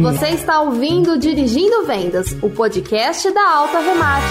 Você 0.00 0.28
está 0.28 0.62
ouvindo 0.62 1.18
Dirigindo 1.18 1.84
Vendas, 1.84 2.34
o 2.40 2.48
podcast 2.48 3.30
da 3.30 3.54
Alta 3.54 3.80
Remate. 3.80 4.24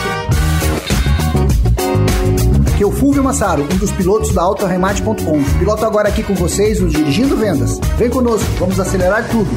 Aqui 2.74 2.82
é 2.82 2.88
o 2.88 2.92
Fulvio 2.92 3.24
Massaro, 3.24 3.62
um 3.72 3.78
dos 3.78 3.92
pilotos 3.92 4.34
da 4.34 4.42
AutoRemate.com. 4.42 5.44
Piloto 5.60 5.86
agora 5.86 6.10
aqui 6.10 6.24
com 6.24 6.34
vocês 6.34 6.82
o 6.82 6.88
Dirigindo 6.88 7.38
Vendas. 7.38 7.78
Vem 7.98 8.10
conosco, 8.10 8.50
vamos 8.58 8.80
acelerar 8.80 9.30
tudo. 9.30 9.52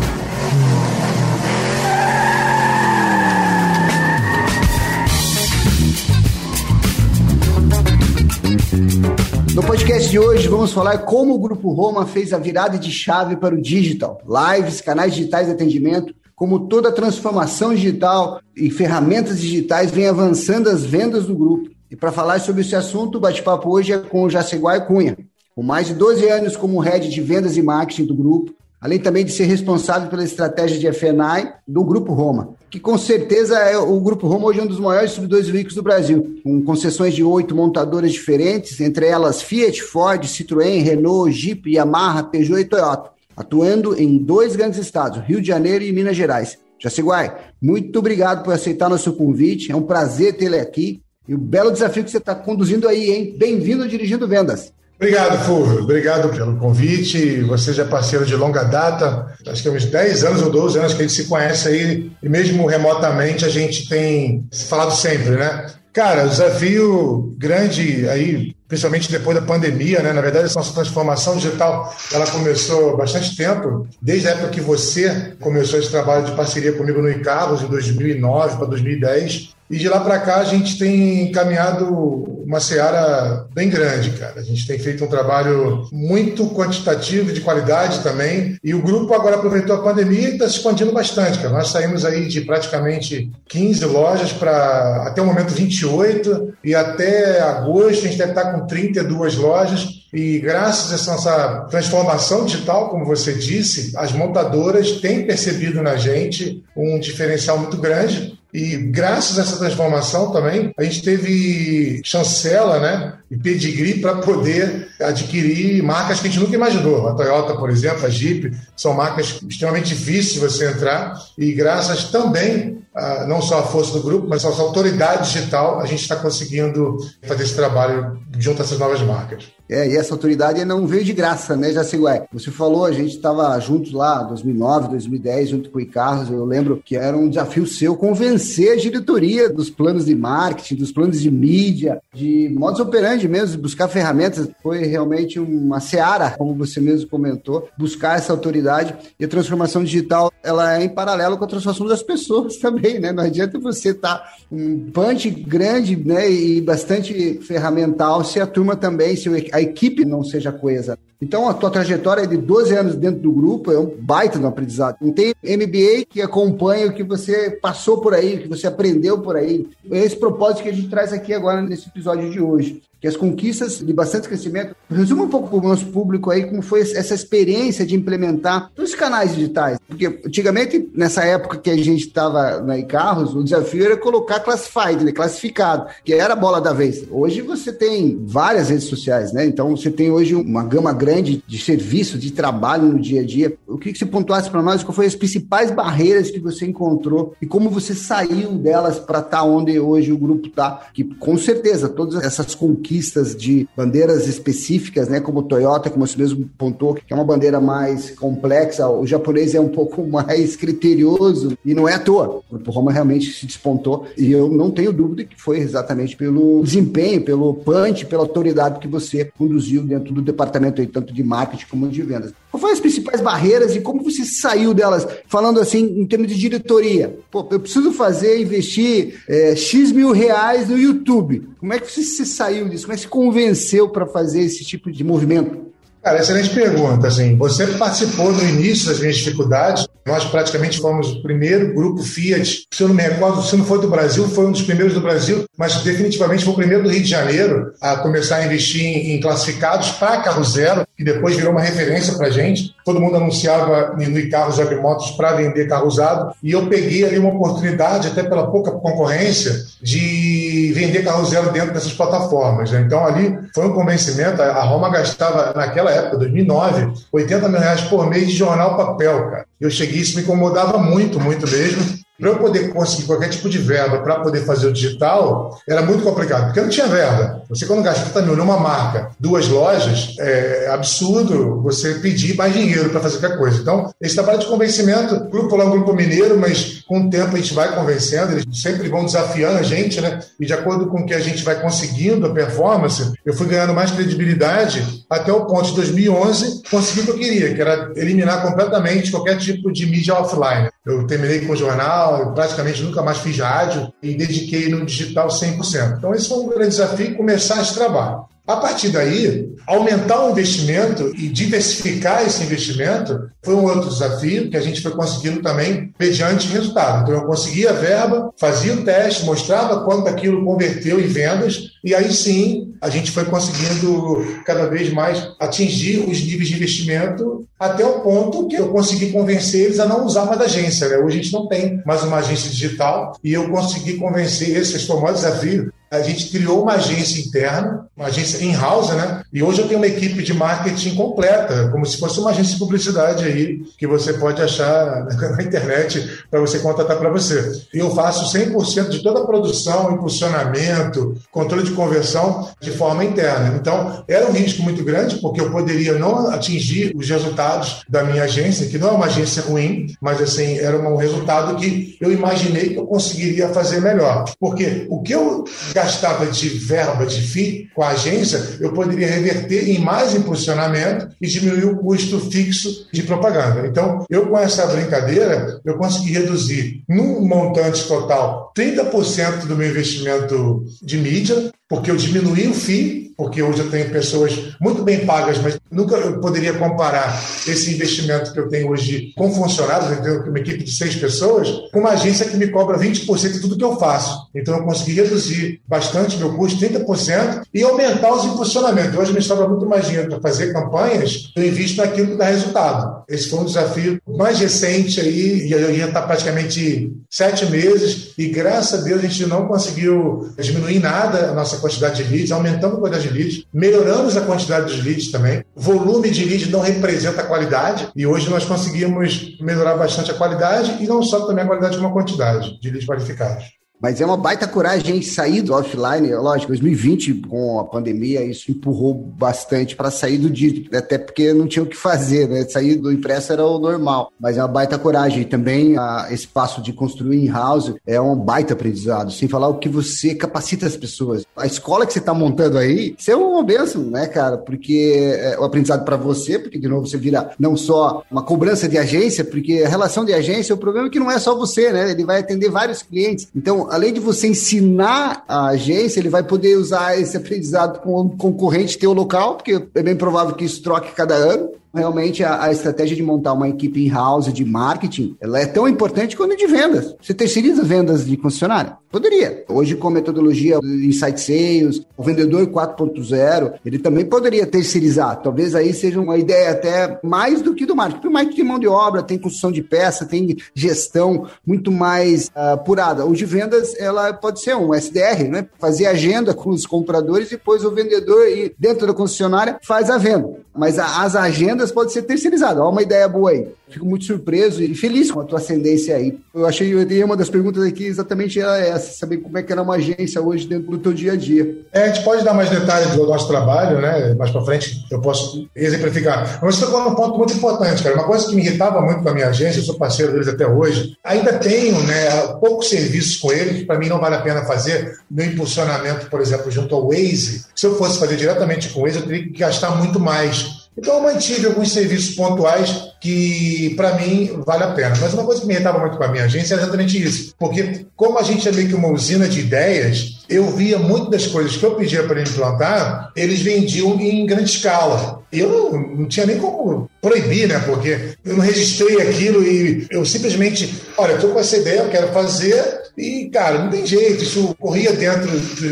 De 10.11 10.19
hoje 10.19 10.49
vamos 10.49 10.73
falar 10.73 10.99
como 10.99 11.35
o 11.35 11.39
Grupo 11.39 11.71
Roma 11.71 12.05
fez 12.05 12.33
a 12.33 12.39
virada 12.39 12.77
de 12.77 12.91
chave 12.91 13.37
para 13.37 13.55
o 13.55 13.63
digital. 13.63 14.21
Lives, 14.27 14.81
canais 14.81 15.15
digitais 15.15 15.47
de 15.47 15.53
atendimento, 15.53 16.13
como 16.35 16.67
toda 16.67 16.89
a 16.89 16.93
transformação 16.93 17.73
digital 17.73 18.41
e 18.57 18.73
ferramentas 18.73 19.41
digitais 19.41 19.93
vem 19.93 20.09
avançando 20.09 20.69
as 20.69 20.85
vendas 20.85 21.27
do 21.27 21.37
grupo. 21.37 21.71
E 21.89 21.95
para 21.95 22.11
falar 22.11 22.41
sobre 22.41 22.63
esse 22.63 22.75
assunto, 22.75 23.19
o 23.19 23.21
bate-papo 23.21 23.71
hoje 23.71 23.93
é 23.93 23.99
com 23.99 24.25
o 24.25 24.29
Jaceguai 24.29 24.85
Cunha. 24.85 25.17
Com 25.55 25.63
mais 25.63 25.87
de 25.87 25.95
12 25.95 26.29
anos 26.29 26.57
como 26.57 26.81
head 26.81 27.09
de 27.09 27.21
vendas 27.21 27.57
e 27.57 27.63
marketing 27.63 28.07
do 28.07 28.15
grupo, 28.15 28.53
além 28.81 28.99
também 28.99 29.25
de 29.25 29.33
ser 29.33 29.45
responsável 29.45 30.09
pela 30.09 30.25
estratégia 30.25 30.79
de 30.79 30.99
FNI 30.99 31.53
do 31.69 31.85
Grupo 31.85 32.15
Roma, 32.15 32.55
que 32.71 32.81
com 32.81 32.97
certeza 32.97 33.59
é 33.59 33.77
o 33.77 34.01
Grupo 34.01 34.27
Roma 34.27 34.47
hoje 34.47 34.61
é 34.61 34.63
um 34.63 34.67
dos 34.67 34.81
maiores 34.81 35.11
distribuidores 35.11 35.47
de 35.47 35.53
veículos 35.53 35.75
do 35.75 35.83
Brasil, 35.83 36.41
com 36.43 36.63
concessões 36.63 37.15
de 37.15 37.23
oito 37.23 37.55
montadoras 37.55 38.13
diferentes, 38.13 38.81
entre 38.81 39.07
elas 39.07 39.43
Fiat, 39.43 39.83
Ford, 39.83 40.25
Citroën, 40.25 40.83
Renault, 40.83 41.31
Jeep, 41.33 41.71
Yamaha, 41.71 42.23
Peugeot 42.23 42.61
e 42.61 42.65
Toyota, 42.65 43.11
atuando 43.37 44.01
em 44.01 44.17
dois 44.17 44.57
grandes 44.57 44.79
estados, 44.79 45.23
Rio 45.27 45.41
de 45.43 45.49
Janeiro 45.49 45.85
e 45.85 45.93
Minas 45.93 46.17
Gerais. 46.17 46.59
Jaciguai, 46.79 47.37
muito 47.61 47.99
obrigado 47.99 48.43
por 48.43 48.55
aceitar 48.55 48.89
nosso 48.89 49.13
convite, 49.13 49.71
é 49.71 49.77
um 49.77 49.83
prazer 49.83 50.39
tê-lo 50.39 50.57
aqui 50.57 51.03
e 51.29 51.35
o 51.35 51.39
belo 51.39 51.71
desafio 51.71 52.03
que 52.03 52.11
você 52.11 52.17
está 52.17 52.35
conduzindo 52.35 52.89
aí, 52.89 53.11
hein? 53.11 53.37
Bem-vindo 53.39 53.83
ao 53.83 53.89
Dirigindo 53.89 54.27
Vendas. 54.27 54.73
Obrigado, 55.01 55.39
Fulvio. 55.47 55.83
Obrigado 55.83 56.29
pelo 56.29 56.59
convite. 56.59 57.41
Você 57.45 57.73
já 57.73 57.85
é 57.85 57.87
parceiro 57.87 58.27
de 58.27 58.37
longa 58.37 58.65
data. 58.65 59.35
Acho 59.47 59.63
que 59.63 59.69
é 59.69 59.73
uns 59.73 59.87
10 59.87 60.25
anos 60.25 60.43
ou 60.43 60.51
12 60.51 60.79
anos 60.79 60.93
que 60.93 61.01
a 61.01 61.07
gente 61.07 61.17
se 61.17 61.25
conhece 61.25 61.69
aí. 61.69 62.13
E 62.23 62.29
mesmo 62.29 62.67
remotamente 62.67 63.47
a 63.47 63.49
gente 63.49 63.89
tem 63.89 64.47
falado 64.69 64.93
sempre, 64.93 65.31
né? 65.31 65.69
Cara, 65.91 66.27
o 66.27 66.29
desafio 66.29 67.35
grande 67.39 68.07
aí, 68.11 68.55
principalmente 68.69 69.11
depois 69.11 69.35
da 69.35 69.43
pandemia, 69.43 70.03
né? 70.03 70.13
Na 70.13 70.21
verdade, 70.21 70.45
essa 70.45 70.59
nossa 70.59 70.75
transformação 70.75 71.35
digital, 71.37 71.97
ela 72.13 72.27
começou 72.27 72.91
há 72.91 72.97
bastante 72.99 73.35
tempo, 73.35 73.89
desde 74.03 74.29
a 74.29 74.33
época 74.33 74.51
que 74.51 74.61
você 74.61 75.33
começou 75.41 75.79
esse 75.79 75.91
trabalho 75.91 76.27
de 76.27 76.33
parceria 76.33 76.75
comigo 76.75 77.01
no 77.01 77.11
Icarros, 77.11 77.63
em 77.63 77.69
2009 77.69 78.59
para 78.59 78.67
2010. 78.67 79.55
E 79.71 79.79
de 79.79 79.89
lá 79.89 80.01
para 80.01 80.19
cá 80.19 80.37
a 80.37 80.45
gente 80.45 80.79
tem 80.79 81.33
caminhado 81.33 82.40
uma 82.51 82.59
seara 82.59 83.47
bem 83.55 83.71
grande, 83.71 84.11
cara. 84.11 84.41
A 84.41 84.43
gente 84.43 84.67
tem 84.67 84.77
feito 84.77 85.05
um 85.05 85.07
trabalho 85.07 85.89
muito 85.93 86.49
quantitativo, 86.49 87.33
de 87.33 87.43
qualidade 87.43 88.01
também. 88.01 88.59
E 88.63 88.75
o 88.75 88.83
grupo 88.83 89.15
agora 89.15 89.37
aproveitou 89.37 89.77
a 89.77 89.83
pandemia 89.83 90.31
e 90.31 90.33
está 90.33 90.49
se 90.49 90.57
expandindo 90.57 90.91
bastante, 90.91 91.39
cara. 91.39 91.55
Nós 91.55 91.69
saímos 91.69 92.05
aí 92.05 92.27
de 92.27 92.41
praticamente 92.41 93.31
15 93.49 93.85
lojas 93.85 94.33
para 94.33 95.05
até 95.07 95.23
o 95.23 95.27
momento 95.27 95.55
28 95.55 96.55
e 96.65 96.75
até 96.75 97.41
agosto 97.41 98.01
a 98.01 98.09
gente 98.09 98.19
deve 98.19 98.33
estar 98.33 98.53
com 98.53 98.67
32 98.67 99.37
lojas. 99.37 100.01
E 100.13 100.41
graças 100.41 101.09
a 101.09 101.15
essa 101.15 101.67
transformação 101.71 102.45
digital, 102.45 102.89
como 102.89 103.05
você 103.05 103.33
disse, 103.33 103.93
as 103.97 104.11
montadoras 104.11 105.01
têm 105.01 105.25
percebido 105.25 105.81
na 105.83 105.95
gente 105.95 106.65
um 106.77 106.99
diferencial 106.99 107.59
muito 107.61 107.77
grande 107.77 108.40
e 108.53 108.77
graças 108.77 109.39
a 109.39 109.43
essa 109.43 109.59
transformação 109.59 110.33
também, 110.33 110.73
a 110.77 110.83
gente 110.83 111.03
teve 111.03 112.01
chancela 112.05 112.81
né, 112.81 113.15
e 113.31 113.37
pedigree 113.37 114.01
para 114.01 114.17
poder 114.17 114.89
adquirir 115.01 115.83
marcas 115.83 116.21
que 116.21 116.27
a 116.27 116.31
gente 116.31 116.41
nunca 116.41 116.57
imaginou. 116.57 117.09
A 117.09 117.15
Toyota, 117.15 117.55
por 117.55 117.71
exemplo, 117.71 118.05
a 118.05 118.11
Jeep, 118.11 118.53
são 118.77 118.93
marcas 118.93 119.41
extremamente 119.49 119.95
difíceis 119.95 120.35
de 120.35 120.41
você 120.41 120.69
entrar. 120.69 121.15
E 121.39 121.53
graças 121.53 122.05
também, 122.05 122.79
a, 122.95 123.27
não 123.27 123.41
só 123.41 123.61
à 123.61 123.63
força 123.63 123.93
do 123.93 124.03
grupo, 124.03 124.27
mas 124.29 124.45
à 124.45 124.49
autoridade 124.49 125.33
digital, 125.33 125.81
a 125.81 125.87
gente 125.87 126.03
está 126.03 126.17
conseguindo 126.17 126.97
fazer 127.23 127.45
esse 127.45 127.55
trabalho 127.55 128.19
junto 128.39 128.63
a 128.63 128.65
essas 128.65 128.79
novas 128.79 129.01
marcas. 129.03 129.51
É, 129.71 129.89
e 129.89 129.97
essa 129.97 130.13
autoridade 130.13 130.65
não 130.65 130.85
veio 130.85 131.05
de 131.05 131.13
graça, 131.13 131.55
né, 131.55 131.73
Jaciguai? 131.73 132.25
Você 132.33 132.51
falou, 132.51 132.85
a 132.85 132.91
gente 132.91 133.15
estava 133.15 133.57
juntos 133.61 133.93
lá, 133.93 134.25
2009, 134.25 134.89
2010, 134.89 135.49
junto 135.49 135.71
com 135.71 135.79
o 135.79 135.87
Carlos. 135.87 136.29
Eu 136.29 136.45
lembro 136.45 136.83
que 136.85 136.97
era 136.97 137.17
um 137.17 137.29
desafio 137.29 137.65
seu 137.65 137.97
convencer 137.97 138.73
a 138.73 138.77
diretoria 138.77 139.49
dos 139.49 139.71
planos 139.71 140.07
de 140.07 140.15
marketing, 140.17 140.75
dos 140.75 140.91
planos 140.91 141.21
de 141.21 141.31
mídia, 141.31 142.03
de 142.13 142.53
modus 142.59 142.81
operandi 142.81 143.29
mesmo, 143.29 143.63
buscar 143.63 143.87
ferramentas. 143.87 144.49
Foi 144.61 144.85
realmente 144.87 145.39
uma 145.39 145.79
seara, 145.79 146.31
como 146.31 146.53
você 146.55 146.81
mesmo 146.81 147.09
comentou, 147.09 147.69
buscar 147.79 148.19
essa 148.19 148.33
autoridade. 148.33 148.97
E 149.21 149.25
a 149.25 149.29
transformação 149.29 149.85
digital, 149.85 150.33
ela 150.43 150.77
é 150.77 150.83
em 150.83 150.89
paralelo 150.89 151.39
com 151.39 151.45
a 151.45 151.49
transformação 151.49 151.87
das 151.87 152.03
pessoas 152.03 152.57
também, 152.59 152.80
né? 152.99 153.13
Não 153.13 153.25
adianta 153.25 153.59
você 153.59 153.91
estar 153.91 154.19
tá 154.19 154.35
um 154.51 154.91
punch 154.91 155.31
grande, 155.31 155.97
né, 155.97 156.31
e 156.31 156.61
bastante 156.61 157.39
ferramental 157.43 158.25
se 158.25 158.41
a 158.41 158.47
turma 158.47 158.75
também, 158.75 159.15
se 159.17 159.29
a 159.53 159.61
equipe 159.61 160.05
não 160.05 160.25
seja 160.25 160.51
coesa. 160.51 160.99
Então, 161.21 161.49
a 161.49 161.55
tua 161.55 161.71
trajetória 161.71 162.27
de 162.27 162.37
12 162.37 162.75
anos 162.75 162.97
dentro 162.97 163.21
do 163.21 163.33
grupo 163.33 163.71
é 163.71 163.79
um 163.79 163.95
baita 163.99 164.39
no 164.39 164.49
aprendizado. 164.49 164.97
Não 165.01 165.13
tem 165.13 165.35
MBA 165.45 166.07
que 166.09 166.23
acompanha 166.23 166.87
o 166.87 166.93
que 166.93 167.03
você 167.03 167.51
passou 167.51 168.01
por 168.01 168.15
aí, 168.15 168.37
o 168.37 168.43
que 168.43 168.49
você 168.49 168.67
aprendeu 168.67 169.21
por 169.21 169.37
aí. 169.37 169.67
É 169.91 169.99
esse 169.99 170.17
propósito 170.17 170.63
que 170.63 170.69
a 170.69 170.73
gente 170.75 170.89
traz 170.89 171.13
aqui 171.13 171.35
agora 171.35 171.61
nesse 171.61 171.89
episódio 171.89 172.31
de 172.31 172.41
hoje 172.41 172.83
que 173.01 173.09
as 173.09 173.17
conquistas 173.17 173.79
de 173.79 173.93
bastante 173.93 174.29
crescimento. 174.29 174.77
Resuma 174.91 175.23
um 175.23 175.29
pouco 175.29 175.49
para 175.49 175.59
o 175.59 175.69
nosso 175.71 175.87
público 175.87 176.31
aí 176.31 176.45
como 176.45 176.61
foi 176.61 176.83
essa 176.83 177.15
experiência 177.15 177.87
de 177.87 177.95
implementar 177.95 178.71
os 178.77 178.95
canais 178.95 179.35
digitais. 179.35 179.79
Porque 179.89 180.07
antigamente, 180.07 180.91
nessa 180.95 181.25
época 181.25 181.57
que 181.57 181.71
a 181.71 181.77
gente 181.77 182.07
estava 182.07 182.61
na 182.61 182.81
carros, 182.83 183.35
o 183.35 183.45
desafio 183.45 183.85
era 183.85 183.97
colocar 183.97 184.41
classified, 184.41 185.05
né? 185.05 185.13
classificado, 185.13 185.87
que 186.05 186.13
era 186.13 186.33
a 186.33 186.37
bola 186.37 186.61
da 186.61 186.73
vez. 186.73 187.05
Hoje 187.11 187.41
você 187.41 187.73
tem 187.73 188.19
várias 188.25 188.69
redes 188.69 188.85
sociais, 188.85 189.33
né? 189.33 189.45
Então 189.45 189.77
você 189.77 189.91
tem 189.91 190.11
hoje 190.11 190.35
uma 190.35 190.65
gama 190.65 190.93
grande 190.93 191.10
de 191.47 191.59
serviço, 191.59 192.19
de 192.19 192.31
trabalho 192.31 192.85
no 192.85 193.01
dia 193.01 193.21
a 193.21 193.25
dia. 193.25 193.57
O 193.67 193.79
que, 193.79 193.95
você 193.95 194.07
pontuasse 194.07 194.51
para 194.51 194.63
nós? 194.63 194.83
Qual 194.83 194.95
foi 194.95 195.07
as 195.07 195.15
principais 195.15 195.71
barreiras 195.71 196.31
que 196.31 196.39
você 196.39 196.67
encontrou 196.67 197.35
e 197.41 197.47
como 197.47 197.71
você 197.71 197.95
saiu 197.95 198.53
delas 198.53 198.99
para 198.99 199.19
estar 199.19 199.39
tá 199.39 199.45
onde 199.45 199.79
hoje 199.79 200.13
o 200.13 200.19
grupo 200.19 200.49
está? 200.49 200.89
Que 200.93 201.05
com 201.05 201.37
certeza 201.37 201.89
todas 201.89 202.23
essas 202.23 202.55
conquistas 202.55 203.35
de 203.35 203.69
bandeiras 203.77 204.27
específicas, 204.27 205.09
né, 205.09 205.21
como 205.21 205.43
Toyota, 205.43 205.91
como 205.91 206.07
você 206.07 206.19
mesmo 206.19 206.49
pontou, 206.57 206.95
que 206.95 207.13
é 207.13 207.15
uma 207.15 207.25
bandeira 207.25 207.61
mais 207.61 208.11
complexa, 208.11 208.89
o 208.89 209.07
japonês 209.07 209.55
é 209.55 209.61
um 209.61 209.69
pouco 209.69 210.07
mais 210.09 210.57
criterioso 210.57 211.57
e 211.65 211.75
não 211.75 211.89
é 211.89 211.95
à 211.95 211.99
toa. 211.99 212.43
O 212.49 212.55
Grupo 212.55 212.71
Roma 212.71 212.93
realmente 212.93 213.31
se 213.33 213.47
despontou 213.47 214.07
e 214.17 214.33
eu 214.33 214.49
não 214.49 214.71
tenho 214.71 214.93
dúvida 214.93 215.25
que 215.25 215.41
foi 215.41 215.59
exatamente 215.59 216.17
pelo 216.17 216.63
desempenho, 216.63 217.23
pelo 217.23 217.55
punch, 217.55 218.07
pela 218.07 218.23
autoridade 218.23 218.79
que 218.79 218.89
você 218.89 219.31
conduziu 219.37 219.83
dentro 219.83 220.13
do 220.13 220.23
departamento 220.23 220.81
aí, 220.81 220.87
tanto 221.01 221.15
de 221.15 221.25
marketing 221.25 221.67
como 221.71 221.89
de 221.89 222.03
vendas. 222.03 222.33
Qual 222.51 222.61
foram 222.61 222.75
as 222.75 222.81
principais 222.81 223.21
barreiras 223.21 223.75
e 223.75 223.81
como 223.81 224.03
você 224.03 224.25
saiu 224.25 224.75
delas? 224.75 225.07
Falando 225.27 225.61
assim, 225.61 226.01
em 226.01 226.07
termos 226.07 226.29
de 226.29 226.39
diretoria. 226.39 227.17
Pô, 227.31 227.47
eu 227.51 227.61
preciso 227.61 227.93
fazer, 227.93 228.41
investir 228.41 229.23
é, 229.29 229.57
X 229.57 229.93
mil 229.93 230.13
reais 230.13 230.69
no 230.69 230.79
YouTube. 230.79 231.49
Como 231.59 231.73
é 231.73 231.79
que 231.79 231.91
você, 231.91 232.03
você 232.03 232.25
saiu 232.25 232.69
disso? 232.69 232.85
Como 232.85 232.93
é 232.93 232.97
que 232.97 233.03
se 233.03 233.09
convenceu 233.09 233.89
para 233.89 234.07
fazer 234.07 234.41
esse 234.41 234.65
tipo 234.65 234.91
de 234.91 235.03
movimento? 235.03 235.71
Cara, 236.03 236.19
excelente 236.19 236.49
pergunta. 236.51 237.09
Assim, 237.09 237.37
você 237.37 237.67
participou 237.67 238.33
no 238.33 238.43
início 238.43 238.87
das 238.89 239.01
minhas 239.01 239.17
dificuldades. 239.17 239.87
Nós 240.07 240.25
praticamente 240.25 240.81
fomos 240.81 241.13
o 241.13 241.23
primeiro 241.23 241.75
grupo 241.75 242.03
Fiat. 242.03 242.67
Se 242.73 242.83
eu 242.83 242.89
não 242.89 242.95
me 242.95 243.03
recordo, 243.03 243.43
se 243.43 243.55
não 243.55 243.67
foi 243.67 243.81
do 243.81 243.89
Brasil, 243.89 244.27
foi 244.29 244.47
um 244.47 244.53
dos 244.53 244.63
primeiros 244.63 244.95
do 244.95 245.01
Brasil, 245.01 245.45
mas 245.59 245.83
definitivamente 245.83 246.43
foi 246.43 246.55
o 246.55 246.57
primeiro 246.57 246.85
do 246.85 246.89
Rio 246.89 247.03
de 247.03 247.09
Janeiro 247.09 247.73
a 247.83 247.97
começar 247.97 248.37
a 248.37 248.47
investir 248.47 248.83
em 248.83 249.21
classificados 249.21 249.91
para 249.91 250.23
carro 250.23 250.43
zero, 250.43 250.87
que 251.01 251.05
depois 251.05 251.35
virou 251.35 251.53
uma 251.53 251.63
referência 251.63 252.13
para 252.13 252.29
gente. 252.29 252.75
Todo 252.85 253.01
mundo 253.01 253.17
anunciava 253.17 253.97
no 253.97 254.31
Carros 254.31 254.59
Motos 254.83 255.13
para 255.13 255.33
vender 255.33 255.67
carro 255.67 255.87
usado. 255.87 256.35
E 256.43 256.53
eu 256.53 256.67
peguei 256.67 257.07
ali 257.07 257.19
uma 257.19 257.31
oportunidade, 257.31 258.09
até 258.09 258.23
pela 258.23 258.51
pouca 258.51 258.71
concorrência, 258.71 259.65
de 259.81 260.71
vender 260.75 261.03
carro 261.03 261.25
zero 261.25 261.51
dentro 261.53 261.73
dessas 261.73 261.95
plataformas. 261.95 262.71
Né? 262.71 262.83
Então 262.83 263.07
ali 263.07 263.35
foi 263.55 263.67
um 263.67 263.73
convencimento. 263.73 264.43
A 264.43 264.63
Roma 264.63 264.91
gastava 264.91 265.55
naquela 265.59 265.91
época, 265.91 266.19
2009, 266.19 266.93
80 267.11 267.49
mil 267.49 267.61
reais 267.61 267.81
por 267.81 268.07
mês 268.07 268.29
de 268.29 268.37
jornal 268.37 268.77
papel, 268.77 269.31
cara. 269.31 269.47
Eu 269.59 269.71
cheguei, 269.71 270.03
isso 270.03 270.17
me 270.17 270.23
incomodava 270.23 270.77
muito, 270.77 271.19
muito 271.19 271.51
mesmo. 271.51 271.99
Para 272.21 272.31
eu 272.31 272.37
poder 272.37 272.73
conseguir 272.73 273.07
qualquer 273.07 273.29
tipo 273.29 273.49
de 273.49 273.59
verba 273.59 273.99
para 273.99 274.21
poder 274.21 274.41
fazer 274.45 274.67
o 274.67 274.73
digital, 274.73 275.59
era 275.69 275.83
muito 275.83 276.05
complicado, 276.05 276.47
porque 276.47 276.61
eu 276.61 276.65
não 276.65 276.71
tinha 276.71 276.87
verba. 276.87 277.43
Você, 277.49 277.67
quando 277.67 277.83
gasta 277.83 278.11
30 278.11 278.23
mil 278.23 278.37
numa 278.37 278.59
marca, 278.59 279.11
duas 279.19 279.49
lojas, 279.49 280.15
é 280.19 280.69
absurdo 280.71 281.61
você 281.63 281.95
pedir 281.95 282.37
mais 282.37 282.53
dinheiro 282.53 282.91
para 282.91 283.01
fazer 283.01 283.19
qualquer 283.19 283.39
coisa. 283.39 283.61
Então, 283.61 283.93
esse 284.01 284.15
trabalho 284.15 284.39
de 284.39 284.47
convencimento, 284.47 285.29
grupo 285.31 285.57
lá 285.57 285.65
um 285.65 285.71
grupo 285.71 285.93
mineiro, 285.93 286.39
mas 286.39 286.83
com 286.87 287.01
o 287.01 287.11
tempo 287.11 287.35
a 287.35 287.39
gente 287.39 287.55
vai 287.55 287.75
convencendo, 287.75 288.33
eles 288.33 288.45
sempre 288.61 288.89
vão 288.89 289.05
desafiando 289.05 289.59
a 289.59 289.63
gente, 289.63 290.01
né? 290.01 290.21
E 290.39 290.47
de 290.47 290.53
acordo 290.53 290.87
com 290.87 291.05
que 291.05 291.15
a 291.15 291.21
gente 291.21 291.43
vai 291.43 291.61
conseguindo 291.61 292.27
a 292.27 292.35
performance, 292.35 293.13
eu 293.25 293.33
fui 293.33 293.47
ganhando 293.47 293.73
mais 293.73 293.91
credibilidade 293.91 295.05
até 295.09 295.33
o 295.33 295.47
ponto 295.47 295.69
de 295.69 295.75
2011 295.75 296.63
consegui 296.71 297.01
o 297.01 297.05
que 297.05 297.11
eu 297.11 297.19
queria, 297.19 297.55
que 297.55 297.61
era 297.61 297.93
eliminar 297.97 298.43
completamente 298.43 299.11
qualquer 299.11 299.37
tipo 299.39 299.73
de 299.73 299.87
mídia 299.87 300.15
offline. 300.15 300.69
Eu 300.85 301.07
terminei 301.07 301.47
com 301.47 301.53
o 301.53 301.57
jornal, 301.57 302.33
praticamente 302.33 302.83
nunca 302.83 303.03
mais 303.03 303.19
fiz 303.19 303.39
rádio 303.39 303.93
e 304.03 304.15
dediquei 304.15 304.71
no 304.71 304.85
digital 304.87 305.29
100%. 305.29 305.99
Então, 305.99 306.15
esse 306.15 306.29
foi 306.29 306.39
um 306.39 306.49
grande 306.49 306.71
desafio, 306.71 307.17
começar 307.17 307.61
esse 307.61 307.75
trabalho. 307.75 308.25
A 308.51 308.57
partir 308.57 308.89
daí, 308.89 309.49
aumentar 309.65 310.27
o 310.27 310.31
investimento 310.31 311.13
e 311.17 311.29
diversificar 311.29 312.27
esse 312.27 312.43
investimento 312.43 313.31
foi 313.45 313.55
um 313.55 313.63
outro 313.63 313.89
desafio 313.89 314.51
que 314.51 314.57
a 314.57 314.61
gente 314.61 314.81
foi 314.81 314.91
conseguindo 314.91 315.41
também 315.41 315.95
mediante 316.01 316.49
resultado. 316.49 317.03
Então, 317.03 317.15
eu 317.15 317.27
conseguia 317.29 317.71
a 317.71 317.75
verba, 317.75 318.33
fazia 318.37 318.75
o 318.75 318.85
teste, 318.85 319.25
mostrava 319.25 319.85
quanto 319.85 320.09
aquilo 320.09 320.45
converteu 320.45 320.99
em 320.99 321.07
vendas, 321.07 321.71
e 321.85 321.95
aí 321.95 322.13
sim 322.13 322.75
a 322.81 322.91
gente 322.91 323.13
foi 323.13 323.25
conseguindo 323.27 324.43
cada 324.45 324.69
vez 324.69 324.93
mais 324.93 325.31
atingir 325.39 326.01
os 326.01 326.21
níveis 326.21 326.49
de 326.49 326.57
investimento 326.57 327.47
até 327.57 327.87
o 327.87 328.01
ponto 328.01 328.49
que 328.49 328.57
eu 328.57 328.71
consegui 328.71 329.13
convencer 329.13 329.67
eles 329.67 329.79
a 329.79 329.87
não 329.87 330.05
usar 330.05 330.25
mais 330.25 330.41
agência. 330.41 330.89
Né? 330.89 330.97
Hoje 330.97 331.21
a 331.21 331.23
gente 331.23 331.33
não 331.33 331.47
tem 331.47 331.81
mais 331.87 332.03
uma 332.03 332.17
agência 332.17 332.51
digital 332.51 333.17
e 333.23 333.33
eu 333.33 333.49
consegui 333.49 333.97
convencer, 333.97 334.57
esse 334.57 334.77
foi 334.89 334.97
o 334.97 335.01
maior 335.03 335.15
desafio, 335.15 335.73
a 335.91 336.01
gente 336.03 336.31
criou 336.31 336.63
uma 336.63 336.75
agência 336.75 337.21
interna, 337.21 337.87
uma 337.97 338.07
agência 338.07 338.45
in-house, 338.45 338.91
né? 338.91 339.23
E 339.33 339.43
hoje 339.43 339.61
eu 339.61 339.67
tenho 339.67 339.81
uma 339.81 339.89
equipe 339.89 340.23
de 340.23 340.33
marketing 340.33 340.95
completa, 340.95 341.69
como 341.71 341.85
se 341.85 341.99
fosse 341.99 342.21
uma 342.21 342.31
agência 342.31 342.53
de 342.53 342.61
publicidade 342.61 343.25
aí, 343.25 343.61
que 343.77 343.89
você 343.89 344.13
pode 344.13 344.41
achar 344.41 345.05
na 345.37 345.43
internet 345.43 346.25
para 346.31 346.41
você 346.41 346.61
contratar 346.61 346.97
para 346.97 347.11
você. 347.11 347.61
E 347.75 347.79
eu 347.79 347.91
faço 347.91 348.33
100% 348.33 348.89
de 348.89 349.03
toda 349.03 349.21
a 349.21 349.27
produção, 349.27 349.93
impulsionamento, 349.93 351.17
controle 351.33 351.65
de 351.65 351.73
conversão 351.73 352.49
de 352.61 352.71
forma 352.71 353.05
interna. 353.05 353.57
Então, 353.57 354.05
era 354.07 354.29
um 354.29 354.33
risco 354.33 354.63
muito 354.63 354.85
grande, 354.85 355.17
porque 355.17 355.41
eu 355.41 355.51
poderia 355.51 355.95
não 355.95 356.29
atingir 356.29 356.93
os 356.95 357.09
resultados 357.09 357.83
da 357.89 358.05
minha 358.05 358.23
agência, 358.23 358.69
que 358.69 358.79
não 358.79 358.91
é 358.91 358.93
uma 358.93 359.07
agência 359.07 359.43
ruim, 359.43 359.87
mas 360.01 360.21
assim, 360.21 360.59
era 360.59 360.79
um 360.79 360.97
resultado 360.97 361.57
que 361.57 361.97
eu 362.01 362.13
imaginei 362.13 362.71
que 362.71 362.77
eu 362.77 362.87
conseguiria 362.87 363.49
fazer 363.49 363.81
melhor. 363.81 364.25
Porque 364.39 364.87
o 364.89 365.03
que 365.03 365.13
eu 365.13 365.45
gastava 365.81 366.27
de 366.27 366.49
verba 366.49 367.07
de 367.07 367.23
FII 367.23 367.71
com 367.75 367.83
a 367.83 367.89
agência, 367.89 368.59
eu 368.61 368.73
poderia 368.73 369.07
reverter 369.07 369.69
em 369.69 369.79
mais 369.79 370.15
impulsionamento 370.15 371.09
e 371.21 371.27
diminuir 371.27 371.65
o 371.65 371.79
custo 371.79 372.21
fixo 372.31 372.89
de 372.93 373.03
propaganda. 373.03 373.67
Então, 373.67 374.05
eu 374.11 374.27
com 374.27 374.39
essa 374.39 374.67
brincadeira, 374.67 375.61
eu 375.65 375.77
consegui 375.77 376.13
reduzir 376.13 376.83
num 376.89 377.27
montante 377.27 377.87
total 377.87 378.53
30% 378.57 379.47
do 379.47 379.57
meu 379.57 379.71
investimento 379.71 380.65
de 380.83 380.99
mídia, 380.99 381.51
porque 381.69 381.91
eu 381.91 381.97
diminuí 381.97 382.49
o 382.49 382.55
FII 382.55 383.10
porque 383.21 383.43
hoje 383.43 383.59
eu 383.59 383.71
tenho 383.71 383.91
pessoas 383.91 384.57
muito 384.59 384.83
bem 384.83 385.05
pagas, 385.05 385.37
mas 385.37 385.61
nunca 385.71 385.95
eu 385.95 386.19
poderia 386.21 386.55
comparar 386.55 387.23
esse 387.47 387.75
investimento 387.75 388.33
que 388.33 388.41
eu 388.41 388.49
tenho 388.49 388.71
hoje 388.71 389.13
com 389.15 389.31
funcionários, 389.31 389.91
eu 389.91 390.03
tenho 390.03 390.23
uma 390.23 390.39
equipe 390.39 390.65
de 390.65 390.75
seis 390.75 390.97
pessoas, 390.97 391.51
com 391.71 391.81
uma 391.81 391.91
agência 391.91 392.25
que 392.25 392.39
me 392.39 392.49
cobra 392.49 392.79
20% 392.79 393.33
de 393.33 393.41
tudo 393.41 393.59
que 393.59 393.65
eu 393.65 393.79
faço. 393.79 394.27
Então 394.35 394.57
eu 394.57 394.65
consegui 394.65 394.95
reduzir 394.95 395.61
bastante 395.69 396.17
meu 396.17 396.35
custo, 396.35 396.65
30%, 396.65 397.43
e 397.53 397.63
aumentar 397.63 398.11
os 398.11 398.25
impulsionamentos. 398.25 398.97
Hoje 398.97 399.13
me 399.13 399.21
sobra 399.21 399.47
muito 399.47 399.67
mais 399.67 399.85
dinheiro 399.85 400.09
para 400.09 400.23
fazer 400.23 400.55
campanhas, 400.55 401.31
eu 401.37 401.47
invisto 401.47 401.77
naquilo 401.77 402.13
que 402.13 402.17
dá 402.17 402.25
resultado. 402.25 403.00
Esse 403.11 403.29
foi 403.29 403.41
um 403.41 403.45
desafio 403.45 404.01
mais 404.07 404.39
recente 404.39 405.01
aí, 405.01 405.47
e 405.47 405.49
já 405.49 405.87
está 405.87 406.03
praticamente 406.03 406.93
sete 407.11 407.45
meses, 407.47 408.13
e 408.17 408.29
graças 408.29 408.81
a 408.81 408.85
Deus 408.85 409.01
a 409.01 409.07
gente 409.09 409.27
não 409.27 409.49
conseguiu 409.49 410.33
diminuir 410.39 410.79
nada 410.79 411.31
a 411.31 411.35
nossa 411.35 411.57
quantidade 411.57 412.05
de 412.05 412.09
leads, 412.09 412.31
aumentando 412.31 412.77
a 412.77 412.81
quantidade 412.81 413.09
de 413.09 413.15
leads, 413.15 413.45
melhoramos 413.53 414.17
a 414.17 414.21
quantidade 414.21 414.73
dos 414.73 414.85
leads 414.85 415.11
também. 415.11 415.45
Volume 415.57 416.09
de 416.09 416.25
leads 416.25 416.49
não 416.51 416.61
representa 416.61 417.23
a 417.23 417.27
qualidade 417.27 417.89
e 417.97 418.07
hoje 418.07 418.31
nós 418.31 418.45
conseguimos 418.45 419.37
melhorar 419.41 419.75
bastante 419.75 420.13
a 420.13 420.15
qualidade 420.15 420.77
e 420.81 420.87
não 420.87 421.03
só 421.03 421.27
também 421.27 421.43
a 421.43 421.47
qualidade 421.49 421.77
como 421.77 421.89
a 421.89 421.93
quantidade 421.93 422.61
de 422.61 422.71
leads 422.71 422.87
qualificados. 422.87 423.60
Mas 423.81 424.01
é 424.01 424.05
uma 424.05 424.17
baita 424.17 424.47
coragem 424.47 425.01
sair 425.01 425.41
do 425.41 425.55
offline. 425.55 426.15
Lógico, 426.15 426.49
2020, 426.49 427.15
com 427.29 427.59
a 427.59 427.65
pandemia, 427.65 428.23
isso 428.23 428.51
empurrou 428.51 428.95
bastante 428.95 429.75
para 429.75 429.91
sair 429.91 430.19
do 430.19 430.29
digital, 430.29 430.79
até 430.79 430.99
porque 430.99 431.33
não 431.33 431.47
tinha 431.47 431.63
o 431.63 431.67
que 431.67 431.77
fazer, 431.77 432.29
né? 432.29 432.45
Sair 432.45 432.77
do 432.77 432.93
impresso 432.93 433.33
era 433.33 433.47
o 433.47 433.59
normal. 433.59 434.13
Mas 434.21 434.37
é 434.37 434.43
uma 434.43 434.49
baita 434.49 434.79
coragem. 434.79 435.23
E 435.23 435.25
também 435.25 435.79
a, 435.79 436.09
esse 436.11 436.29
passo 436.29 436.61
de 436.61 436.73
construir 436.73 437.25
in-house 437.25 437.75
é 437.87 437.99
um 437.99 438.15
baita 438.15 438.53
aprendizado, 438.53 439.11
sem 439.11 439.29
falar 439.29 439.49
o 439.49 439.59
que 439.59 439.69
você 439.69 440.15
capacita 440.15 440.67
as 440.67 440.77
pessoas. 440.77 441.25
A 441.35 441.47
escola 441.47 441.87
que 441.87 441.93
você 441.93 442.01
está 442.01 442.13
montando 442.13 442.59
aí, 442.59 442.95
isso 442.99 443.11
é 443.11 443.17
uma 443.17 443.43
bênção, 443.43 443.83
né, 443.85 444.07
cara? 444.07 444.37
Porque 444.37 445.17
é 445.19 445.39
o 445.39 445.45
aprendizado 445.45 445.85
para 445.85 445.97
você, 445.97 446.39
porque 446.39 446.59
de 446.59 446.69
novo 446.69 446.87
você 446.87 446.99
vira 446.99 447.31
não 447.39 447.57
só 447.57 448.03
uma 448.11 448.23
cobrança 448.23 448.69
de 448.69 448.77
agência, 448.77 449.25
porque 449.25 449.63
a 449.65 449.69
relação 449.69 450.05
de 450.05 450.13
agência, 450.13 450.55
o 450.55 450.59
problema 450.59 450.89
é 450.89 450.91
que 450.91 450.99
não 450.99 451.11
é 451.11 451.19
só 451.19 451.35
você, 451.35 451.73
né? 451.73 451.91
Ele 451.91 452.05
vai 452.05 452.21
atender 452.21 452.51
vários 452.51 452.83
clientes. 452.83 453.29
Então, 453.35 453.70
além 453.71 453.93
de 453.93 454.01
você 454.01 454.29
ensinar 454.29 455.25
a 455.29 455.47
agência, 455.49 456.01
ele 456.01 456.09
vai 456.09 456.23
poder 456.23 456.57
usar 456.57 456.99
esse 456.99 457.17
aprendizado 457.17 457.81
com 457.81 458.01
o 458.01 458.17
concorrente 458.17 458.77
teu 458.77 458.93
local, 458.93 459.37
porque 459.37 459.67
é 459.75 459.83
bem 459.83 459.97
provável 459.97 460.35
que 460.35 460.45
isso 460.45 460.63
troque 460.63 460.93
cada 460.93 461.15
ano. 461.15 461.53
Realmente, 461.75 462.25
a, 462.25 462.45
a, 462.45 462.53
estratégia 462.53 462.97
de 462.97 463.03
montar 463.03 463.33
uma 463.33 463.49
equipe 463.49 463.87
in-house 463.87 464.33
de 464.33 464.45
marketing, 464.45 465.17
ela 465.21 465.39
é 465.39 465.47
tão 465.47 465.69
importante 465.69 466.17
quanto 466.17 466.37
de 466.37 466.47
vendas. 466.47 466.97
Você 467.01 467.15
terceiriza 467.15 467.63
vendas 467.63 468.05
de 468.05 468.17
concessionária? 468.17 468.77
Poderia. 468.91 469.45
Hoje, 469.49 469.77
com 469.77 469.87
a 469.87 469.91
metodologia 469.93 470.59
Insight 470.63 471.21
Sales, 471.21 471.81
o 471.97 472.03
vendedor 472.03 472.45
4.0, 472.49 473.55
ele 473.65 473.79
também 473.79 474.05
poderia 474.05 474.45
terceirizar. 474.45 475.23
Talvez 475.23 475.55
aí 475.55 475.73
seja 475.73 476.01
uma 476.01 476.19
ideia 476.19 476.51
até 476.51 476.99
mais 477.05 477.41
do 477.41 477.55
que 477.55 477.65
do 477.65 477.77
marketing. 477.77 477.99
Porque 477.99 478.09
o 478.09 478.13
marketing 478.13 478.37
tem 478.37 478.45
mão 478.45 478.59
de 478.59 478.67
obra, 478.67 479.03
tem 479.03 479.17
construção 479.17 479.53
de 479.53 479.63
peça, 479.63 480.05
tem 480.05 480.37
gestão 480.55 481.29
muito 481.47 481.71
mais 481.71 482.27
uh, 482.29 482.55
apurada. 482.55 483.07
O 483.07 483.15
de 483.15 483.25
vendas, 483.25 483.79
ela 483.79 484.13
pode 484.13 484.41
ser 484.41 484.57
um 484.57 484.75
SDR, 484.75 485.29
né? 485.29 485.47
Fazer 485.61 485.87
agenda 485.87 486.35
com 486.35 486.51
os 486.51 486.67
compradores 486.67 487.29
e 487.29 487.37
depois 487.37 487.65
o 487.65 487.71
vendedor, 487.71 488.27
e 488.27 488.53
dentro 488.59 488.89
da 488.89 488.93
concessionária, 488.93 489.59
faz 489.63 489.89
a 489.89 489.99
venda. 489.99 490.35
Mas 490.53 490.81
a, 490.81 491.03
as 491.03 491.15
agendas 491.15 491.60
podem 491.69 491.93
ser 491.93 492.03
terceirizadas. 492.03 492.59
Olha 492.59 492.71
uma 492.71 492.83
ideia 492.83 493.09
boa 493.09 493.31
aí. 493.31 493.49
Fico 493.69 493.87
muito 493.87 494.05
surpreso 494.05 494.63
e 494.63 494.75
feliz 494.75 495.11
com 495.11 495.21
a 495.21 495.25
tua 495.25 495.39
ascendência 495.39 495.95
aí. 495.97 496.19
Eu 496.35 496.47
achei, 496.47 496.73
eu 496.73 496.85
dei 496.85 497.03
uma 497.05 497.17
das 497.17 497.31
perguntas 497.31 497.63
aqui 497.63 497.87
exatamente 497.87 498.41
era 498.41 498.59
essa, 498.59 498.93
saber 498.93 499.19
como 499.19 499.39
é 499.39 499.43
que 499.43 499.53
era 499.53 499.63
uma 499.63 499.77
agência 499.77 500.21
hoje 500.21 500.47
dentro 500.47 500.71
do 500.71 500.79
teu 500.79 500.93
dia 500.93 501.13
a 501.13 501.17
dia. 501.17 501.59
É, 501.73 501.85
a 501.85 501.87
gente 501.89 502.05
pode 502.05 502.25
dar 502.25 502.35
mais 502.35 502.51
detalhes 502.51 502.97
do 502.97 503.07
nosso 503.07 503.29
trabalho, 503.29 503.81
né? 503.81 504.15
Mais 504.15 504.31
para 504.31 504.45
frente 504.45 504.85
eu 504.91 505.01
posso 505.01 505.49
exemplificar. 505.55 506.41
Mas 506.43 506.57
você 506.57 506.67
tocou 506.67 506.83
num 506.83 506.95
ponto 506.95 507.19
muito 507.19 507.35
importante, 507.35 507.83
cara. 507.83 507.95
Uma 507.95 508.07
coisa 508.07 508.29
que 508.29 508.35
me 508.35 508.43
irritava 508.43 508.81
muito 508.81 509.03
com 509.03 509.09
a 509.09 509.15
minha 509.15 509.29
agência, 509.29 509.61
eu 509.61 509.65
sou 509.65 509.77
parceiro 509.77 510.13
deles 510.13 510.29
até 510.29 510.47
hoje, 510.47 510.97
ainda 511.05 511.33
tenho, 511.35 511.81
né, 511.87 512.11
poucos 512.41 512.69
serviços 512.69 513.17
com 513.17 513.33
eles 513.33 513.59
que 513.59 513.65
para 513.65 513.79
mim 513.79 513.89
não 513.89 514.01
vale 514.01 514.17
a 514.17 514.21
pena 514.21 514.45
fazer. 514.45 514.99
Meu 515.11 515.27
impulsionamento, 515.27 516.07
por 516.07 516.21
exemplo, 516.21 516.51
junto 516.51 516.75
ao 516.75 516.89
Waze, 516.89 517.45
se 517.55 517.67
eu 517.67 517.77
fosse 517.77 517.99
fazer 517.99 518.17
diretamente 518.17 518.69
com 518.71 518.81
o 518.81 518.83
Waze, 518.83 518.97
eu 518.97 519.07
teria 519.07 519.23
que 519.25 519.39
gastar 519.39 519.77
muito 519.77 520.01
mais. 520.01 520.60
Então 520.81 520.95
eu 520.95 521.03
mantive 521.03 521.47
alguns 521.47 521.73
serviços 521.73 522.15
pontuais 522.15 522.95
que, 523.03 523.75
para 523.77 523.97
mim, 523.97 524.41
vale 524.47 524.65
a 524.65 524.73
pena. 524.73 524.95
Mas 524.99 525.13
uma 525.13 525.25
coisa 525.25 525.43
que 525.43 525.47
me 525.47 525.53
irritava 525.53 525.79
muito 525.79 525.99
com 525.99 526.05
a 526.05 526.09
minha 526.09 526.25
agência 526.25 526.55
é 526.55 526.57
exatamente 526.57 527.03
isso. 527.03 527.35
Porque, 527.39 527.85
como 527.95 528.19
a 528.19 528.23
gente 528.23 528.49
é 528.49 528.53
meio 528.53 528.67
que 528.67 528.75
uma 528.75 528.89
usina 528.89 529.29
de 529.29 529.41
ideias, 529.41 530.21
eu 530.27 530.47
via 530.53 530.79
muitas 530.79 531.11
das 531.11 531.27
coisas 531.27 531.55
que 531.55 531.63
eu 531.63 531.75
pedia 531.75 532.05
para 532.05 532.23
implantar, 532.23 533.13
eles 533.15 533.43
vendiam 533.43 534.01
em 534.01 534.25
grande 534.25 534.51
escala. 534.51 535.23
Eu 535.31 535.49
não, 535.51 535.97
não 535.97 536.09
tinha 536.09 536.25
nem 536.25 536.39
como 536.39 536.89
proibir, 537.03 537.47
né? 537.47 537.59
Porque 537.59 538.15
eu 538.25 538.37
não 538.39 538.43
registrei 538.43 539.03
aquilo 539.03 539.45
e 539.45 539.87
eu 539.91 540.03
simplesmente, 540.07 540.83
olha, 540.97 541.13
estou 541.13 541.31
com 541.31 541.41
essa 541.41 541.59
ideia, 541.59 541.81
eu 541.81 541.91
quero 541.91 542.09
fazer, 542.09 542.81
e, 543.01 543.31
cara, 543.31 543.59
não 543.59 543.71
tem 543.71 543.87
jeito, 543.87 544.23
isso 544.23 544.55
corria 544.61 544.93
dentro 544.93 545.31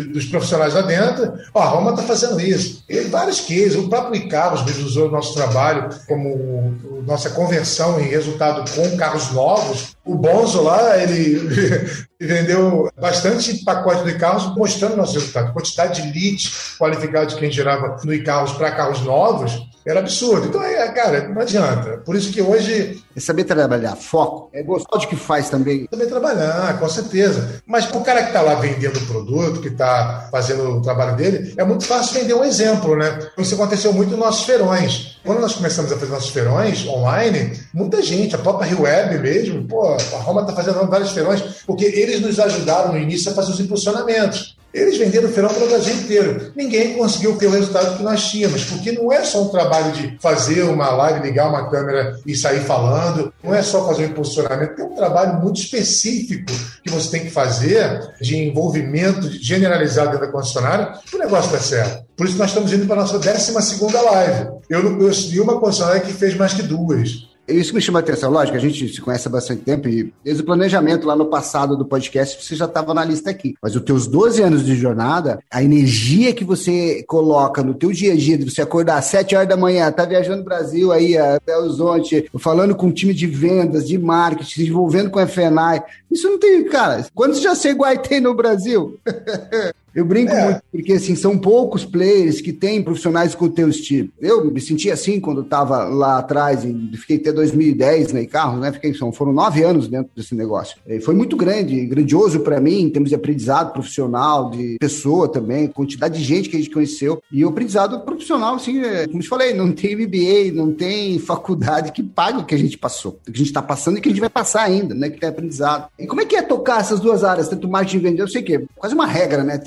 dos 0.08 0.24
profissionais 0.24 0.72
lá 0.72 0.80
dentro. 0.80 1.34
Ó, 1.52 1.60
a 1.60 1.66
Roma 1.66 1.90
está 1.90 2.02
fazendo 2.02 2.40
isso. 2.40 2.82
E 2.88 3.00
vários 3.02 3.40
cases, 3.40 3.74
o 3.74 3.88
próprio 3.88 4.22
Icarus 4.22 4.62
usou 4.78 5.08
o 5.08 5.10
nosso 5.10 5.34
trabalho 5.34 5.90
como 6.06 6.74
nossa 7.06 7.28
conversão 7.30 8.00
em 8.00 8.08
resultado 8.08 8.64
com 8.72 8.96
carros 8.96 9.30
novos. 9.32 9.96
O 10.06 10.14
Bonzo 10.14 10.62
lá, 10.62 10.96
ele 10.96 11.38
vendeu 12.18 12.90
bastante 12.98 13.62
pacote 13.62 14.02
do 14.02 14.10
Icarus 14.10 14.56
mostrando 14.56 14.96
nosso 14.96 15.14
resultado. 15.14 15.52
Quantidade 15.52 16.00
de 16.00 16.18
leads 16.18 16.76
qualificados 16.78 17.34
que 17.34 17.40
a 17.40 17.44
gente 17.44 17.56
gerava 17.56 17.96
no 18.02 18.14
Icarus 18.14 18.52
para 18.52 18.72
carros 18.72 19.02
novos 19.02 19.67
Era 19.86 20.00
absurdo. 20.00 20.48
Então, 20.48 20.62
é, 20.62 20.88
cara, 20.88 21.28
não 21.28 21.40
adianta. 21.40 21.98
Por 22.04 22.16
isso 22.16 22.32
que 22.32 22.42
hoje. 22.42 23.02
É 23.16 23.20
saber 23.20 23.44
trabalhar, 23.44 23.96
foco. 23.96 24.50
É 24.52 24.62
gostar 24.62 24.98
de 24.98 25.06
que 25.06 25.16
faz 25.16 25.48
também. 25.48 25.88
Saber 25.90 26.06
trabalhar, 26.06 26.78
com 26.78 26.88
certeza. 26.88 27.62
Mas 27.66 27.88
o 27.90 28.00
cara 28.00 28.22
que 28.22 28.28
está 28.28 28.42
lá 28.42 28.54
vendendo 28.54 28.98
o 28.98 29.06
produto, 29.06 29.60
que 29.60 29.68
está 29.68 30.28
fazendo 30.30 30.76
o 30.76 30.82
trabalho 30.82 31.16
dele, 31.16 31.54
é 31.56 31.64
muito 31.64 31.84
fácil 31.84 32.20
vender 32.20 32.34
um 32.34 32.44
exemplo, 32.44 32.96
né? 32.96 33.18
Isso 33.38 33.54
aconteceu 33.54 33.92
muito 33.92 34.10
nos 34.10 34.18
nossos 34.18 34.44
feirões. 34.44 35.18
Quando 35.24 35.40
nós 35.40 35.54
começamos 35.54 35.92
a 35.92 35.96
fazer 35.96 36.12
nossos 36.12 36.30
feirões 36.30 36.86
online, 36.86 37.58
muita 37.72 38.02
gente, 38.02 38.34
a 38.34 38.38
própria 38.38 38.68
Rio 38.68 38.82
Web 38.82 39.18
mesmo, 39.18 39.66
pô, 39.66 39.94
a 39.94 40.18
Roma 40.20 40.42
está 40.42 40.54
fazendo 40.54 40.86
vários 40.86 41.10
feirões, 41.10 41.42
porque 41.66 41.84
eles 41.84 42.20
nos 42.20 42.38
ajudaram 42.38 42.92
no 42.92 42.98
início 42.98 43.30
a 43.30 43.34
fazer 43.34 43.52
os 43.52 43.60
impulsionamentos. 43.60 44.57
Eles 44.72 44.98
venderam 44.98 45.28
o 45.28 45.32
para 45.32 45.64
o 45.64 45.68
Brasil 45.68 45.94
inteiro. 45.94 46.52
Ninguém 46.54 46.96
conseguiu 46.96 47.36
ter 47.36 47.46
o 47.46 47.50
resultado 47.50 47.96
que 47.96 48.02
nós 48.02 48.30
tínhamos, 48.30 48.64
porque 48.64 48.92
não 48.92 49.12
é 49.12 49.24
só 49.24 49.42
um 49.42 49.48
trabalho 49.48 49.92
de 49.92 50.18
fazer 50.20 50.62
uma 50.62 50.90
live, 50.90 51.26
ligar 51.26 51.48
uma 51.48 51.70
câmera 51.70 52.18
e 52.26 52.36
sair 52.36 52.60
falando, 52.60 53.32
não 53.42 53.54
é 53.54 53.62
só 53.62 53.86
fazer 53.86 54.02
um 54.06 54.10
impulsionamento, 54.10 54.76
tem 54.76 54.84
um 54.84 54.94
trabalho 54.94 55.40
muito 55.40 55.60
específico 55.60 56.52
que 56.84 56.90
você 56.90 57.10
tem 57.10 57.24
que 57.24 57.30
fazer 57.30 58.14
de 58.20 58.36
envolvimento 58.36 59.30
generalizado 59.42 60.10
dentro 60.10 60.26
da 60.26 60.32
concessionária 60.32 60.92
para 61.10 61.16
o 61.16 61.18
negócio 61.18 61.50
dar 61.50 61.60
certo. 61.60 62.04
Por 62.16 62.26
isso 62.26 62.36
nós 62.36 62.50
estamos 62.50 62.72
indo 62.72 62.86
para 62.86 62.96
a 62.96 63.02
nossa 63.02 63.18
12 63.18 63.52
live. 63.52 64.48
Eu 64.68 64.82
não 64.82 64.98
conheci 64.98 65.40
uma 65.40 65.58
concessionária 65.60 66.00
que 66.00 66.12
fez 66.12 66.34
mais 66.34 66.52
que 66.52 66.62
duas. 66.62 67.27
Isso 67.48 67.74
me 67.74 67.80
chama 67.80 67.98
a 67.98 68.02
atenção. 68.02 68.30
Lógico, 68.30 68.56
a 68.56 68.60
gente 68.60 68.88
se 68.88 69.00
conhece 69.00 69.26
há 69.26 69.30
bastante 69.30 69.62
tempo 69.62 69.88
e 69.88 70.12
desde 70.22 70.42
o 70.42 70.46
planejamento 70.46 71.06
lá 71.06 71.16
no 71.16 71.26
passado 71.26 71.76
do 71.76 71.84
podcast 71.84 72.44
você 72.44 72.54
já 72.54 72.66
estava 72.66 72.92
na 72.92 73.04
lista 73.04 73.30
aqui. 73.30 73.54
Mas 73.62 73.74
os 73.74 73.82
teus 73.82 74.06
12 74.06 74.42
anos 74.42 74.64
de 74.64 74.76
jornada, 74.76 75.38
a 75.50 75.62
energia 75.62 76.34
que 76.34 76.44
você 76.44 77.02
coloca 77.06 77.62
no 77.62 77.74
teu 77.74 77.90
dia 77.90 78.12
a 78.12 78.16
dia, 78.16 78.36
de 78.36 78.48
você 78.48 78.60
acordar 78.60 78.98
às 78.98 79.06
7 79.06 79.34
horas 79.34 79.48
da 79.48 79.56
manhã, 79.56 79.90
tá 79.90 80.04
viajando 80.04 80.38
no 80.38 80.44
Brasil 80.44 80.92
aí, 80.92 81.16
até 81.16 81.56
o 81.56 81.62
Horizonte, 81.62 82.28
falando 82.38 82.74
com 82.74 82.86
um 82.86 82.92
time 82.92 83.14
de 83.14 83.26
vendas, 83.26 83.88
de 83.88 83.98
marketing, 83.98 84.50
se 84.50 84.68
envolvendo 84.68 85.10
com 85.10 85.18
a 85.18 85.26
FNAI. 85.26 85.82
Isso 86.10 86.28
não 86.28 86.38
tem, 86.38 86.64
cara. 86.64 87.06
Quantos 87.14 87.40
já 87.40 87.54
sei 87.54 87.72
igual 87.72 87.96
tem 87.98 88.20
no 88.20 88.34
Brasil? 88.34 88.98
Eu 89.98 90.04
brinco 90.04 90.30
é. 90.30 90.44
muito, 90.44 90.62
porque 90.70 90.92
assim, 90.92 91.16
são 91.16 91.36
poucos 91.36 91.84
players 91.84 92.40
que 92.40 92.52
têm 92.52 92.80
profissionais 92.80 93.34
com 93.34 93.46
o 93.46 93.48
teu 93.48 93.68
estilo. 93.68 94.08
Eu 94.20 94.44
me 94.44 94.60
senti 94.60 94.92
assim 94.92 95.18
quando 95.18 95.40
estava 95.40 95.88
lá 95.88 96.18
atrás, 96.18 96.64
e 96.64 96.96
fiquei 96.96 97.16
até 97.16 97.32
2010 97.32 98.12
na 98.12 98.20
Icarros, 98.20 98.60
né? 98.60 98.70
Fiquei, 98.70 98.94
foram 99.12 99.32
nove 99.32 99.64
anos 99.64 99.88
dentro 99.88 100.12
desse 100.14 100.36
negócio. 100.36 100.78
E 100.86 101.00
foi 101.00 101.16
muito 101.16 101.36
grande, 101.36 101.84
grandioso 101.84 102.38
para 102.40 102.60
mim, 102.60 102.82
em 102.82 102.90
termos 102.90 103.08
de 103.08 103.16
aprendizado 103.16 103.72
profissional, 103.72 104.50
de 104.50 104.76
pessoa 104.78 105.26
também, 105.26 105.66
quantidade 105.66 106.16
de 106.16 106.24
gente 106.24 106.48
que 106.48 106.54
a 106.54 106.60
gente 106.60 106.70
conheceu. 106.70 107.20
E 107.32 107.44
o 107.44 107.48
aprendizado 107.48 107.98
profissional, 108.02 108.54
assim, 108.54 108.80
é, 108.80 109.04
como 109.06 109.18
eu 109.18 109.22
te 109.22 109.28
falei, 109.28 109.52
não 109.52 109.72
tem 109.72 109.96
MBA, 109.96 110.54
não 110.54 110.72
tem 110.72 111.18
faculdade 111.18 111.90
que 111.90 112.04
pague 112.04 112.38
o 112.38 112.44
que 112.44 112.54
a 112.54 112.58
gente 112.58 112.78
passou, 112.78 113.18
o 113.26 113.32
que 113.32 113.36
a 113.36 113.38
gente 113.38 113.48
está 113.48 113.62
passando 113.62 113.98
e 113.98 114.00
que 114.00 114.08
a 114.08 114.12
gente 114.12 114.20
vai 114.20 114.30
passar 114.30 114.62
ainda, 114.62 114.94
né? 114.94 115.10
Que 115.10 115.18
tem 115.18 115.28
aprendizado. 115.28 115.88
E 115.98 116.06
como 116.06 116.20
é 116.20 116.24
que 116.24 116.36
é 116.36 116.42
tocar 116.42 116.80
essas 116.80 117.00
duas 117.00 117.24
áreas, 117.24 117.48
tanto 117.48 117.68
marketing 117.68 117.96
e 117.96 118.00
vender? 118.00 118.22
Eu 118.22 118.28
sei 118.28 118.42
que 118.42 118.54
é 118.54 118.62
quase 118.76 118.94
uma 118.94 119.06
regra, 119.06 119.42
né? 119.42 119.58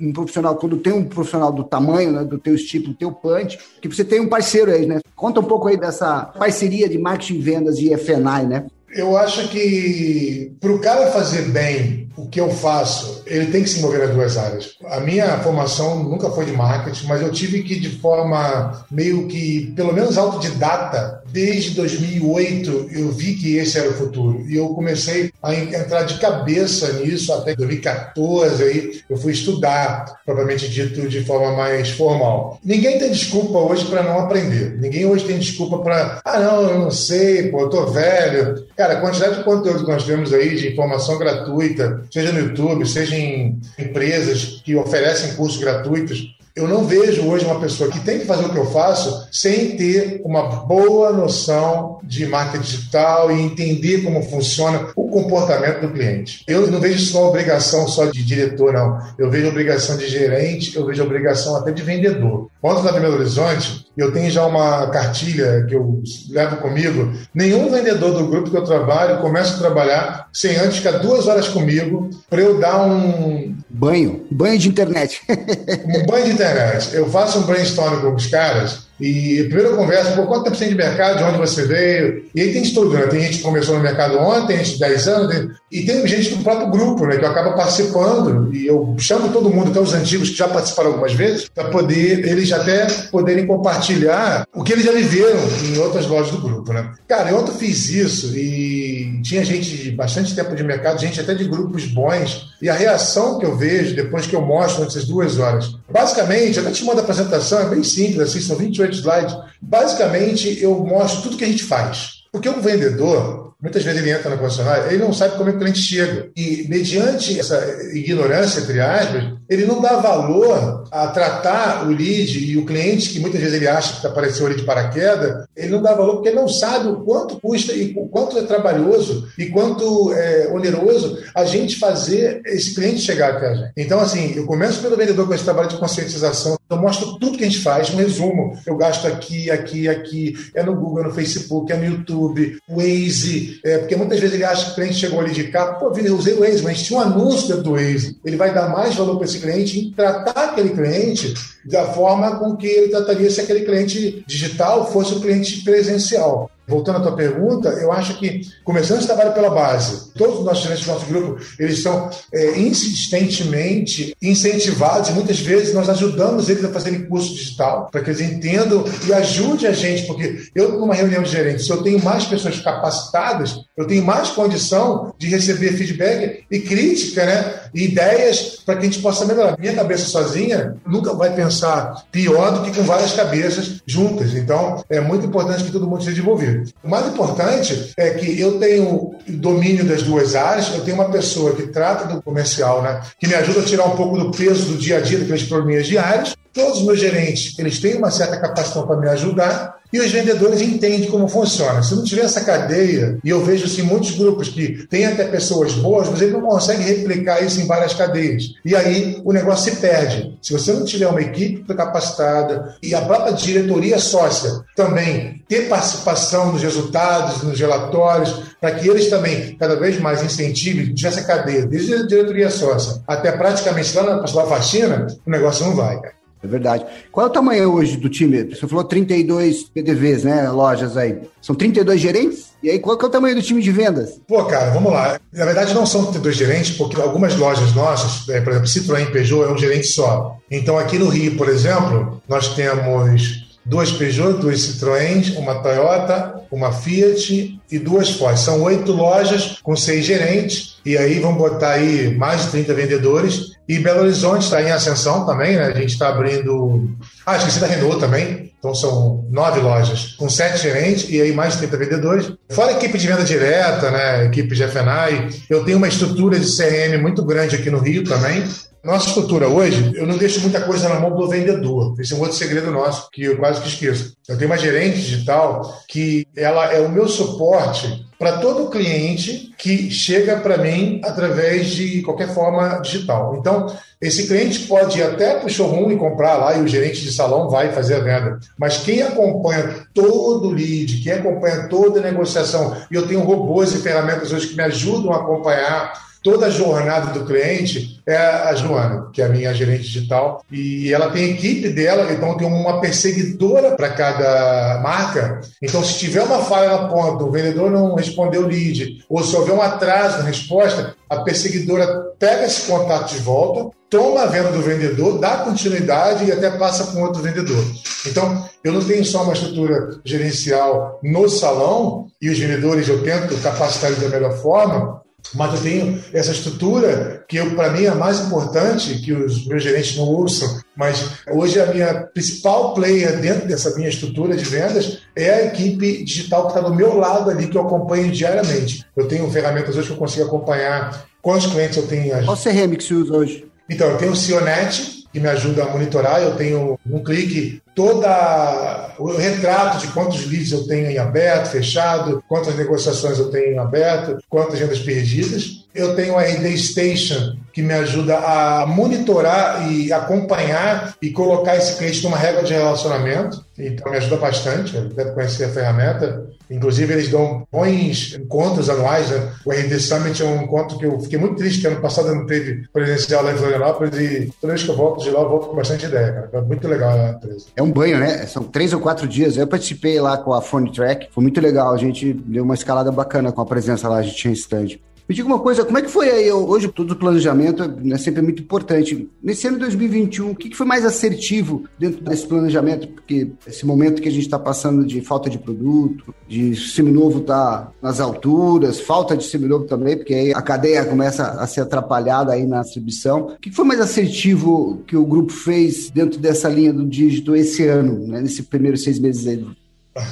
Um 0.00 0.12
profissional, 0.12 0.56
quando 0.56 0.78
tem 0.78 0.92
um 0.92 1.04
profissional 1.04 1.52
do 1.52 1.64
tamanho, 1.64 2.12
né, 2.12 2.24
do 2.24 2.38
teu 2.38 2.54
estilo, 2.54 2.88
do 2.88 2.94
teu 2.94 3.12
punch, 3.12 3.58
que 3.80 3.88
você 3.88 4.04
tem 4.04 4.20
um 4.20 4.28
parceiro 4.28 4.70
aí, 4.70 4.86
né? 4.86 5.00
Conta 5.14 5.40
um 5.40 5.44
pouco 5.44 5.68
aí 5.68 5.76
dessa 5.76 6.24
parceria 6.38 6.88
de 6.88 6.98
marketing, 6.98 7.40
vendas 7.40 7.78
e 7.78 7.96
FNI, 7.96 8.46
né? 8.46 8.66
Eu 8.90 9.16
acho 9.16 9.48
que 9.48 10.52
para 10.60 10.72
o 10.72 10.78
cara 10.78 11.10
fazer 11.10 11.50
bem 11.50 12.08
o 12.16 12.26
que 12.26 12.40
eu 12.40 12.50
faço, 12.50 13.22
ele 13.26 13.46
tem 13.46 13.62
que 13.62 13.68
se 13.68 13.80
mover 13.82 14.00
nas 14.00 14.14
duas 14.14 14.36
áreas. 14.38 14.76
A 14.86 15.00
minha 15.00 15.38
formação 15.40 16.02
nunca 16.02 16.30
foi 16.30 16.46
de 16.46 16.52
marketing, 16.52 17.06
mas 17.06 17.20
eu 17.20 17.30
tive 17.30 17.62
que, 17.62 17.78
de 17.78 17.90
forma 17.98 18.86
meio 18.90 19.26
que, 19.26 19.72
pelo 19.76 19.92
menos 19.92 20.16
autodidata, 20.16 21.15
desde 21.32 21.70
2008 21.72 22.90
eu 22.92 23.10
vi 23.10 23.34
que 23.34 23.56
esse 23.56 23.78
era 23.78 23.90
o 23.90 23.94
futuro. 23.94 24.44
E 24.48 24.56
eu 24.56 24.68
comecei 24.68 25.32
a 25.42 25.54
entrar 25.54 26.02
de 26.02 26.18
cabeça 26.18 26.92
nisso 26.94 27.32
até 27.32 27.54
2014. 27.54 28.62
Aí 28.62 29.00
eu 29.08 29.16
fui 29.16 29.32
estudar, 29.32 30.20
propriamente 30.24 30.68
dito, 30.68 31.08
de 31.08 31.24
forma 31.24 31.52
mais 31.52 31.90
formal. 31.90 32.58
Ninguém 32.64 32.98
tem 32.98 33.10
desculpa 33.10 33.58
hoje 33.58 33.84
para 33.86 34.02
não 34.02 34.20
aprender. 34.20 34.76
Ninguém 34.78 35.06
hoje 35.06 35.24
tem 35.24 35.38
desculpa 35.38 35.78
para, 35.78 36.20
ah, 36.24 36.40
não, 36.40 36.62
eu 36.62 36.78
não 36.78 36.90
sei, 36.90 37.48
pô, 37.50 37.62
eu 37.62 37.70
tô 37.70 37.86
velho. 37.86 38.66
Cara, 38.76 38.94
a 38.94 39.00
quantidade 39.00 39.38
de 39.38 39.44
conteúdo 39.44 39.84
que 39.84 39.90
nós 39.90 40.04
temos 40.04 40.32
aí 40.32 40.56
de 40.56 40.68
informação 40.68 41.18
gratuita, 41.18 42.02
seja 42.10 42.32
no 42.32 42.40
YouTube, 42.40 42.86
seja 42.86 43.16
em 43.16 43.60
empresas 43.78 44.62
que 44.64 44.74
oferecem 44.76 45.34
cursos 45.34 45.60
gratuitos, 45.60 46.35
eu 46.56 46.66
não 46.66 46.84
vejo 46.86 47.28
hoje 47.28 47.44
uma 47.44 47.60
pessoa 47.60 47.90
que 47.90 48.00
tem 48.00 48.18
que 48.18 48.24
fazer 48.24 48.46
o 48.46 48.48
que 48.48 48.56
eu 48.56 48.64
faço 48.70 49.28
sem 49.30 49.76
ter 49.76 50.22
uma 50.24 50.42
boa 50.64 51.12
noção 51.12 51.98
de 52.02 52.24
marketing 52.24 52.64
digital 52.64 53.30
e 53.30 53.42
entender 53.42 54.02
como 54.02 54.22
funciona 54.22 54.88
o 54.96 55.08
comportamento 55.08 55.82
do 55.82 55.92
cliente. 55.92 56.42
Eu 56.48 56.70
não 56.70 56.80
vejo 56.80 57.12
como 57.12 57.26
obrigação 57.26 57.86
só 57.86 58.06
de 58.06 58.24
diretor, 58.24 58.72
não. 58.72 58.98
Eu 59.18 59.30
vejo 59.30 59.48
obrigação 59.48 59.98
de 59.98 60.08
gerente, 60.08 60.74
eu 60.74 60.86
vejo 60.86 61.02
obrigação 61.02 61.56
até 61.56 61.70
de 61.72 61.82
vendedor. 61.82 62.48
Ontem 62.62 62.84
na 62.84 62.92
Belo 62.92 63.16
Horizonte, 63.16 63.86
eu 63.96 64.12
tenho 64.12 64.30
já 64.30 64.46
uma 64.46 64.88
cartilha 64.88 65.64
que 65.68 65.74
eu 65.74 66.02
levo 66.30 66.56
comigo. 66.56 67.12
Nenhum 67.34 67.70
vendedor 67.70 68.12
do 68.12 68.26
grupo 68.28 68.50
que 68.50 68.56
eu 68.56 68.64
trabalho 68.64 69.20
começa 69.20 69.54
a 69.54 69.58
trabalhar 69.58 70.28
sem 70.32 70.56
antes 70.56 70.78
ficar 70.78 70.98
duas 70.98 71.26
horas 71.26 71.48
comigo 71.48 72.10
para 72.28 72.40
eu 72.40 72.58
dar 72.58 72.82
um. 72.82 73.55
Banho. 73.76 74.26
Banho 74.30 74.58
de 74.58 74.70
internet. 74.70 75.20
um 75.28 76.06
banho 76.06 76.24
de 76.24 76.32
internet. 76.32 76.94
Eu 76.94 77.10
faço 77.10 77.40
um 77.40 77.42
brainstorm 77.42 78.00
com 78.00 78.14
os 78.14 78.26
caras 78.26 78.85
e 79.00 79.44
primeiro 79.44 79.70
eu 79.70 79.76
converso, 79.76 80.14
por 80.14 80.26
quanto 80.26 80.44
tempo 80.44 80.56
você 80.56 80.64
tem 80.64 80.74
de 80.74 80.78
mercado, 80.78 81.18
de 81.18 81.24
onde 81.24 81.38
você 81.38 81.66
veio? 81.66 82.24
E 82.34 82.40
aí 82.40 82.52
tem 82.52 82.62
de 82.62 82.72
tudo, 82.72 82.94
né? 82.94 83.06
Tem 83.06 83.20
gente 83.20 83.38
que 83.38 83.42
começou 83.42 83.76
no 83.76 83.82
mercado 83.82 84.18
ontem, 84.18 84.48
tem 84.48 84.58
gente 84.58 84.74
de 84.74 84.80
10 84.80 85.08
anos, 85.08 85.34
tem... 85.34 85.50
e 85.70 85.82
tem 85.84 86.06
gente 86.06 86.34
do 86.34 86.42
próprio 86.42 86.70
grupo, 86.70 87.06
né? 87.06 87.16
Que 87.16 87.24
acaba 87.24 87.52
participando, 87.52 88.54
e 88.54 88.66
eu 88.66 88.94
chamo 88.98 89.28
todo 89.28 89.50
mundo, 89.50 89.70
até 89.70 89.80
os 89.80 89.94
antigos 89.94 90.30
que 90.30 90.36
já 90.36 90.48
participaram 90.48 90.90
algumas 90.90 91.12
vezes, 91.12 91.48
para 91.48 91.68
poder, 91.68 92.26
eles 92.26 92.50
até 92.52 92.86
poderem 93.10 93.46
compartilhar 93.46 94.46
o 94.54 94.62
que 94.62 94.72
eles 94.72 94.84
já 94.84 94.92
viveram 94.92 95.40
em 95.64 95.78
outras 95.78 96.06
lojas 96.06 96.30
do 96.30 96.40
grupo, 96.40 96.72
né? 96.72 96.92
Cara, 97.06 97.30
eu 97.30 97.38
ontem 97.38 97.52
fiz 97.52 97.90
isso 97.90 98.36
e 98.36 99.20
tinha 99.22 99.44
gente 99.44 99.76
de 99.76 99.90
bastante 99.90 100.34
tempo 100.34 100.54
de 100.54 100.62
mercado, 100.62 101.00
gente 101.00 101.20
até 101.20 101.34
de 101.34 101.44
grupos 101.44 101.84
bons, 101.86 102.54
e 102.62 102.68
a 102.68 102.74
reação 102.74 103.38
que 103.38 103.46
eu 103.46 103.56
vejo 103.56 103.94
depois 103.94 104.26
que 104.26 104.34
eu 104.34 104.40
mostro 104.40 104.84
nessas 104.84 105.04
duas 105.04 105.38
horas. 105.38 105.74
Basicamente, 105.90 106.58
até 106.58 106.70
te 106.70 106.84
mando 106.84 107.00
a 107.00 107.02
apresentação, 107.02 107.60
é 107.60 107.66
bem 107.66 107.82
simples, 107.82 108.20
assim, 108.20 108.40
são 108.40 108.56
28 108.56 108.85
slides. 108.94 109.36
Basicamente, 109.60 110.62
eu 110.62 110.84
mostro 110.84 111.22
tudo 111.22 111.36
que 111.36 111.44
a 111.44 111.48
gente 111.48 111.64
faz. 111.64 112.24
Porque 112.30 112.48
um 112.48 112.60
vendedor, 112.60 113.35
Muitas 113.60 113.82
vezes 113.82 114.00
ele 114.00 114.10
entra 114.10 114.30
na 114.30 114.36
concessionária, 114.36 114.92
ele 114.92 115.02
não 115.02 115.12
sabe 115.12 115.36
como 115.36 115.48
é 115.48 115.52
que 115.52 115.56
o 115.56 115.60
cliente 115.60 115.78
chega. 115.78 116.28
E, 116.36 116.66
mediante 116.68 117.38
essa 117.38 117.58
ignorância, 117.94 118.60
entre 118.60 118.80
aspas, 118.80 119.24
ele 119.48 119.64
não 119.64 119.80
dá 119.80 119.96
valor 119.96 120.84
a 120.90 121.06
tratar 121.08 121.86
o 121.86 121.90
lead 121.90 122.38
e 122.38 122.56
o 122.56 122.66
cliente, 122.66 123.10
que 123.10 123.20
muitas 123.20 123.40
vezes 123.40 123.56
ele 123.56 123.68
acha 123.68 124.00
que 124.00 124.06
apareceu 124.06 124.46
ali 124.46 124.56
de 124.56 124.64
paraquedas, 124.64 125.44
ele 125.56 125.72
não 125.72 125.82
dá 125.82 125.94
valor 125.94 126.14
porque 126.14 126.28
ele 126.28 126.40
não 126.40 126.48
sabe 126.48 126.88
o 126.88 127.00
quanto 127.00 127.40
custa 127.40 127.72
e 127.72 127.94
o 127.96 128.08
quanto 128.08 128.38
é 128.38 128.42
trabalhoso 128.42 129.28
e 129.38 129.46
quanto 129.46 130.12
é 130.12 130.48
oneroso 130.52 131.18
a 131.34 131.44
gente 131.44 131.78
fazer 131.78 132.42
esse 132.44 132.74
cliente 132.74 133.00
chegar 133.00 133.34
até 133.34 133.48
a 133.48 133.54
gente. 133.54 133.72
Então, 133.76 134.00
assim, 134.00 134.34
eu 134.36 134.44
começo 134.46 134.82
pelo 134.82 134.96
vendedor 134.96 135.26
com 135.26 135.34
esse 135.34 135.44
trabalho 135.44 135.68
de 135.68 135.78
conscientização, 135.78 136.56
eu 136.68 136.76
mostro 136.76 137.18
tudo 137.18 137.38
que 137.38 137.44
a 137.44 137.48
gente 137.48 137.62
faz, 137.62 137.90
um 137.90 137.96
resumo. 137.96 138.58
Eu 138.66 138.76
gasto 138.76 139.06
aqui, 139.06 139.50
aqui, 139.50 139.88
aqui, 139.88 140.34
é 140.54 140.62
no 140.62 140.74
Google, 140.74 141.02
é 141.02 141.04
no 141.04 141.14
Facebook, 141.14 141.72
é 141.72 141.76
no 141.76 141.84
YouTube, 141.84 142.58
Waze, 142.68 143.45
é, 143.64 143.78
porque 143.78 143.96
muitas 143.96 144.20
vezes 144.20 144.34
ele 144.34 144.44
acha 144.44 144.66
que 144.66 144.70
o 144.72 144.74
cliente 144.74 144.94
chegou 144.94 145.20
ali 145.20 145.32
de 145.32 145.44
carro, 145.44 145.78
pô, 145.78 145.98
eu 145.98 146.16
usei 146.16 146.34
o 146.34 146.40
Waze, 146.40 146.62
mas 146.62 146.82
tinha 146.82 146.98
um 146.98 147.02
anúncio 147.02 147.48
dentro 147.48 147.62
do 147.62 147.72
Waze. 147.72 148.16
Ele 148.24 148.36
vai 148.36 148.52
dar 148.52 148.68
mais 148.68 148.94
valor 148.94 149.16
para 149.16 149.26
esse 149.26 149.38
cliente 149.38 149.78
em 149.78 149.90
tratar 149.90 150.50
aquele 150.50 150.70
cliente 150.70 151.34
da 151.64 151.86
forma 151.86 152.38
com 152.38 152.56
que 152.56 152.66
ele 152.66 152.88
trataria 152.88 153.30
se 153.30 153.40
aquele 153.40 153.64
cliente 153.64 154.24
digital 154.26 154.90
fosse 154.92 155.14
o 155.14 155.20
cliente 155.20 155.62
presencial. 155.62 156.50
Voltando 156.68 156.98
à 156.98 157.00
tua 157.00 157.16
pergunta, 157.16 157.68
eu 157.68 157.92
acho 157.92 158.18
que, 158.18 158.40
começando 158.64 158.98
esse 158.98 159.06
trabalho 159.06 159.32
pela 159.32 159.50
base, 159.50 160.12
todos 160.14 160.40
os 160.40 160.44
nossos 160.44 160.64
gerentes 160.64 160.84
do 160.84 160.92
nosso 160.92 161.06
grupo, 161.06 161.40
eles 161.58 161.82
são 161.82 162.10
é, 162.32 162.58
insistentemente 162.58 164.16
incentivados, 164.20 165.10
e 165.10 165.12
muitas 165.12 165.38
vezes 165.38 165.72
nós 165.72 165.88
ajudamos 165.88 166.48
eles 166.48 166.64
a 166.64 166.68
fazerem 166.68 167.06
curso 167.06 167.34
digital, 167.34 167.88
para 167.90 168.02
que 168.02 168.10
eles 168.10 168.20
entendam 168.20 168.84
e 169.06 169.12
ajudem 169.12 169.68
a 169.68 169.72
gente, 169.72 170.06
porque 170.06 170.46
eu, 170.54 170.78
numa 170.78 170.94
reunião 170.94 171.22
de 171.22 171.30
gerentes, 171.30 171.66
se 171.66 171.70
eu 171.70 171.82
tenho 171.82 172.02
mais 172.02 172.24
pessoas 172.24 172.58
capacitadas, 172.60 173.60
eu 173.76 173.86
tenho 173.86 174.04
mais 174.04 174.30
condição 174.30 175.14
de 175.18 175.28
receber 175.28 175.72
feedback 175.72 176.44
e 176.50 176.58
crítica, 176.60 177.24
né, 177.24 177.60
e 177.74 177.84
ideias 177.84 178.58
para 178.64 178.76
que 178.76 178.80
a 178.80 178.90
gente 178.90 179.00
possa 179.00 179.24
melhorar. 179.24 179.56
Minha 179.58 179.74
cabeça 179.74 180.06
sozinha 180.06 180.76
nunca 180.86 181.14
vai 181.14 181.34
pensar 181.34 182.04
pior 182.10 182.50
do 182.52 182.62
que 182.62 182.76
com 182.76 182.82
várias 182.82 183.12
cabeças 183.12 183.82
juntas. 183.86 184.34
Então, 184.34 184.82
é 184.88 185.00
muito 185.00 185.26
importante 185.26 185.64
que 185.64 185.70
todo 185.70 185.86
mundo 185.86 186.02
seja 186.02 186.20
envolvido. 186.20 186.55
O 186.82 186.88
mais 186.88 187.06
importante 187.06 187.92
é 187.96 188.10
que 188.10 188.40
eu 188.40 188.58
tenho 188.58 189.14
domínio 189.28 189.84
das 189.84 190.02
duas 190.02 190.34
áreas, 190.34 190.74
eu 190.74 190.84
tenho 190.84 190.96
uma 190.96 191.10
pessoa 191.10 191.54
que 191.54 191.66
trata 191.68 192.12
do 192.12 192.22
comercial, 192.22 192.82
né, 192.82 193.00
que 193.18 193.26
me 193.26 193.34
ajuda 193.34 193.60
a 193.60 193.64
tirar 193.64 193.84
um 193.86 193.96
pouco 193.96 194.18
do 194.18 194.30
peso 194.30 194.66
do 194.66 194.78
dia 194.78 194.98
a 194.98 195.00
dia, 195.00 195.18
daqueles 195.18 195.44
probleminhas 195.44 195.86
diários, 195.86 196.36
todos 196.52 196.78
os 196.78 196.86
meus 196.86 196.98
gerentes, 196.98 197.58
eles 197.58 197.78
têm 197.78 197.96
uma 197.96 198.10
certa 198.10 198.38
capacitação 198.38 198.86
para 198.86 198.96
me 198.96 199.08
ajudar 199.08 199.75
e 199.92 200.00
os 200.00 200.10
vendedores 200.10 200.60
entendem 200.60 201.08
como 201.10 201.28
funciona. 201.28 201.82
Se 201.82 201.94
não 201.94 202.04
tiver 202.04 202.22
essa 202.22 202.42
cadeia, 202.42 203.18
e 203.24 203.28
eu 203.28 203.44
vejo 203.44 203.64
assim, 203.64 203.82
muitos 203.82 204.12
grupos 204.12 204.48
que 204.48 204.86
têm 204.88 205.06
até 205.06 205.24
pessoas 205.24 205.72
boas, 205.72 206.08
mas 206.08 206.20
eles 206.20 206.32
não 206.32 206.42
conseguem 206.42 206.86
replicar 206.86 207.42
isso 207.42 207.60
em 207.60 207.66
várias 207.66 207.94
cadeias. 207.94 208.54
E 208.64 208.74
aí 208.74 209.20
o 209.24 209.32
negócio 209.32 209.72
se 209.72 209.80
perde. 209.80 210.36
Se 210.42 210.52
você 210.52 210.72
não 210.72 210.84
tiver 210.84 211.08
uma 211.08 211.20
equipe 211.20 211.74
capacitada 211.74 212.76
e 212.82 212.94
a 212.94 213.02
própria 213.02 213.32
diretoria 213.32 213.98
sócia 213.98 214.64
também 214.74 215.42
ter 215.48 215.68
participação 215.68 216.52
nos 216.52 216.62
resultados, 216.62 217.42
nos 217.42 217.58
relatórios, 217.58 218.56
para 218.60 218.72
que 218.72 218.88
eles 218.88 219.08
também 219.08 219.56
cada 219.56 219.76
vez 219.76 220.00
mais 220.00 220.22
incentivem 220.22 220.94
essa 221.06 221.22
cadeia, 221.22 221.66
desde 221.66 221.94
a 221.94 222.06
diretoria 222.06 222.50
sócia 222.50 223.02
até 223.06 223.30
praticamente 223.32 223.96
lá 223.96 224.02
na, 224.02 224.16
na 224.16 224.46
faxina, 224.46 225.06
o 225.24 225.30
negócio 225.30 225.66
não 225.66 225.76
vai, 225.76 226.00
cara. 226.00 226.15
É 226.42 226.46
verdade. 226.46 226.84
Qual 227.10 227.26
é 227.26 227.30
o 227.30 227.32
tamanho 227.32 227.72
hoje 227.72 227.96
do 227.96 228.08
time? 228.08 228.44
Você 228.44 228.68
falou 228.68 228.84
32 228.84 229.64
PDVs, 229.64 230.24
né? 230.24 230.48
Lojas 230.50 230.96
aí. 230.96 231.18
São 231.40 231.54
32 231.54 232.00
gerentes? 232.00 232.50
E 232.62 232.70
aí, 232.70 232.78
qual 232.78 232.98
é 232.98 233.04
o 233.04 233.08
tamanho 233.08 233.34
do 233.34 233.42
time 233.42 233.62
de 233.62 233.72
vendas? 233.72 234.20
Pô, 234.26 234.44
cara, 234.44 234.70
vamos 234.70 234.92
lá. 234.92 235.18
Na 235.32 235.44
verdade, 235.44 235.74
não 235.74 235.86
são 235.86 236.02
32 236.04 236.36
gerentes, 236.36 236.76
porque 236.76 237.00
algumas 237.00 237.36
lojas 237.36 237.74
nossas, 237.74 238.28
é, 238.28 238.40
por 238.40 238.52
exemplo, 238.52 238.68
Citroën 238.68 239.10
Peugeot 239.10 239.44
é 239.44 239.52
um 239.52 239.58
gerente 239.58 239.86
só. 239.86 240.36
Então, 240.50 240.78
aqui 240.78 240.98
no 240.98 241.08
Rio, 241.08 241.36
por 241.36 241.48
exemplo, 241.48 242.20
nós 242.28 242.54
temos 242.54 243.45
duas 243.66 243.90
Peugeot, 243.90 244.38
duas 244.38 244.62
Citroëns, 244.62 245.36
uma 245.36 245.56
Toyota, 245.56 246.42
uma 246.50 246.72
Fiat 246.72 247.60
e 247.70 247.78
duas 247.78 248.10
Ford. 248.10 248.38
São 248.38 248.62
oito 248.62 248.92
lojas 248.92 249.58
com 249.62 249.76
seis 249.76 250.04
gerentes, 250.04 250.76
e 250.84 250.96
aí 250.96 251.18
vamos 251.18 251.38
botar 251.38 251.72
aí 251.72 252.14
mais 252.16 252.44
de 252.44 252.50
30 252.52 252.74
vendedores. 252.74 253.56
E 253.68 253.78
Belo 253.80 254.02
Horizonte 254.02 254.42
está 254.42 254.62
em 254.62 254.70
ascensão 254.70 255.26
também, 255.26 255.56
né? 255.56 255.64
A 255.64 255.72
gente 255.72 255.92
está 255.92 256.08
abrindo. 256.08 256.88
Ah, 257.26 257.36
esqueci 257.36 257.58
da 257.58 257.66
Renault 257.66 257.98
também. 257.98 258.46
Então 258.58 258.74
são 258.74 259.24
nove 259.30 259.60
lojas, 259.60 260.14
com 260.16 260.28
sete 260.28 260.62
gerentes 260.62 261.08
e 261.10 261.20
aí 261.20 261.32
mais 261.32 261.54
de 261.54 261.66
30 261.66 261.76
vendedores. 261.76 262.32
Fora 262.50 262.72
a 262.72 262.76
equipe 262.76 262.96
de 262.96 263.06
venda 263.06 263.22
direta, 263.22 263.90
né? 263.90 264.24
Equipe 264.26 264.54
de 264.54 264.66
FNAI. 264.66 265.28
Eu 265.50 265.64
tenho 265.64 265.78
uma 265.78 265.88
estrutura 265.88 266.38
de 266.38 266.46
CRM 266.46 267.00
muito 267.00 267.24
grande 267.24 267.56
aqui 267.56 267.70
no 267.70 267.78
Rio 267.78 268.04
também. 268.04 268.44
Nossa 268.86 269.08
estrutura 269.08 269.48
hoje, 269.48 269.92
eu 269.96 270.06
não 270.06 270.16
deixo 270.16 270.40
muita 270.40 270.60
coisa 270.60 270.88
na 270.88 271.00
mão 271.00 271.12
do 271.12 271.28
vendedor. 271.28 271.96
Esse 271.98 272.12
é 272.12 272.16
um 272.16 272.20
outro 272.20 272.36
segredo 272.36 272.70
nosso, 272.70 273.10
que 273.10 273.24
eu 273.24 273.36
quase 273.36 273.60
que 273.60 273.66
esqueço. 273.66 274.16
Eu 274.28 274.38
tenho 274.38 274.48
uma 274.48 274.56
gerente 274.56 275.00
digital 275.00 275.82
que 275.88 276.24
ela 276.36 276.72
é 276.72 276.78
o 276.78 276.88
meu 276.88 277.08
suporte 277.08 278.06
para 278.16 278.38
todo 278.38 278.70
cliente 278.70 279.52
que 279.58 279.90
chega 279.90 280.36
para 280.36 280.56
mim 280.56 281.00
através 281.04 281.70
de 281.70 282.00
qualquer 282.02 282.32
forma 282.32 282.78
digital. 282.78 283.34
Então, 283.36 283.66
esse 284.00 284.28
cliente 284.28 284.60
pode 284.60 285.00
ir 285.00 285.02
até 285.02 285.34
para 285.34 285.46
o 285.46 285.50
showroom 285.50 285.90
e 285.90 285.96
comprar 285.96 286.36
lá 286.36 286.56
e 286.56 286.62
o 286.62 286.68
gerente 286.68 287.00
de 287.00 287.12
salão 287.12 287.50
vai 287.50 287.72
fazer 287.72 287.96
a 287.96 288.00
venda. 288.00 288.38
Mas 288.56 288.78
quem 288.78 289.02
acompanha 289.02 289.84
todo 289.92 290.46
o 290.46 290.52
lead, 290.52 291.02
quem 291.02 291.12
acompanha 291.12 291.66
toda 291.68 291.98
a 291.98 292.02
negociação, 292.04 292.76
e 292.88 292.94
eu 292.94 293.08
tenho 293.08 293.24
robôs 293.24 293.74
e 293.74 293.78
ferramentas 293.78 294.32
hoje 294.32 294.46
que 294.46 294.56
me 294.56 294.62
ajudam 294.62 295.12
a 295.12 295.16
acompanhar 295.16 296.05
toda 296.26 296.46
a 296.46 296.50
jornada 296.50 297.16
do 297.16 297.24
cliente 297.24 298.02
é 298.04 298.16
a 298.16 298.52
Joana, 298.56 299.10
que 299.12 299.22
é 299.22 299.26
a 299.26 299.28
minha 299.28 299.54
gerente 299.54 299.84
digital, 299.84 300.42
e 300.50 300.92
ela 300.92 301.08
tem 301.12 301.30
equipe 301.30 301.68
dela, 301.68 302.12
então 302.12 302.36
tem 302.36 302.48
uma 302.48 302.80
perseguidora 302.80 303.76
para 303.76 303.90
cada 303.90 304.80
marca. 304.82 305.40
Então, 305.62 305.84
se 305.84 305.96
tiver 306.00 306.24
uma 306.24 306.40
falha 306.40 306.68
na 306.68 306.88
ponta, 306.88 307.22
o 307.22 307.30
vendedor 307.30 307.70
não 307.70 307.94
respondeu 307.94 308.42
o 308.42 308.48
lead, 308.48 309.04
ou 309.08 309.22
se 309.22 309.36
houver 309.36 309.54
um 309.54 309.62
atraso 309.62 310.18
na 310.18 310.24
resposta, 310.24 310.96
a 311.08 311.18
perseguidora 311.18 311.86
pega 312.18 312.44
esse 312.44 312.62
contato 312.62 313.14
de 313.14 313.20
volta, 313.20 313.70
toma 313.88 314.22
a 314.22 314.26
venda 314.26 314.50
do 314.50 314.62
vendedor, 314.62 315.20
dá 315.20 315.36
continuidade 315.36 316.24
e 316.24 316.32
até 316.32 316.50
passa 316.50 316.86
para 316.86 316.98
um 316.98 317.04
outro 317.04 317.22
vendedor. 317.22 317.64
Então, 318.04 318.44
eu 318.64 318.72
não 318.72 318.82
tenho 318.82 319.04
só 319.04 319.22
uma 319.22 319.32
estrutura 319.32 320.00
gerencial 320.04 320.98
no 321.04 321.28
salão, 321.28 322.08
e 322.20 322.28
os 322.28 322.36
vendedores 322.36 322.88
eu 322.88 323.04
tento 323.04 323.40
capacitar 323.40 323.92
da 323.92 324.08
melhor 324.08 324.36
forma, 324.38 325.05
mas 325.34 325.54
eu 325.54 325.60
tenho 325.60 326.04
essa 326.12 326.32
estrutura 326.32 327.24
que 327.28 327.38
para 327.50 327.70
mim 327.70 327.84
é 327.84 327.88
a 327.88 327.94
mais 327.94 328.20
importante, 328.20 328.98
que 328.98 329.12
os 329.12 329.46
meus 329.46 329.62
gerentes 329.62 329.96
não 329.96 330.04
ouçam, 330.04 330.60
mas 330.76 331.04
hoje 331.30 331.60
a 331.60 331.66
minha 331.66 331.94
principal 332.12 332.74
player 332.74 333.20
dentro 333.20 333.48
dessa 333.48 333.74
minha 333.76 333.88
estrutura 333.88 334.36
de 334.36 334.44
vendas 334.44 334.98
é 335.14 335.30
a 335.30 335.46
equipe 335.46 336.04
digital 336.04 336.46
que 336.46 336.56
está 336.56 336.60
do 336.60 336.74
meu 336.74 336.96
lado 336.96 337.30
ali, 337.30 337.48
que 337.48 337.56
eu 337.56 337.62
acompanho 337.62 338.10
diariamente. 338.10 338.84
Eu 338.96 339.08
tenho 339.08 339.30
ferramentas 339.30 339.76
hoje 339.76 339.88
que 339.88 339.94
eu 339.94 339.98
consigo 339.98 340.26
acompanhar 340.26 341.06
quantos 341.22 341.46
clientes 341.46 341.76
eu 341.76 341.86
tenho. 341.86 342.24
Qual 342.24 342.36
CRM 342.36 342.76
que 342.76 342.84
você 342.84 342.94
usa 342.94 343.14
hoje? 343.14 343.46
Então, 343.68 343.88
eu 343.88 343.98
tenho 343.98 344.12
o 344.12 344.16
Cionet, 344.16 345.05
que 345.16 345.20
me 345.20 345.28
ajuda 345.28 345.64
a 345.64 345.70
monitorar. 345.70 346.20
Eu 346.20 346.36
tenho 346.36 346.78
um 346.86 347.02
clique 347.02 347.62
toda 347.74 348.94
o 348.98 349.16
retrato 349.16 349.78
de 349.78 349.88
quantos 349.88 350.26
leads 350.26 350.52
eu 350.52 350.66
tenho 350.66 350.90
em 350.90 350.98
aberto, 350.98 351.48
fechado, 351.48 352.22
quantas 352.28 352.54
negociações 352.54 353.18
eu 353.18 353.30
tenho 353.30 353.54
em 353.54 353.58
aberto, 353.58 354.18
quantas 354.28 354.58
vendas 354.58 354.78
perdidas. 354.80 355.65
Eu 355.76 355.94
tenho 355.94 356.16
a 356.16 356.22
RD 356.22 356.56
Station, 356.56 357.36
que 357.52 357.62
me 357.62 357.74
ajuda 357.74 358.16
a 358.16 358.66
monitorar 358.66 359.70
e 359.70 359.92
acompanhar 359.92 360.94
e 361.00 361.10
colocar 361.10 361.56
esse 361.56 361.76
cliente 361.76 362.02
numa 362.02 362.16
regra 362.16 362.42
de 362.42 362.54
relacionamento. 362.54 363.44
Então, 363.58 363.90
me 363.90 363.98
ajuda 363.98 364.16
bastante. 364.16 364.78
Deve 364.78 365.12
conhecer 365.12 365.44
a 365.44 365.48
ferramenta. 365.50 366.26
Inclusive, 366.50 366.92
eles 366.92 367.08
dão 367.08 367.46
bons 367.50 368.14
encontros 368.18 368.70
anuais. 368.70 369.10
Né? 369.10 369.32
O 369.44 369.52
RD 369.52 369.78
Summit 369.80 370.22
é 370.22 370.26
um 370.26 370.42
encontro 370.42 370.78
que 370.78 370.86
eu 370.86 370.98
fiquei 371.00 371.18
muito 371.18 371.36
triste, 371.36 371.60
que 371.60 371.66
ano 371.66 371.80
passado 371.80 372.14
não 372.14 372.26
teve 372.26 372.66
presencial 372.72 373.22
lá 373.22 373.32
em 373.32 373.36
Florianópolis 373.36 373.98
e 373.98 374.32
toda 374.40 374.52
vez 374.52 374.62
que 374.62 374.70
eu 374.70 374.76
volto 374.76 375.02
de 375.02 375.10
lá, 375.10 375.20
eu 375.20 375.28
volto 375.28 375.48
com 375.48 375.56
bastante 375.56 375.86
ideia. 375.86 376.12
Cara. 376.12 376.30
É 376.32 376.40
muito 376.40 376.68
legal 376.68 376.90
a 376.90 377.10
empresa. 377.10 377.46
É 377.56 377.62
um 377.62 377.70
banho, 377.70 377.98
né? 377.98 378.26
São 378.26 378.44
três 378.44 378.72
ou 378.72 378.80
quatro 378.80 379.06
dias. 379.06 379.36
Eu 379.36 379.46
participei 379.46 380.00
lá 380.00 380.16
com 380.16 380.32
a 380.32 380.40
Phone 380.40 380.72
Track. 380.72 381.08
Foi 381.10 381.22
muito 381.22 381.40
legal. 381.40 381.72
A 381.72 381.78
gente 381.78 382.12
deu 382.12 382.44
uma 382.44 382.54
escalada 382.54 382.92
bacana 382.92 383.32
com 383.32 383.40
a 383.40 383.46
presença 383.46 383.88
lá. 383.88 383.98
A 383.98 384.02
gente 384.02 384.16
tinha 384.16 384.32
stand. 384.32 384.78
Me 385.08 385.14
diga 385.14 385.28
uma 385.28 385.38
coisa, 385.38 385.64
como 385.64 385.78
é 385.78 385.82
que 385.82 385.88
foi 385.88 386.10
aí? 386.10 386.32
Hoje 386.32 386.66
todo 386.66 386.90
o 386.90 386.96
planejamento 386.96 387.62
é 387.62 387.96
sempre 387.96 388.20
muito 388.22 388.42
importante. 388.42 389.08
Nesse 389.22 389.46
ano 389.46 389.56
de 389.56 389.62
2021, 389.62 390.30
o 390.32 390.34
que 390.34 390.52
foi 390.52 390.66
mais 390.66 390.84
assertivo 390.84 391.64
dentro 391.78 392.02
desse 392.02 392.26
planejamento? 392.26 392.88
Porque 392.88 393.30
esse 393.46 393.64
momento 393.64 394.02
que 394.02 394.08
a 394.08 394.12
gente 394.12 394.24
está 394.24 394.38
passando 394.38 394.84
de 394.84 395.00
falta 395.00 395.30
de 395.30 395.38
produto, 395.38 396.12
de 396.26 396.56
seminovo 396.56 397.20
tá 397.20 397.70
nas 397.80 398.00
alturas, 398.00 398.80
falta 398.80 399.16
de 399.16 399.22
seminovo 399.22 399.64
também, 399.64 399.96
porque 399.96 400.12
aí 400.12 400.32
a 400.34 400.42
cadeia 400.42 400.84
começa 400.84 401.24
a 401.24 401.46
ser 401.46 401.60
atrapalhada 401.60 402.32
aí 402.32 402.44
na 402.44 402.62
distribuição. 402.62 403.28
O 403.28 403.40
que 403.40 403.52
foi 403.52 403.64
mais 403.64 403.80
assertivo 403.80 404.82
que 404.88 404.96
o 404.96 405.06
grupo 405.06 405.32
fez 405.32 405.88
dentro 405.88 406.18
dessa 406.18 406.48
linha 406.48 406.72
do 406.72 406.84
dígito 406.84 407.36
esse 407.36 407.64
ano, 407.68 408.08
né, 408.08 408.20
nesses 408.20 408.44
primeiros 408.44 408.82
seis 408.82 408.98
meses 408.98 409.24
aí? 409.28 409.46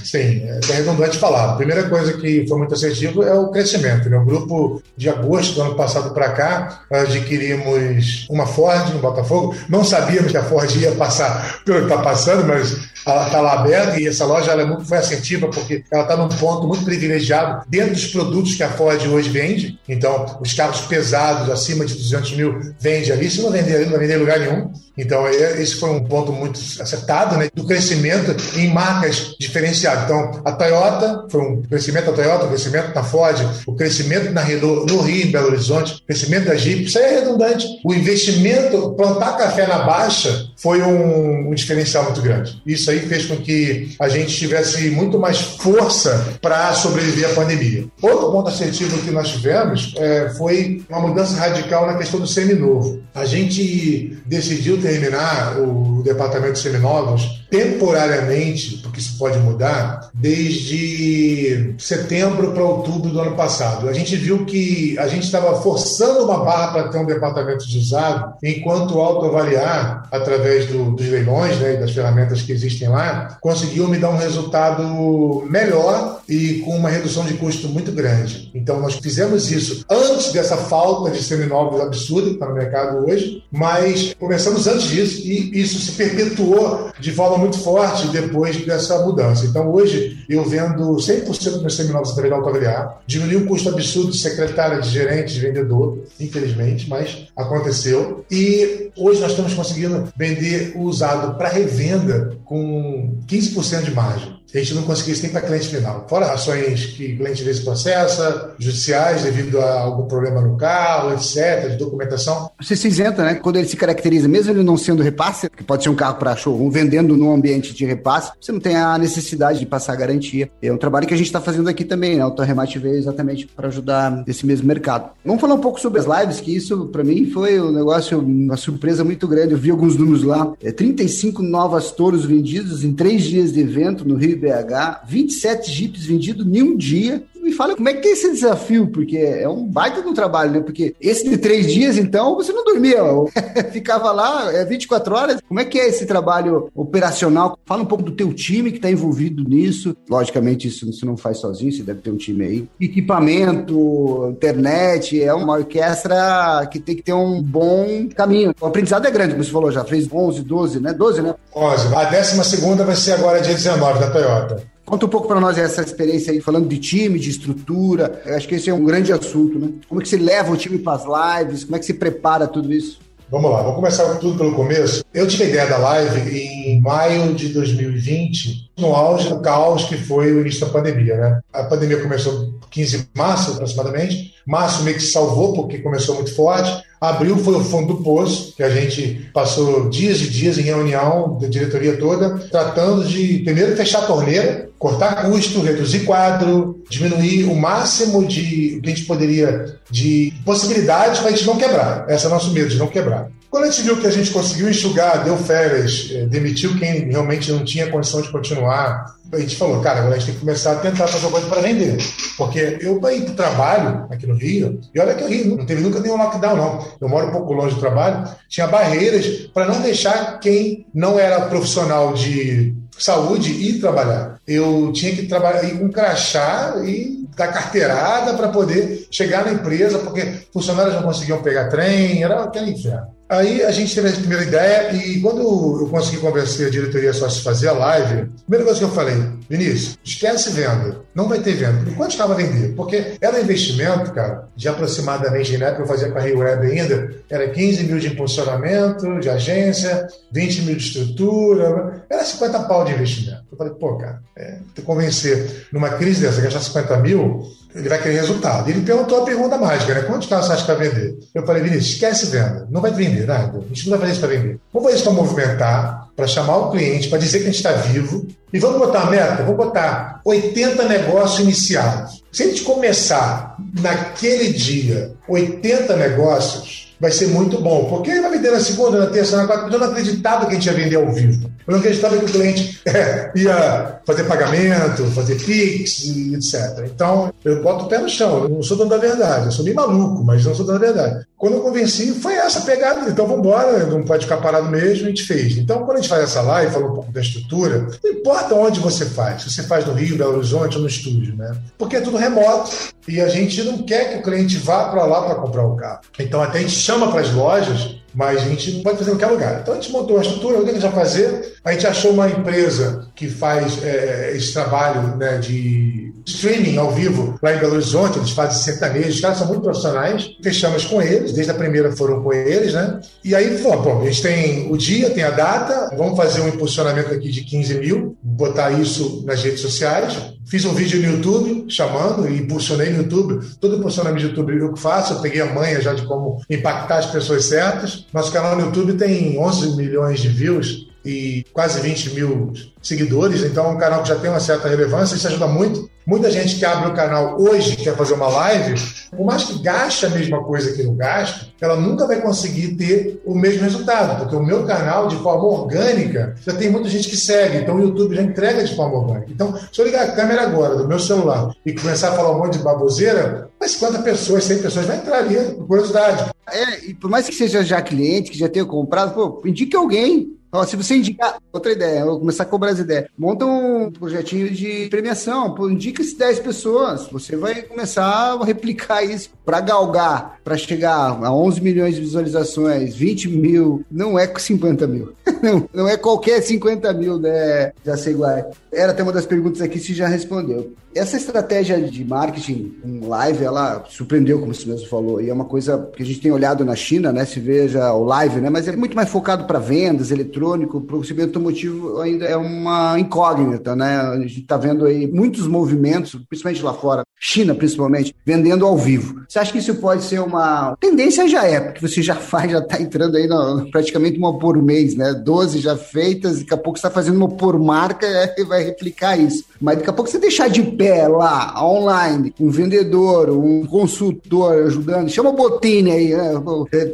Sim, 0.03 0.47
é 0.49 0.73
redundante 0.73 1.19
falar. 1.19 1.53
A 1.53 1.57
primeira 1.57 1.89
coisa 1.89 2.15
que 2.15 2.47
foi 2.47 2.59
muito 2.59 2.75
assertivo 2.75 3.23
é 3.23 3.35
o 3.35 3.49
crescimento. 3.49 4.09
Né? 4.09 4.17
O 4.17 4.25
grupo 4.25 4.83
de 4.97 5.09
agosto 5.09 5.55
do 5.55 5.63
ano 5.63 5.75
passado 5.75 6.15
para 6.15 6.31
cá, 6.33 6.85
adquirimos 6.91 8.27
uma 8.31 8.47
Ford 8.47 8.93
no 8.95 9.01
Botafogo. 9.01 9.55
Não 9.69 9.85
sabíamos 9.85 10.33
que 10.33 10.39
a 10.39 10.45
Ford 10.45 10.71
ia 10.77 10.93
passar 10.93 11.63
pelo 11.65 11.87
que 11.87 11.93
está 11.93 12.03
passando, 12.03 12.47
mas 12.47 12.94
ela 13.07 13.27
está 13.27 13.41
lá 13.41 13.55
aberta 13.55 14.01
e 14.01 14.07
essa 14.07 14.25
loja 14.25 14.53
ela 14.53 14.63
é 14.63 14.65
muito, 14.65 14.85
foi 14.85 14.99
assertiva 14.99 15.49
porque 15.49 15.85
ela 15.91 16.03
está 16.03 16.17
num 16.17 16.29
ponto 16.29 16.67
muito 16.67 16.85
privilegiado 16.85 17.65
dentro 17.69 17.95
dos 17.95 18.07
produtos 18.07 18.55
que 18.55 18.63
a 18.63 18.71
Ford 18.71 19.01
hoje 19.07 19.29
vende. 19.29 19.79
Então, 19.89 20.39
os 20.41 20.53
carros 20.53 20.81
pesados, 20.83 21.51
acima 21.51 21.85
de 21.85 21.95
200 21.95 22.33
mil, 22.33 22.61
vende 22.79 23.13
ali. 23.13 23.31
Se 23.31 23.43
não 23.43 23.51
vender 23.51 23.85
não 23.85 23.91
vai 23.91 24.01
vender 24.01 24.17
em 24.17 24.21
lugar 24.21 24.41
nenhum. 24.41 24.71
Então, 24.97 25.27
é, 25.27 25.61
esse 25.61 25.75
foi 25.77 25.91
um 25.91 26.05
ponto 26.05 26.33
muito 26.33 26.59
acertado 26.81 27.37
né, 27.37 27.49
do 27.53 27.65
crescimento 27.65 28.35
em 28.57 28.73
marcas 28.73 29.35
diferenciadas. 29.39 30.05
Então, 30.05 30.41
a 30.45 30.53
Toyota 30.53 31.27
foi 31.29 31.41
um 31.41 31.63
crescimento 31.63 32.07
da 32.07 32.13
Toyota, 32.13 32.45
um 32.45 32.49
crescimento 32.49 32.95
da 32.95 33.03
Ford, 33.03 33.37
o 33.67 33.75
crescimento 33.75 34.31
na 34.31 34.41
Renault 34.41 34.93
no 34.93 35.01
Rio, 35.01 35.27
em 35.27 35.31
Belo 35.33 35.49
Horizonte, 35.49 35.95
o 35.95 36.07
crescimento 36.07 36.47
da 36.47 36.55
Jeep. 36.55 36.85
Isso 36.85 36.99
aí 36.99 37.05
é 37.05 37.21
redundante. 37.21 37.67
O 37.85 37.93
investimento, 37.93 38.95
plantar 38.97 39.37
café 39.37 39.67
na 39.67 39.79
Baixa 39.79 40.49
foi 40.65 40.81
um, 40.81 41.51
um 41.51 41.55
diferencial 41.55 42.05
muito 42.05 42.23
grande. 42.23 42.63
Isso 42.65 42.91
aí 42.91 43.01
fez 43.01 43.27
com 43.27 43.37
que 43.37 43.95
a 44.01 44.09
gente 44.09 44.35
tivesse 44.35 44.89
muito 44.89 45.19
mais 45.19 45.39
força 45.39 46.39
para 46.41 46.73
sobreviver 46.73 47.31
à 47.31 47.35
pandemia. 47.35 47.85
Outro 48.01 48.33
ponto 48.33 48.49
assertivo 48.49 48.97
que 49.03 49.11
nós 49.11 49.29
tivemos 49.29 49.93
é, 49.99 50.31
foi 50.39 50.83
uma 50.89 51.01
mudança 51.01 51.37
radical 51.37 51.87
na 51.87 51.99
questão 51.99 52.19
do 52.19 52.27
seminovo. 52.27 53.03
A 53.15 53.27
gente 53.27 54.17
decidiu 54.25 54.81
terminar 54.81 55.61
o 55.61 56.03
departamento 56.03 56.55
de 56.55 56.61
seminovos 56.61 57.44
temporariamente, 57.55 58.79
porque 58.79 58.99
isso 58.99 59.17
pode 59.17 59.39
mudar, 59.39 60.11
desde 60.13 61.77
setembro 61.79 62.51
para 62.51 62.65
outubro 62.65 63.11
do 63.11 63.21
ano 63.21 63.37
passado. 63.37 63.89
A 63.89 63.93
gente 63.93 64.17
viu 64.17 64.45
que 64.45 64.99
a 64.99 65.07
gente 65.07 65.23
estava 65.23 65.63
forçando 65.63 66.25
uma 66.25 66.45
barra 66.45 66.73
para 66.73 66.89
ter 66.89 66.99
um 66.99 67.07
departamento 67.07 67.65
de 67.69 67.79
usado, 67.79 68.35
enquanto 68.43 68.97
o 68.97 69.01
autoavaliar, 69.01 70.09
através 70.11 70.67
do, 70.67 70.91
dos 70.97 71.07
leilões 71.07 71.57
né, 71.61 71.77
das 71.77 71.93
ferramentas 71.93 72.43
que 72.43 72.51
existem 72.51 72.89
lá, 72.89 73.39
conseguiu 73.41 73.87
me 73.87 73.99
dar 73.99 74.11
um 74.11 74.17
resultado 74.17 75.45
melhor 75.49 76.14
e 76.29 76.61
com 76.61 76.77
uma 76.77 76.89
redução 76.89 77.25
de 77.25 77.35
custo 77.35 77.69
muito 77.69 77.93
grande. 77.93 78.51
Então, 78.55 78.81
nós 78.81 78.95
fizemos 78.95 79.51
isso 79.51 79.85
antes 79.89 80.33
dessa 80.33 80.57
falta 80.57 81.11
de 81.11 81.23
seminovos 81.23 81.81
absurda 81.81 82.29
que 82.29 82.35
está 82.35 82.47
no 82.47 82.55
mercado 82.55 83.07
hoje, 83.07 83.43
mas 83.51 84.15
começamos 84.19 84.67
antes 84.67 84.89
disso 84.89 85.21
e 85.27 85.61
isso 85.61 85.79
se 85.79 85.93
perpetuou 85.93 86.91
de 86.99 87.13
forma 87.13 87.39
muito 87.39 87.59
forte 87.59 88.09
depois 88.09 88.57
dessa 88.65 89.05
mudança. 89.05 89.47
Então, 89.47 89.71
hoje, 89.73 90.25
eu 90.29 90.45
vendo 90.45 90.97
100% 90.97 91.27
dos 91.27 91.61
meus 91.61 91.75
seminovos 91.75 92.11
através 92.11 92.31
da 92.31 92.37
autoavaliar, 92.37 93.01
diminui 93.07 93.37
um 93.37 93.47
custo 93.47 93.69
absurdo 93.69 94.11
de 94.11 94.19
secretária, 94.19 94.81
de 94.81 94.91
gerente, 94.91 95.35
de 95.35 95.41
vendedor, 95.41 95.99
infelizmente, 96.19 96.89
mas 96.89 97.27
aconteceu. 97.37 98.25
E 98.31 98.91
hoje 98.97 99.21
nós 99.21 99.31
estamos 99.31 99.55
conseguindo 99.55 100.09
vender 100.17 100.73
o 100.77 100.83
usado 100.83 101.37
para 101.37 101.49
revenda 101.49 102.37
com 102.45 103.19
15% 103.27 103.83
de 103.83 103.91
margem 103.91 104.44
a 104.59 104.61
gente 104.61 104.75
não 104.75 104.83
conseguia 104.85 105.13
isso 105.13 105.23
nem 105.23 105.33
para 105.33 105.41
cliente 105.41 105.69
final. 105.69 106.07
Fora 106.09 106.33
ações 106.33 106.87
que 106.87 107.15
o 107.15 107.17
cliente 107.17 107.41
às 107.41 107.47
vezes 107.47 107.63
processa, 107.63 108.54
judiciais 108.59 109.23
devido 109.23 109.61
a 109.61 109.81
algum 109.81 110.07
problema 110.07 110.41
no 110.41 110.57
carro, 110.57 111.13
etc., 111.13 111.71
de 111.71 111.77
documentação. 111.77 112.51
Você 112.61 112.77
se 112.77 112.89
isenta, 112.89 113.23
né? 113.23 113.35
Quando 113.35 113.57
ele 113.57 113.69
se 113.69 113.77
caracteriza, 113.77 114.29
mesmo 114.29 114.53
ele 114.53 114.63
não 114.63 114.77
sendo 114.77 115.03
repasse, 115.03 115.49
que 115.49 115.65
pode 115.65 115.83
ser 115.83 115.89
um 115.89 115.95
carro 115.95 116.17
para 116.17 116.37
showroom, 116.37 116.71
vendendo 116.71 117.17
num 117.17 117.33
ambiente 117.33 117.75
de 117.75 117.85
repasse, 117.85 118.33
você 118.41 118.53
não 118.53 118.61
tem 118.61 118.77
a 118.77 118.97
necessidade 118.99 119.59
de 119.59 119.67
passar 119.67 119.97
garantia. 119.97 120.51
É 120.63 120.73
um 120.73 120.79
trabalho 120.79 121.07
que 121.07 121.15
a 121.15 121.17
gente 121.17 121.27
está 121.27 121.41
fazendo 121.41 121.69
aqui 121.69 121.85
também, 121.85 122.17
né? 122.17 122.25
O 122.25 122.31
Torremate 122.31 122.79
veio 122.79 122.97
exatamente 122.97 123.47
para 123.47 123.69
ajudar 123.69 124.25
nesse 124.27 124.47
mesmo 124.47 124.67
mercado. 124.67 125.11
Vamos 125.25 125.41
falar 125.41 125.55
um 125.55 125.61
pouco 125.61 125.81
sobre 125.81 126.01
as 126.01 126.07
lives, 126.07 126.41
que 126.41 126.55
isso 126.55 126.87
para 126.87 127.05
mim 127.05 127.31
foi 127.31 127.61
um 127.61 127.73
negócio, 127.73 128.19
uma 128.19 128.57
surpresa 128.57 129.05
muito 129.05 129.27
grande. 129.27 129.53
Eu 129.53 129.59
vi 129.59 129.71
alguns 129.71 129.97
números 129.97 130.23
lá. 130.23 130.53
É 130.63 130.73
35 130.73 131.43
novas 131.43 131.91
touros 131.91 132.25
vendidos 132.25 132.85
em 132.85 132.93
três 132.93 133.23
dias 133.25 133.53
de 133.53 133.61
evento 133.61 134.07
no 134.07 134.17
Rio 134.17 134.39
BH, 134.39 135.07
27 135.07 135.71
jipes 135.71 136.07
vendidos 136.07 136.47
em 136.47 136.63
um 136.63 136.77
dia 136.77 137.25
me 137.45 137.53
fala 137.53 137.77
como 137.77 137.89
é 137.89 137.95
que 137.95 138.09
é 138.09 138.13
esse 138.13 138.31
desafio, 138.33 138.89
porque 138.89 139.19
é 139.19 139.49
um 139.49 139.67
baita 139.67 140.01
do 140.01 140.15
trabalho, 140.15 140.51
né? 140.53 140.61
Porque 140.61 140.95
esse 141.01 141.29
de 141.29 141.37
três 141.37 141.71
dias, 141.71 141.99
então, 141.99 142.35
você 142.35 142.53
não 142.53 142.65
dormia, 142.65 143.03
ficava 143.71 144.11
lá 144.11 144.53
é 144.53 144.65
24 144.65 145.15
horas. 145.15 145.41
Como 145.47 145.61
é 145.61 145.65
que 145.65 145.79
é 145.79 145.89
esse 145.89 146.07
trabalho 146.07 146.71
operacional? 146.75 147.59
Fala 147.67 147.83
um 147.83 147.87
pouco 147.87 148.03
do 148.03 148.13
teu 148.13 148.33
time 148.33 148.71
que 148.71 148.79
está 148.79 148.91
envolvido 148.91 149.45
nisso. 149.45 149.95
Logicamente, 150.09 150.69
isso 150.69 150.91
você 150.91 151.05
não 151.05 151.17
faz 151.17 151.39
sozinho, 151.39 151.71
você 151.71 151.83
deve 151.83 152.01
ter 152.01 152.11
um 152.11 152.17
time 152.17 152.45
aí. 152.45 152.69
Equipamento, 152.81 154.29
internet, 154.31 155.23
é 155.23 155.35
uma 155.35 155.55
orquestra 155.55 156.67
que 156.71 156.79
tem 156.79 156.97
que 156.97 157.03
ter 157.03 157.13
um 157.13 157.43
bom 157.43 158.09
caminho. 158.15 158.55
O 158.59 158.67
aprendizado 158.67 159.07
é 159.07 159.11
grande, 159.11 159.33
como 159.33 159.45
você 159.45 159.51
falou, 159.51 159.71
já 159.71 159.85
fez 159.85 160.09
11, 160.11 160.43
12, 160.43 160.81
né? 160.81 160.93
12, 160.95 161.21
né? 161.23 161.35
11. 161.55 161.95
A 161.95 162.05
décima 162.05 162.43
segunda 162.43 162.85
vai 162.85 162.97
ser 162.97 163.13
agora 163.13 163.41
dia 163.41 163.55
19 163.55 164.01
da 164.01 164.11
Toyota. 164.11 164.74
Conta 164.85 165.07
um 165.07 165.09
pouco 165.09 165.27
para 165.27 165.41
nós 165.41 165.57
essa 165.57 165.81
experiência 165.83 166.33
aí, 166.33 166.41
falando 166.41 166.69
de 166.69 166.79
time, 166.79 167.19
de 167.19 167.31
estrutura. 167.31 168.23
Eu 168.27 168.37
acho 168.37 168.47
que 168.47 168.55
esse 168.55 168.69
é 168.69 168.75
um 168.75 168.85
grande 168.85 169.13
assunto, 169.13 169.59
né? 169.59 169.71
Como 169.89 170.01
é 170.01 170.05
que 170.05 170.09
você 170.09 170.19
leva 170.19 170.53
o 170.53 170.57
time 170.57 170.79
para 170.79 170.93
as 170.93 171.05
lives? 171.05 171.65
Como 171.65 171.77
é 171.77 171.79
que 171.79 171.87
se 171.87 171.95
prepara 171.95 172.47
tudo 172.47 172.73
isso? 172.73 172.99
Vamos 173.31 173.51
lá, 173.51 173.63
vamos 173.63 173.77
começar 173.77 174.15
tudo 174.17 174.37
pelo 174.37 174.55
começo. 174.55 175.03
Eu 175.13 175.27
tive 175.27 175.45
a 175.45 175.49
ideia 175.49 175.67
da 175.67 175.79
live 175.79 176.31
em 176.31 176.81
maio 176.81 177.35
de 177.35 177.49
2020, 177.49 178.64
no 178.77 178.95
auge 178.95 179.29
do 179.29 179.41
caos 179.41 179.85
que 179.85 179.97
foi 179.97 180.33
o 180.33 180.41
início 180.41 180.67
da 180.67 180.73
pandemia, 180.73 181.17
né? 181.17 181.41
A 181.53 181.65
pandemia 181.65 182.01
começou 182.01 182.55
15 182.71 182.99
de 182.99 183.09
março, 183.15 183.53
aproximadamente. 183.53 184.35
Março 184.47 184.83
meio 184.83 184.97
que 184.97 185.03
salvou, 185.03 185.55
porque 185.55 185.79
começou 185.79 186.17
muito 186.17 186.35
forte. 186.35 186.83
Abril 187.01 187.37
foi 187.39 187.55
o 187.55 187.65
fundo 187.65 187.95
do 187.95 188.03
poço, 188.03 188.55
que 188.57 188.63
a 188.63 188.71
gente 188.71 189.31
passou 189.33 189.89
dias 189.91 190.21
e 190.21 190.31
dias 190.31 190.59
em 190.59 190.63
reunião 190.63 191.39
da 191.39 191.47
diretoria 191.47 191.97
toda, 191.97 192.39
tratando 192.51 193.05
de, 193.05 193.41
primeiro, 193.41 193.77
fechar 193.77 194.01
a 194.01 194.07
torneira, 194.07 194.71
cortar 194.79 195.31
custo, 195.31 195.61
reduzir 195.61 196.01
quadro, 196.01 196.83
diminuir 196.89 197.45
o 197.45 197.55
máximo 197.55 198.27
de 198.27 198.81
que 198.81 198.81
a 198.85 198.89
gente 198.89 199.05
poderia 199.05 199.79
de 199.91 200.33
possibilidades 200.45 201.21
para 201.21 201.29
a 201.29 201.33
gente 201.33 201.47
não 201.47 201.57
quebrar. 201.57 202.07
Esse 202.09 202.25
é 202.25 202.29
o 202.29 202.33
nosso 202.33 202.53
medo, 202.53 202.69
de 202.69 202.79
não 202.79 202.89
quebrar. 202.89 203.29
Quando 203.55 203.67
a 203.67 203.71
gente 203.71 203.83
viu 203.85 204.01
que 204.01 204.07
a 204.09 204.11
gente 204.11 204.33
conseguiu 204.33 204.69
enxugar, 204.69 205.23
deu 205.23 205.37
férias, 205.37 206.11
eh, 206.11 206.27
demitiu 206.27 206.77
quem 206.77 207.09
realmente 207.09 207.53
não 207.53 207.65
tinha 207.65 207.89
condição 207.89 208.21
de 208.21 208.29
continuar, 208.29 209.15
a 209.33 209.39
gente 209.39 209.55
falou, 209.55 209.81
cara, 209.81 210.01
agora 210.01 210.17
a 210.17 210.19
gente 210.19 210.27
tem 210.27 210.35
que 210.35 210.41
começar 210.41 210.73
a 210.73 210.77
tentar 210.81 211.07
fazer 211.07 211.29
coisa 211.29 211.47
para 211.47 211.61
vender. 211.61 211.99
Porque 212.37 212.79
eu 212.81 212.99
para 212.99 213.15
ir 213.15 213.23
para 213.23 213.33
o 213.33 213.37
trabalho 213.37 214.07
aqui 214.11 214.27
no 214.27 214.35
Rio, 214.35 214.81
e 214.93 214.99
olha 214.99 215.15
que 215.15 215.23
o 215.23 215.29
Rio 215.29 215.57
não 215.57 215.65
teve 215.65 215.83
nunca 215.83 216.01
nenhum 216.01 216.17
lockdown, 216.17 216.57
não. 216.57 216.89
Eu 217.01 217.09
moro 217.09 217.29
um 217.29 217.31
pouco 217.31 217.53
longe 217.53 217.77
do 217.77 217.81
trabalho, 217.81 218.29
tinha 218.49 218.67
barreiras 218.67 219.25
para 219.55 219.69
não 219.69 219.81
deixar 219.81 220.41
quem 220.41 220.85
não 220.93 221.17
era 221.17 221.43
profissional 221.43 222.13
de 222.13 222.75
saúde 222.99 223.53
ir 223.53 223.79
trabalhar. 223.79 224.41
Eu 224.49 224.91
tinha 224.93 225.15
que 225.15 225.29
trabalhar 225.29 225.63
ir 225.63 225.79
com 225.79 225.93
crachá 225.93 226.83
e 226.85 227.25
dar 227.37 227.53
carteirada 227.53 228.35
para 228.35 228.49
poder 228.49 229.07
chegar 229.13 229.45
na 229.45 229.53
empresa, 229.53 230.01
porque 230.01 230.41
funcionários 230.53 230.97
não 230.97 231.05
conseguiam 231.05 231.41
pegar 231.41 231.69
trem, 231.69 232.21
era 232.21 232.43
aquele 232.43 232.73
inferno. 232.73 233.14
Aí 233.29 233.63
a 233.63 233.71
gente 233.71 233.95
teve 233.95 234.09
a 234.09 234.13
primeira 234.13 234.45
ideia 234.45 234.93
e 234.93 235.21
quando 235.21 235.41
eu 235.81 235.89
consegui 235.89 236.19
convencer 236.19 236.67
a 236.67 236.71
diretoria 236.71 237.13
só 237.13 237.29
se 237.29 237.43
fazer 237.43 237.69
a 237.69 237.73
live, 237.73 238.23
a 238.23 238.45
primeira 238.47 238.65
coisa 238.65 238.79
que 238.79 238.85
eu 238.85 238.91
falei, 238.91 239.15
Vinícius, 239.49 239.99
esquece 240.05 240.51
venda, 240.51 241.01
não 241.15 241.27
vai 241.27 241.41
ter 241.41 241.55
venda. 241.55 241.85
Por 241.85 241.97
quanto 241.97 242.11
estava 242.11 242.35
a 242.35 242.37
vender? 242.37 242.75
Porque 242.75 243.17
era 243.21 243.41
investimento, 243.41 244.13
cara, 244.13 244.49
de 244.55 244.69
aproximadamente, 244.69 245.57
na 245.57 245.67
época 245.67 245.83
eu 245.83 245.87
fazia 245.87 246.13
carreira 246.13 246.39
web 246.39 246.67
ainda, 246.67 247.15
era 247.31 247.49
15 247.49 247.85
mil 247.85 247.99
de 247.99 248.09
impulsionamento, 248.09 249.19
de 249.19 249.31
agência, 249.31 250.07
20 250.31 250.63
mil 250.63 250.77
de 250.77 250.85
estrutura, 250.85 252.05
era 252.11 252.25
50 252.25 252.61
pau 252.65 252.85
de 252.85 252.93
investimento. 252.93 253.45
Eu 253.51 253.57
falei, 253.57 253.73
pô, 253.73 253.97
cara, 253.97 254.21
é, 254.37 254.59
te 254.75 254.83
convencer 254.83 255.67
numa 255.73 255.91
crise 255.91 256.21
dessa, 256.21 256.43
gastar 256.43 256.61
50 256.61 256.99
mil, 256.99 257.43
ele 257.75 257.89
vai 257.89 258.01
querer 258.01 258.21
resultado. 258.21 258.71
Ele 258.71 258.83
perguntou 258.83 259.23
a 259.23 259.25
pergunta 259.25 259.59
mágica, 259.59 259.95
né? 259.95 260.03
Quantos 260.03 260.29
carros 260.29 260.47
você 260.47 260.53
acha 260.53 260.65
que 260.65 260.73
vai 260.73 260.89
vender? 260.89 261.17
Eu 261.35 261.45
falei, 261.45 261.63
Vinícius, 261.63 261.95
esquece 261.95 262.27
venda. 262.27 262.69
Não 262.71 262.81
vai 262.81 262.93
vender 262.93 263.27
nada. 263.27 263.59
A 263.59 263.69
gente 263.69 263.89
não 263.89 263.99
vai 263.99 264.01
fazer 264.01 264.13
isso 264.13 264.21
para 264.21 264.31
vender. 264.31 264.61
Vamos 264.73 264.87
fazer 264.87 264.97
isso 264.97 265.05
para 265.05 265.23
movimentar, 265.23 266.09
para 266.15 266.27
chamar 266.27 266.57
o 266.59 266.71
cliente, 266.71 267.09
para 267.09 267.19
dizer 267.19 267.39
que 267.39 267.45
a 267.45 267.47
gente 267.49 267.57
está 267.57 267.73
vivo. 267.73 268.27
E 268.53 268.59
vamos 268.61 268.79
botar 268.79 269.03
a 269.03 269.11
meta? 269.11 269.43
Vamos 269.43 269.57
botar 269.57 270.21
80 270.25 270.85
negócios 270.85 271.41
iniciados. 271.41 272.23
Se 272.31 272.45
a 272.45 272.47
gente 272.47 272.63
começar 272.63 273.57
naquele 273.81 274.53
dia 274.53 275.13
80 275.29 275.97
negócios, 275.97 276.95
vai 277.01 277.11
ser 277.11 277.27
muito 277.29 277.61
bom. 277.61 277.87
Porque 277.87 278.11
ele 278.11 278.21
vai 278.21 278.31
vender 278.31 278.53
na 278.53 278.61
segunda, 278.61 279.01
na 279.01 279.07
terça, 279.07 279.37
na 279.37 279.47
quarta. 279.47 279.73
Eu 279.73 279.79
não 279.81 279.89
acreditava 279.89 280.47
que 280.47 280.53
a 280.53 280.55
gente 280.55 280.67
ia 280.67 280.73
vender 280.73 280.97
ao 280.97 281.13
vivo. 281.13 281.51
Eu 281.67 281.73
não 281.73 281.79
acreditava 281.79 282.19
que 282.19 282.25
o 282.25 282.29
cliente 282.29 282.81
ia 283.35 284.01
fazer 284.07 284.25
pagamento, 284.25 285.05
fazer 285.07 285.37
Pix 285.37 286.05
e 286.05 286.35
etc. 286.35 286.87
Então, 286.87 287.33
eu 287.45 287.63
boto 287.63 287.87
o 287.87 287.89
pé 287.89 287.99
no 287.99 288.09
chão. 288.09 288.45
Eu 288.45 288.49
não 288.49 288.63
sou 288.63 288.77
dono 288.77 288.91
da 288.91 288.99
verdade. 288.99 289.47
Eu 289.47 289.53
sou 289.53 289.65
meio 289.65 289.77
maluco, 289.77 290.23
mas 290.23 290.45
não 290.45 290.55
sou 290.55 290.67
dono 290.67 290.79
da 290.79 290.87
verdade. 290.87 291.27
Quando 291.37 291.55
eu 291.55 291.61
convenci, 291.61 292.13
foi 292.13 292.35
essa 292.35 292.61
pegada. 292.63 293.09
Então, 293.09 293.27
vamos 293.27 293.45
embora. 293.45 293.87
Não 293.87 294.03
pode 294.03 294.25
ficar 294.25 294.39
parado 294.39 294.71
mesmo. 294.71 295.07
A 295.07 295.09
gente 295.09 295.25
fez. 295.25 295.57
Então, 295.57 295.85
quando 295.85 295.99
a 295.99 296.01
gente 296.01 296.09
faz 296.09 296.25
essa 296.25 296.43
live, 296.43 296.73
falou 296.73 296.91
um 296.91 296.95
pouco 296.95 297.13
da 297.13 297.21
estrutura, 297.21 297.89
não 298.03 298.11
importa 298.11 298.55
onde 298.55 298.81
você 298.81 299.07
faz. 299.07 299.43
Se 299.43 299.51
você 299.51 299.63
faz 299.63 299.87
no 299.87 299.95
Rio, 299.95 300.17
Belo 300.17 300.37
Horizonte 300.37 300.77
ou 300.77 300.83
no 300.83 300.89
estúdio, 300.89 301.37
né? 301.37 301.57
Porque 301.79 301.97
é 301.97 302.01
tudo 302.01 302.17
remoto. 302.17 302.71
E 303.09 303.21
a 303.21 303.29
gente 303.29 303.63
não 303.63 303.83
quer 303.83 304.13
que 304.13 304.19
o 304.19 304.23
cliente 304.23 304.57
vá 304.59 304.89
para 304.89 305.05
lá 305.05 305.23
para 305.23 305.35
comprar 305.37 305.67
o 305.67 305.77
carro. 305.77 306.01
Então, 306.19 306.43
até 306.43 306.59
a 306.59 306.63
gente 306.63 306.73
chama 306.73 307.11
para 307.11 307.21
as 307.21 307.33
lojas 307.33 308.04
mas 308.15 308.43
a 308.43 308.49
gente 308.49 308.73
não 308.73 308.83
pode 308.83 308.99
fazer 308.99 309.11
em 309.11 309.15
qualquer 309.19 309.33
lugar. 309.35 309.61
Então 309.61 309.75
a 309.75 309.77
gente 309.77 309.91
montou 309.91 310.17
uma 310.17 310.23
estrutura, 310.23 310.59
o 310.59 310.65
que 310.65 310.71
a 310.71 310.73
gente 310.75 310.83
vai 310.83 310.93
fazer? 310.93 311.57
A 311.65 311.73
gente 311.73 311.87
achou 311.87 312.13
uma 312.13 312.29
empresa 312.29 313.09
que 313.15 313.29
faz 313.29 313.83
é, 313.83 314.33
esse 314.37 314.53
trabalho 314.53 315.17
né, 315.17 315.39
de 315.39 316.14
streaming 316.27 316.77
ao 316.77 316.91
vivo 316.91 317.39
lá 317.43 317.55
em 317.55 317.59
Belo 317.59 317.75
Horizonte, 317.75 318.19
eles 318.19 318.31
fazem 318.31 318.63
sertanejos, 318.63 319.17
os 319.17 319.21
caras 319.21 319.39
são 319.39 319.47
muito 319.47 319.63
profissionais. 319.63 320.37
Fechamos 320.43 320.85
com 320.85 321.01
eles, 321.01 321.33
desde 321.33 321.51
a 321.51 321.55
primeira 321.55 321.93
foram 321.93 322.23
com 322.23 322.33
eles, 322.33 322.73
né? 322.73 323.01
E 323.23 323.35
aí, 323.35 323.59
bom, 323.63 324.03
a 324.03 324.05
gente 324.05 324.23
tem 324.23 324.73
o 324.73 324.77
dia, 324.77 325.11
tem 325.11 325.23
a 325.23 325.31
data, 325.31 325.95
vamos 325.97 326.17
fazer 326.17 326.41
um 326.41 326.49
impulsionamento 326.49 327.13
aqui 327.13 327.31
de 327.31 327.43
15 327.43 327.75
mil, 327.79 328.17
botar 328.23 328.71
isso 328.73 329.23
nas 329.27 329.43
redes 329.43 329.61
sociais. 329.61 330.35
Fiz 330.47 330.65
um 330.65 330.75
vídeo 330.75 331.01
no 331.01 331.17
YouTube 331.17 331.65
chamando 331.69 332.29
e 332.29 332.39
impulsionei 332.39 332.91
no 332.91 332.99
YouTube. 332.99 333.45
Todo 333.61 333.77
impulsionamento 333.77 334.23
de 334.23 334.29
YouTube 334.29 334.59
eu 334.59 334.73
que 334.73 334.81
faço, 334.81 335.15
eu 335.15 335.21
peguei 335.21 335.41
a 335.41 335.53
manha 335.53 335.81
já 335.81 335.95
de 335.95 336.03
como 336.03 336.43
impactar 336.51 336.99
as 336.99 337.07
pessoas 337.07 337.47
certas. 337.47 338.07
Nosso 338.13 338.31
canal 338.31 338.55
no 338.57 338.67
YouTube 338.67 338.95
tem 338.95 339.39
11 339.39 339.77
milhões 339.77 340.21
de 340.21 340.29
views 340.29 340.94
e 341.05 341.45
quase 341.53 341.81
20 341.81 342.15
mil 342.15 342.53
seguidores, 342.83 343.43
então 343.43 343.67
é 343.67 343.69
um 343.69 343.79
canal 343.79 344.03
que 344.03 344.09
já 344.09 344.17
tem 344.17 344.31
uma 344.31 344.41
certa 344.41 344.69
relevância, 344.69 345.15
isso 345.15 345.27
ajuda 345.27 345.47
muito. 345.47 345.89
Muita 346.07 346.31
gente 346.31 346.57
que 346.57 346.65
abre 346.67 346.91
o 346.91 346.95
canal 346.95 347.41
hoje 347.41 347.77
quer 347.77 347.97
fazer 347.97 348.13
uma 348.13 348.29
live, 348.29 348.75
por 349.11 349.25
mais 349.25 349.45
que 349.45 349.63
gaste 349.63 350.05
a 350.05 350.11
mesma 350.11 350.45
coisa 350.45 350.73
que 350.75 350.83
eu 350.83 350.93
gasto, 350.93 351.51
ela 351.61 351.77
nunca 351.77 352.07
vai 352.07 352.21
conseguir 352.21 352.77
ter 352.77 353.23
o 353.25 353.35
mesmo 353.35 353.63
resultado, 353.63 354.19
porque 354.19 354.37
o 354.37 354.43
meu 354.43 354.65
canal, 354.65 355.09
de 355.09 355.17
forma 355.17 355.45
orgânica, 355.45 356.35
já 356.45 356.53
tem 356.53 356.71
muita 356.71 356.91
gente 356.91 357.09
que 357.09 357.17
segue, 357.17 357.59
então 357.59 357.77
o 357.77 357.81
YouTube 357.81 358.15
já 358.15 358.23
entrega 358.23 358.63
de 358.63 358.77
forma 358.77 358.99
orgânica. 358.99 359.33
Então, 359.33 359.59
se 359.73 359.81
eu 359.81 359.87
ligar 359.87 360.07
a 360.07 360.13
câmera 360.13 360.43
agora 360.43 360.77
do 360.77 360.87
meu 360.87 360.99
celular 360.99 361.55
e 361.65 361.73
começar 361.73 362.11
a 362.11 362.13
falar 362.13 362.33
um 362.33 362.39
monte 362.39 362.59
de 362.59 362.65
baboseira, 362.65 363.49
mas 363.59 363.71
50 363.73 364.03
pessoas, 364.03 364.45
100 364.45 364.59
pessoas 364.59 364.85
vai 364.85 364.99
entrar 364.99 365.19
ali, 365.19 365.37
por 365.55 365.67
curiosidade. 365.67 366.31
É, 366.53 366.85
e 366.85 366.93
por 366.93 367.09
mais 367.09 367.27
que 367.27 367.35
seja 367.35 367.65
já 367.65 367.81
cliente, 367.81 368.31
que 368.31 368.39
já 368.39 368.49
tenha 368.49 368.67
comprado, 368.67 369.15
pô, 369.15 369.43
indique 369.47 369.75
alguém 369.75 370.37
Ó, 370.55 370.65
se 370.65 370.77
você 370.77 370.95
indicar, 370.95 371.39
outra 371.53 371.73
ideia, 371.73 372.05
vou 372.05 372.21
começar 372.21 372.45
a 372.45 372.47
cobrar 372.47 372.71
as 372.71 372.79
ideias. 372.79 373.09
Monta 373.19 373.45
um 373.45 373.91
projetinho 373.91 374.49
de 374.49 374.87
premiação, 374.89 375.53
indica 375.69 376.01
se 376.05 376.17
10 376.17 376.39
pessoas. 376.39 377.09
Você 377.11 377.35
vai 377.35 377.63
começar 377.63 378.05
a 378.05 378.45
replicar 378.45 379.03
isso 379.03 379.31
para 379.45 379.61
galgar, 379.61 380.39
para 380.45 380.57
chegar 380.57 381.21
a 381.25 381.35
11 381.35 381.61
milhões 381.61 381.97
de 381.97 382.03
visualizações, 382.03 382.95
20 382.95 383.31
mil. 383.31 383.85
Não 383.91 384.17
é 384.17 384.33
50 384.33 384.87
mil. 384.87 385.13
Não, 385.43 385.69
não 385.75 385.87
é 385.87 385.99
qualquer 385.99 386.41
50 386.41 386.91
mil, 386.95 387.19
né, 387.19 387.73
Jaceguai? 387.85 388.47
Era 388.73 388.93
até 388.93 389.03
uma 389.03 389.13
das 389.13 389.27
perguntas 389.27 389.61
aqui, 389.61 389.79
se 389.79 389.93
já 389.93 390.09
respondeu. 390.09 390.73
Essa 390.95 391.17
estratégia 391.17 391.81
de 391.81 392.05
marketing 392.05 392.75
em 392.85 393.01
live, 393.01 393.45
ela 393.45 393.85
surpreendeu, 393.89 394.39
como 394.39 394.55
você 394.55 394.69
mesmo 394.69 394.87
falou, 394.87 395.21
e 395.21 395.29
é 395.29 395.33
uma 395.33 395.45
coisa 395.45 395.91
que 395.97 396.03
a 396.03 396.07
gente 396.07 396.21
tem 396.21 396.31
olhado 396.31 396.65
na 396.65 396.77
China, 396.77 397.13
né? 397.13 397.25
Se 397.25 397.41
veja 397.41 397.93
o 397.93 398.05
live, 398.05 398.41
né? 398.41 398.49
Mas 398.49 398.69
é 398.69 398.77
muito 398.77 398.95
mais 398.95 399.09
focado 399.09 399.45
para 399.45 399.59
vendas, 399.59 400.11
eletrônico, 400.11 400.81
procedimento 400.81 401.31
automotivo 401.31 402.01
ainda 402.01 402.25
é 402.27 402.37
uma 402.37 402.99
incógnita, 402.99 403.75
né? 403.75 403.97
A 403.97 404.19
gente 404.21 404.41
está 404.41 404.57
vendo 404.57 404.85
aí 404.85 405.07
muitos 405.07 405.47
movimentos, 405.47 406.17
principalmente 406.29 406.63
lá 406.63 406.73
fora, 406.73 407.03
China 407.19 407.55
principalmente, 407.55 408.15
vendendo 408.25 408.67
ao 408.67 408.77
vivo. 408.77 409.23
Você 409.29 409.39
acha 409.39 409.51
que 409.51 409.59
isso 409.59 409.75
pode 409.77 410.05
ser 410.05 410.21
uma 410.21 410.77
tendência 410.79 411.27
já 411.27 411.45
é, 411.45 411.61
porque 411.61 411.81
você 411.81 412.03
já 412.03 412.15
faz, 412.17 412.53
já 412.53 412.59
está 412.59 412.81
entrando 412.81 413.17
aí 413.17 413.27
no, 413.27 413.71
praticamente 413.71 414.19
uma 414.19 414.39
por 414.39 414.61
mês, 414.63 414.95
né? 414.95 415.13
12 415.15 415.59
já 415.59 415.77
feitas, 415.77 416.41
daqui 416.41 416.55
a 416.55 416.57
pouco 416.57 416.79
você 416.79 416.87
está 416.87 416.91
fazendo 416.91 417.17
uma 417.17 417.29
por 417.29 417.59
marca 417.59 418.07
e 418.37 418.45
vai 418.45 418.63
replicar 418.63 419.19
isso. 419.19 419.45
Mas 419.61 419.79
daqui 419.79 419.91
a 419.91 419.93
pouco 419.93 420.11
você 420.11 420.19
deixar 420.19 420.49
de 420.49 420.63
pé 420.63 420.84
lá, 421.09 421.55
online, 421.65 422.35
um 422.41 422.51
vendedor, 422.51 423.31
um 423.31 423.67
consultor 423.67 424.67
ajudando, 424.67 425.09
chama 425.09 425.31
o 425.31 425.35
Botini 425.35 425.91
aí, 425.91 426.15
né? 426.15 426.33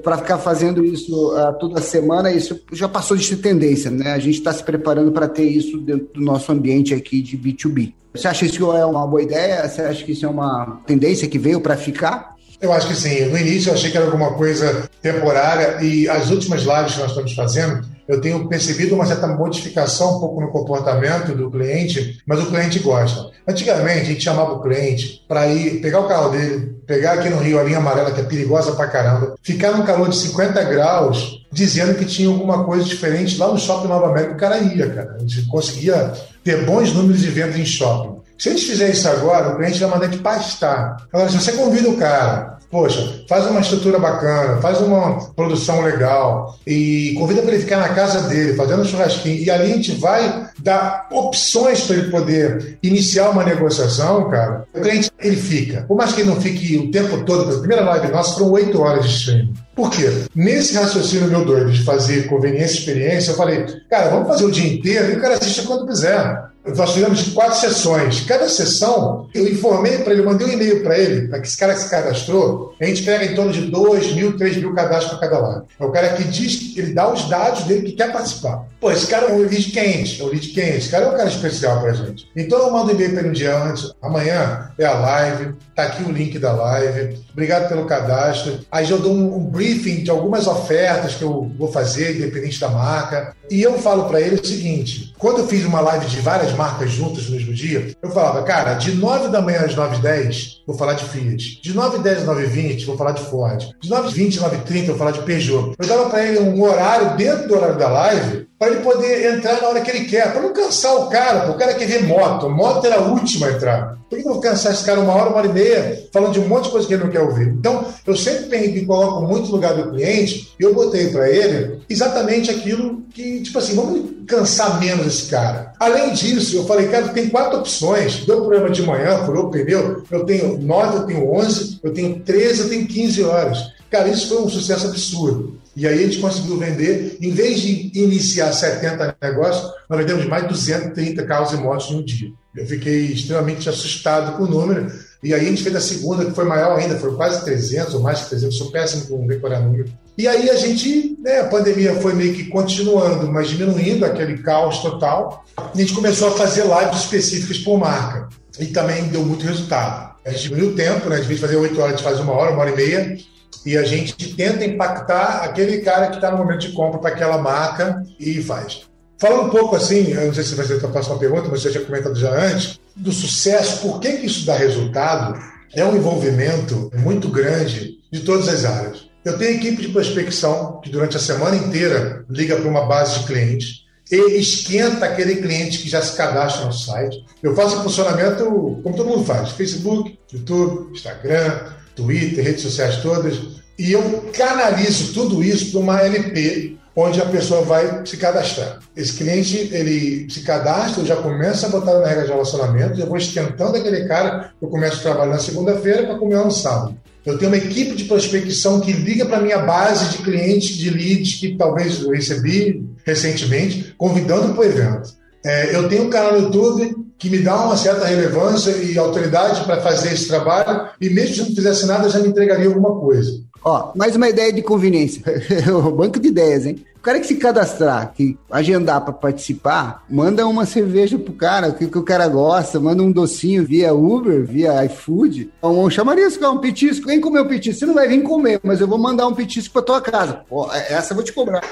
Para 0.02 0.18
ficar 0.18 0.38
fazendo 0.38 0.84
isso 0.84 1.34
uh, 1.34 1.52
toda 1.58 1.80
semana, 1.80 2.32
isso 2.32 2.60
já 2.72 2.88
passou 2.88 3.16
de 3.16 3.24
ser 3.24 3.36
tendência, 3.36 3.90
né? 3.90 4.12
A 4.12 4.18
gente 4.18 4.38
está 4.38 4.52
se 4.52 4.62
preparando 4.62 5.12
para 5.12 5.28
ter 5.28 5.44
isso 5.44 5.78
dentro 5.78 6.08
do 6.14 6.20
nosso 6.20 6.50
ambiente 6.52 6.94
aqui 6.94 7.20
de 7.20 7.36
B2B. 7.36 7.92
Você 8.14 8.26
acha 8.26 8.40
que 8.40 8.52
isso 8.52 8.72
é 8.72 8.84
uma 8.84 9.06
boa 9.06 9.22
ideia? 9.22 9.68
Você 9.68 9.82
acha 9.82 10.04
que 10.04 10.12
isso 10.12 10.26
é 10.26 10.28
uma 10.28 10.80
tendência 10.86 11.28
que 11.28 11.38
veio 11.38 11.60
para 11.60 11.76
ficar? 11.76 12.34
Eu 12.60 12.72
acho 12.72 12.88
que 12.88 12.94
sim. 12.94 13.26
No 13.26 13.38
início 13.38 13.70
eu 13.70 13.74
achei 13.74 13.90
que 13.90 13.96
era 13.96 14.06
alguma 14.06 14.34
coisa 14.34 14.88
temporária 15.00 15.82
e 15.82 16.08
as 16.08 16.30
últimas 16.30 16.62
lives 16.62 16.94
que 16.94 17.00
nós 17.00 17.10
estamos 17.10 17.32
fazendo, 17.32 17.86
eu 18.10 18.20
tenho 18.20 18.48
percebido 18.48 18.94
uma 18.96 19.06
certa 19.06 19.28
modificação 19.28 20.16
um 20.16 20.20
pouco 20.20 20.40
no 20.40 20.48
comportamento 20.48 21.32
do 21.32 21.48
cliente, 21.48 22.20
mas 22.26 22.40
o 22.40 22.46
cliente 22.46 22.80
gosta. 22.80 23.30
Antigamente, 23.46 24.00
a 24.00 24.04
gente 24.04 24.22
chamava 24.22 24.54
o 24.54 24.60
cliente 24.60 25.24
para 25.28 25.46
ir 25.46 25.80
pegar 25.80 26.00
o 26.00 26.08
carro 26.08 26.30
dele, 26.30 26.74
pegar 26.86 27.12
aqui 27.12 27.28
no 27.28 27.38
Rio 27.38 27.60
a 27.60 27.62
linha 27.62 27.78
amarela, 27.78 28.10
que 28.10 28.20
é 28.20 28.24
perigosa 28.24 28.72
pra 28.72 28.88
caramba, 28.88 29.36
ficar 29.42 29.70
num 29.72 29.84
calor 29.84 30.08
de 30.08 30.16
50 30.16 30.62
graus, 30.64 31.46
dizendo 31.52 31.94
que 31.94 32.04
tinha 32.04 32.28
alguma 32.28 32.64
coisa 32.64 32.84
diferente 32.84 33.38
lá 33.38 33.46
no 33.46 33.58
Shopping 33.58 33.88
Nova 33.88 34.08
América. 34.08 34.34
O 34.34 34.38
cara 34.38 34.58
ia, 34.58 34.90
cara. 34.90 35.16
A 35.16 35.18
gente 35.20 35.46
conseguia 35.46 36.12
ter 36.42 36.64
bons 36.64 36.92
números 36.92 37.20
de 37.20 37.28
vendas 37.28 37.56
em 37.56 37.64
shopping. 37.64 38.19
Se 38.40 38.48
a 38.48 38.52
gente 38.52 38.64
fizer 38.64 38.88
isso 38.88 39.06
agora, 39.06 39.50
o 39.50 39.56
cliente 39.56 39.78
vai 39.80 39.90
mandar 39.90 40.06
de 40.06 40.16
pastar. 40.16 40.96
Agora, 41.12 41.28
se 41.28 41.38
você 41.38 41.52
convida 41.52 41.90
o 41.90 41.98
cara, 41.98 42.56
poxa, 42.70 43.22
faz 43.28 43.44
uma 43.44 43.60
estrutura 43.60 43.98
bacana, 43.98 44.62
faz 44.62 44.80
uma 44.80 45.30
produção 45.34 45.82
legal 45.82 46.58
e 46.66 47.14
convida 47.18 47.42
para 47.42 47.52
ele 47.52 47.62
ficar 47.62 47.76
na 47.76 47.90
casa 47.90 48.28
dele, 48.28 48.54
fazendo 48.54 48.86
churrasquinho, 48.86 49.42
e 49.42 49.50
ali 49.50 49.64
a 49.70 49.76
gente 49.76 49.92
vai 49.92 50.48
dar 50.58 51.06
opções 51.12 51.82
para 51.82 51.96
ele 51.96 52.10
poder 52.10 52.78
iniciar 52.82 53.28
uma 53.28 53.44
negociação, 53.44 54.30
cara, 54.30 54.64
o 54.72 54.80
cliente 54.80 55.10
ele 55.18 55.36
fica. 55.36 55.82
Por 55.82 55.98
mais 55.98 56.14
que 56.14 56.22
ele 56.22 56.30
não 56.30 56.40
fique 56.40 56.78
o 56.78 56.90
tempo 56.90 57.22
todo, 57.24 57.54
a 57.54 57.58
primeira 57.58 57.84
live 57.84 58.10
nossa 58.10 58.38
foram 58.38 58.52
oito 58.52 58.80
horas 58.80 59.04
de 59.04 59.14
streaming. 59.16 59.52
Por 59.76 59.90
quê? 59.90 60.10
Nesse 60.34 60.74
raciocínio 60.76 61.28
meu 61.28 61.44
doido 61.44 61.70
de 61.70 61.82
fazer 61.82 62.26
conveniência 62.26 62.76
e 62.76 62.78
experiência, 62.78 63.32
eu 63.32 63.36
falei, 63.36 63.66
cara, 63.90 64.08
vamos 64.08 64.28
fazer 64.28 64.44
o 64.46 64.50
dia 64.50 64.72
inteiro 64.72 65.12
e 65.12 65.16
o 65.16 65.20
cara 65.20 65.34
assiste 65.34 65.62
quando 65.62 65.86
quiser. 65.86 66.49
Nós 66.76 66.92
fizemos 66.92 67.22
quatro 67.28 67.58
sessões. 67.58 68.20
Cada 68.20 68.48
sessão, 68.48 69.28
eu 69.34 69.46
informei 69.48 69.98
para 69.98 70.12
ele, 70.12 70.22
mandei 70.22 70.46
um 70.46 70.52
e-mail 70.52 70.82
para 70.82 70.98
ele, 70.98 71.28
para 71.28 71.40
que 71.40 71.48
esse 71.48 71.56
cara 71.56 71.74
que 71.74 71.80
se 71.80 71.90
cadastrou, 71.90 72.74
a 72.80 72.84
gente 72.84 73.02
pega 73.02 73.24
em 73.24 73.34
torno 73.34 73.52
de 73.52 73.62
2 73.62 74.14
mil, 74.14 74.36
3 74.36 74.56
mil 74.56 74.74
cadastros 74.74 75.18
para 75.18 75.28
cada 75.28 75.40
lado. 75.40 75.66
É 75.78 75.84
o 75.84 75.90
cara 75.90 76.10
que 76.10 76.24
diz, 76.24 76.76
ele 76.76 76.92
dá 76.92 77.12
os 77.12 77.28
dados 77.28 77.64
dele 77.64 77.82
que 77.82 77.92
quer 77.92 78.12
participar. 78.12 78.66
Pô, 78.80 78.90
esse 78.90 79.06
cara 79.06 79.26
é 79.26 79.32
um 79.32 79.38
lead 79.38 79.70
quente, 79.70 80.20
é 80.20 80.24
um 80.24 80.28
lead 80.28 80.48
quente, 80.48 80.78
esse 80.78 80.88
cara 80.88 81.06
é 81.06 81.08
um 81.08 81.16
cara 81.16 81.28
especial 81.28 81.80
para 81.80 81.92
gente. 81.92 82.28
Então 82.34 82.58
eu 82.58 82.70
mando 82.70 82.92
um 82.92 82.94
e-mail 82.94 83.10
para 83.10 83.20
ele 83.20 83.28
um 83.28 83.32
dia 83.32 83.56
antes, 83.62 83.92
amanhã 84.00 84.70
é 84.78 84.84
a 84.86 84.94
live, 84.94 85.54
tá 85.80 85.86
aqui 85.86 86.02
o 86.02 86.12
link 86.12 86.38
da 86.38 86.52
live, 86.52 87.18
obrigado 87.32 87.68
pelo 87.68 87.86
cadastro. 87.86 88.60
Aí 88.70 88.90
eu 88.90 88.98
dou 88.98 89.12
um, 89.12 89.36
um 89.36 89.44
briefing 89.44 90.02
de 90.02 90.10
algumas 90.10 90.46
ofertas 90.46 91.14
que 91.14 91.22
eu 91.22 91.50
vou 91.58 91.72
fazer, 91.72 92.16
independente 92.16 92.60
da 92.60 92.68
marca. 92.68 93.34
E 93.50 93.62
eu 93.62 93.78
falo 93.78 94.04
para 94.04 94.20
ele 94.20 94.36
o 94.36 94.46
seguinte: 94.46 95.14
quando 95.18 95.38
eu 95.38 95.48
fiz 95.48 95.64
uma 95.64 95.80
live 95.80 96.06
de 96.06 96.20
várias 96.20 96.52
marcas 96.52 96.90
juntas 96.90 97.26
no 97.26 97.36
mesmo 97.36 97.52
dia, 97.52 97.96
eu 98.02 98.10
falava, 98.10 98.42
cara, 98.42 98.74
de 98.74 98.92
9 98.92 99.28
da 99.28 99.40
manhã 99.40 99.60
às 99.60 99.74
9 99.74 99.96
h 99.96 100.02
10, 100.02 100.62
vou 100.66 100.76
falar 100.76 100.94
de 100.94 101.04
Fiat. 101.04 101.60
De 101.62 101.74
9 101.74 101.96
h 101.96 102.02
10 102.02 102.18
às 102.18 102.26
9 102.26 102.42
h 102.42 102.50
20, 102.50 102.86
vou 102.86 102.96
falar 102.96 103.12
de 103.12 103.22
Ford. 103.22 103.70
De 103.80 103.90
9 103.90 104.08
h 104.08 104.14
20 104.14 104.36
às 104.36 104.42
9 104.42 104.56
h 104.56 104.64
30, 104.64 104.86
vou 104.86 104.96
falar 104.96 105.10
de 105.12 105.22
Peugeot. 105.22 105.74
Eu 105.78 105.86
dava 105.86 106.10
para 106.10 106.24
ele 106.24 106.40
um 106.40 106.62
horário 106.62 107.16
dentro 107.16 107.48
do 107.48 107.54
horário 107.54 107.78
da 107.78 107.88
live 107.88 108.49
para 108.60 108.72
ele 108.72 108.80
poder 108.82 109.36
entrar 109.36 109.58
na 109.62 109.68
hora 109.68 109.80
que 109.80 109.90
ele 109.90 110.04
quer, 110.04 110.30
para 110.30 110.42
não 110.42 110.52
cansar 110.52 110.94
o 110.96 111.06
cara, 111.06 111.50
o 111.50 111.54
cara 111.54 111.72
quer 111.72 111.86
ver 111.86 112.02
moto, 112.02 112.46
moto 112.50 112.84
era 112.84 112.96
a 112.96 113.08
última 113.08 113.46
a 113.46 113.52
entrar. 113.52 113.96
Por 114.10 114.18
que 114.18 114.28
eu 114.28 114.32
vou 114.34 114.40
cansar 114.40 114.74
esse 114.74 114.84
cara 114.84 115.00
uma 115.00 115.14
hora, 115.14 115.30
uma 115.30 115.38
hora 115.38 115.46
e 115.46 115.52
meia, 115.52 116.08
falando 116.12 116.34
de 116.34 116.40
um 116.40 116.46
monte 116.46 116.64
de 116.64 116.70
coisa 116.70 116.86
que 116.86 116.92
ele 116.92 117.04
não 117.04 117.10
quer 117.10 117.22
ouvir? 117.22 117.48
Então, 117.48 117.86
eu 118.06 118.14
sempre 118.14 118.58
me 118.68 118.84
coloco 118.84 119.22
muito 119.22 119.46
no 119.46 119.52
lugar 119.52 119.72
do 119.72 119.90
cliente 119.92 120.52
e 120.60 120.62
eu 120.62 120.74
botei 120.74 121.08
para 121.08 121.30
ele 121.30 121.80
exatamente 121.88 122.50
aquilo 122.50 123.02
que, 123.14 123.40
tipo 123.40 123.58
assim, 123.58 123.74
vamos 123.74 124.10
cansar 124.26 124.78
menos 124.78 125.06
esse 125.06 125.30
cara. 125.30 125.72
Além 125.80 126.12
disso, 126.12 126.56
eu 126.56 126.66
falei, 126.66 126.88
cara, 126.88 127.08
tem 127.08 127.30
quatro 127.30 127.60
opções. 127.60 128.26
Deu 128.26 128.40
problema 128.40 128.68
de 128.68 128.82
manhã, 128.82 129.24
furou 129.24 129.46
o 129.46 129.50
pneu, 129.50 130.02
eu 130.10 130.26
tenho 130.26 130.58
nove, 130.58 130.98
eu 130.98 131.06
tenho 131.06 131.32
onze, 131.32 131.80
eu 131.82 131.94
tenho 131.94 132.20
treze, 132.20 132.60
eu 132.60 132.68
tenho 132.68 132.86
quinze 132.86 133.24
horas. 133.24 133.70
Cara, 133.90 134.08
isso 134.08 134.28
foi 134.28 134.42
um 134.42 134.50
sucesso 134.50 134.86
absurdo. 134.86 135.59
E 135.76 135.86
aí 135.86 136.00
a 136.00 136.02
gente 136.02 136.18
conseguiu 136.18 136.58
vender, 136.58 137.16
em 137.20 137.30
vez 137.30 137.60
de 137.60 137.92
iniciar 137.94 138.52
70 138.52 139.16
negócios, 139.22 139.72
nós 139.88 139.98
vendemos 139.98 140.26
mais 140.26 140.42
de 140.42 140.48
230 140.48 141.24
carros 141.24 141.52
e 141.52 141.56
motos 141.56 141.90
em 141.90 141.96
um 141.96 142.04
dia. 142.04 142.28
Eu 142.56 142.66
fiquei 142.66 143.06
extremamente 143.06 143.68
assustado 143.68 144.36
com 144.36 144.44
o 144.44 144.48
número. 144.48 144.90
E 145.22 145.32
aí 145.32 145.46
a 145.46 145.48
gente 145.48 145.62
fez 145.62 145.76
a 145.76 145.80
segunda, 145.80 146.24
que 146.24 146.32
foi 146.32 146.44
maior 146.44 146.78
ainda, 146.78 146.98
foi 146.98 147.14
quase 147.14 147.44
300 147.44 147.94
ou 147.94 148.00
mais 148.00 148.22
que 148.22 148.30
300, 148.30 148.56
sou 148.56 148.70
péssimo 148.70 149.06
com 149.06 149.26
decorar 149.26 149.60
número. 149.60 149.92
E 150.18 150.26
aí 150.26 150.50
a 150.50 150.56
gente, 150.56 151.16
né, 151.20 151.40
a 151.40 151.44
pandemia 151.44 151.94
foi 151.96 152.14
meio 152.14 152.34
que 152.34 152.44
continuando, 152.44 153.30
mas 153.30 153.48
diminuindo 153.48 154.04
aquele 154.04 154.38
caos 154.38 154.78
total. 154.78 155.44
A 155.56 155.76
gente 155.76 155.94
começou 155.94 156.28
a 156.28 156.32
fazer 156.32 156.64
lives 156.64 157.00
específicas 157.00 157.58
por 157.58 157.78
marca. 157.78 158.28
E 158.58 158.66
também 158.66 159.04
deu 159.04 159.22
muito 159.22 159.46
resultado. 159.46 160.10
A 160.24 160.30
gente 160.30 160.42
diminuiu 160.44 160.72
o 160.72 160.74
tempo, 160.74 161.08
né? 161.08 161.16
De 161.16 161.26
vez 161.26 161.40
de 161.40 161.46
fazer 161.46 161.56
8 161.56 161.80
horas, 161.80 161.94
a 161.94 161.96
gente 161.96 162.04
faz 162.04 162.20
uma 162.20 162.32
hora, 162.32 162.50
uma 162.50 162.60
hora 162.60 162.70
e 162.70 162.76
meia 162.76 163.16
e 163.64 163.76
a 163.76 163.82
gente 163.82 164.34
tenta 164.34 164.64
impactar 164.64 165.42
aquele 165.44 165.78
cara 165.78 166.08
que 166.08 166.16
está 166.16 166.30
no 166.30 166.38
momento 166.38 166.60
de 166.60 166.72
compra 166.72 166.98
para 166.98 167.10
aquela 167.10 167.38
marca 167.38 168.02
e 168.18 168.42
faz. 168.42 168.82
Fala 169.18 169.42
um 169.42 169.50
pouco 169.50 169.76
assim, 169.76 170.12
eu 170.12 170.26
não 170.26 170.34
sei 170.34 170.44
se 170.44 170.54
vai 170.54 170.64
ser 170.64 170.82
a 170.82 170.88
próxima 170.88 171.18
pergunta, 171.18 171.48
mas 171.50 171.60
você 171.60 171.70
tinha 171.70 171.84
comentado 171.84 172.18
já 172.18 172.30
antes, 172.30 172.80
do 172.96 173.12
sucesso, 173.12 173.82
por 173.82 174.00
que, 174.00 174.12
que 174.12 174.26
isso 174.26 174.46
dá 174.46 174.56
resultado? 174.56 175.38
É 175.74 175.84
um 175.84 175.94
envolvimento 175.94 176.90
muito 176.96 177.28
grande 177.28 177.98
de 178.10 178.20
todas 178.20 178.48
as 178.48 178.64
áreas. 178.64 179.10
Eu 179.22 179.36
tenho 179.36 179.56
equipe 179.56 179.82
de 179.82 179.88
prospecção 179.88 180.80
que 180.80 180.88
durante 180.88 181.16
a 181.16 181.20
semana 181.20 181.54
inteira 181.54 182.24
liga 182.30 182.56
para 182.56 182.68
uma 182.68 182.86
base 182.86 183.20
de 183.20 183.26
clientes 183.26 183.84
e 184.10 184.38
esquenta 184.38 185.04
aquele 185.04 185.36
cliente 185.36 185.78
que 185.78 185.88
já 185.88 186.00
se 186.00 186.16
cadastra 186.16 186.64
no 186.64 186.72
site. 186.72 187.22
Eu 187.42 187.54
faço 187.54 187.82
funcionamento 187.82 188.44
como 188.82 188.96
todo 188.96 189.08
mundo 189.08 189.24
faz: 189.24 189.50
Facebook, 189.50 190.18
YouTube, 190.32 190.92
Instagram, 190.92 191.66
Twitter, 192.00 192.44
redes 192.44 192.62
sociais 192.62 192.96
todas, 192.96 193.38
e 193.78 193.92
eu 193.92 194.30
canalizo 194.32 195.12
tudo 195.12 195.42
isso 195.42 195.70
para 195.70 195.80
uma 195.80 196.00
LP, 196.00 196.76
onde 196.94 197.20
a 197.20 197.26
pessoa 197.26 197.62
vai 197.62 198.04
se 198.04 198.16
cadastrar. 198.16 198.78
Esse 198.96 199.14
cliente, 199.14 199.70
ele 199.72 200.28
se 200.30 200.40
cadastra, 200.42 201.04
já 201.04 201.16
começa 201.16 201.66
a 201.66 201.70
botar 201.70 201.98
na 201.98 202.06
regra 202.06 202.24
de 202.24 202.30
relacionamento, 202.30 203.00
eu 203.00 203.06
vou 203.06 203.16
esquentando 203.16 203.76
aquele 203.76 204.06
cara, 204.06 204.52
eu 204.60 204.68
começo 204.68 204.98
a 204.98 205.02
trabalhar 205.02 205.32
na 205.32 205.38
segunda-feira 205.38 206.04
para 206.04 206.18
comer 206.18 206.44
no 206.44 206.50
sábado. 206.50 206.96
Eu 207.24 207.38
tenho 207.38 207.50
uma 207.50 207.58
equipe 207.58 207.94
de 207.94 208.04
prospecção 208.04 208.80
que 208.80 208.92
liga 208.92 209.26
para 209.26 209.38
a 209.38 209.42
minha 209.42 209.58
base 209.58 210.16
de 210.16 210.22
clientes, 210.24 210.76
de 210.76 210.90
leads 210.90 211.34
que 211.34 211.56
talvez 211.56 212.00
eu 212.02 212.10
recebi 212.10 212.84
recentemente, 213.04 213.94
convidando 213.96 214.54
para 214.54 214.60
o 214.60 214.64
evento. 214.64 215.10
É, 215.44 215.74
eu 215.74 215.88
tenho 215.88 216.04
um 216.04 216.10
canal 216.10 216.32
no 216.32 216.46
YouTube 216.46 216.96
que 217.20 217.28
me 217.28 217.38
dá 217.38 217.66
uma 217.66 217.76
certa 217.76 218.06
relevância 218.06 218.70
e 218.70 218.98
autoridade 218.98 219.62
para 219.64 219.82
fazer 219.82 220.14
esse 220.14 220.26
trabalho, 220.26 220.88
e 220.98 221.10
mesmo 221.10 221.34
se 221.34 221.40
não 221.42 221.54
fizesse 221.54 221.86
nada, 221.86 222.08
já 222.08 222.18
me 222.18 222.28
entregaria 222.28 222.66
alguma 222.66 222.98
coisa. 222.98 223.38
Ó, 223.62 223.92
mais 223.94 224.16
uma 224.16 224.30
ideia 224.30 224.50
de 224.50 224.62
conveniência. 224.62 225.22
o 225.68 225.92
banco 225.92 226.18
de 226.18 226.28
ideias, 226.28 226.64
hein? 226.64 226.82
O 227.00 227.02
cara 227.02 227.18
que 227.18 227.26
se 227.26 227.36
cadastrar, 227.36 228.12
que 228.14 228.38
agendar 228.50 229.00
para 229.00 229.14
participar, 229.14 230.04
manda 230.06 230.46
uma 230.46 230.66
cerveja 230.66 231.18
pro 231.18 231.32
cara, 231.32 231.72
que, 231.72 231.86
que 231.86 231.96
o 231.96 232.02
cara 232.02 232.28
gosta, 232.28 232.78
manda 232.78 233.02
um 233.02 233.10
docinho 233.10 233.64
via 233.64 233.94
Uber, 233.94 234.44
via 234.44 234.84
iFood. 234.84 235.50
Então, 235.56 235.88
chamaria 235.88 236.26
isso, 236.26 236.46
um 236.46 236.58
petisco. 236.58 237.06
Vem 237.06 237.18
comer 237.18 237.40
um 237.40 237.48
petisco. 237.48 237.80
Você 237.80 237.86
não 237.86 237.94
vai 237.94 238.06
vir 238.06 238.22
comer, 238.22 238.60
mas 238.62 238.82
eu 238.82 238.86
vou 238.86 238.98
mandar 238.98 239.26
um 239.26 239.34
petisco 239.34 239.72
pra 239.72 239.80
tua 239.80 240.02
casa. 240.02 240.42
Pô, 240.46 240.70
é, 240.70 240.92
essa 240.92 241.12
eu 241.12 241.16
vou 241.16 241.24
te 241.24 241.32
cobrar. 241.32 241.62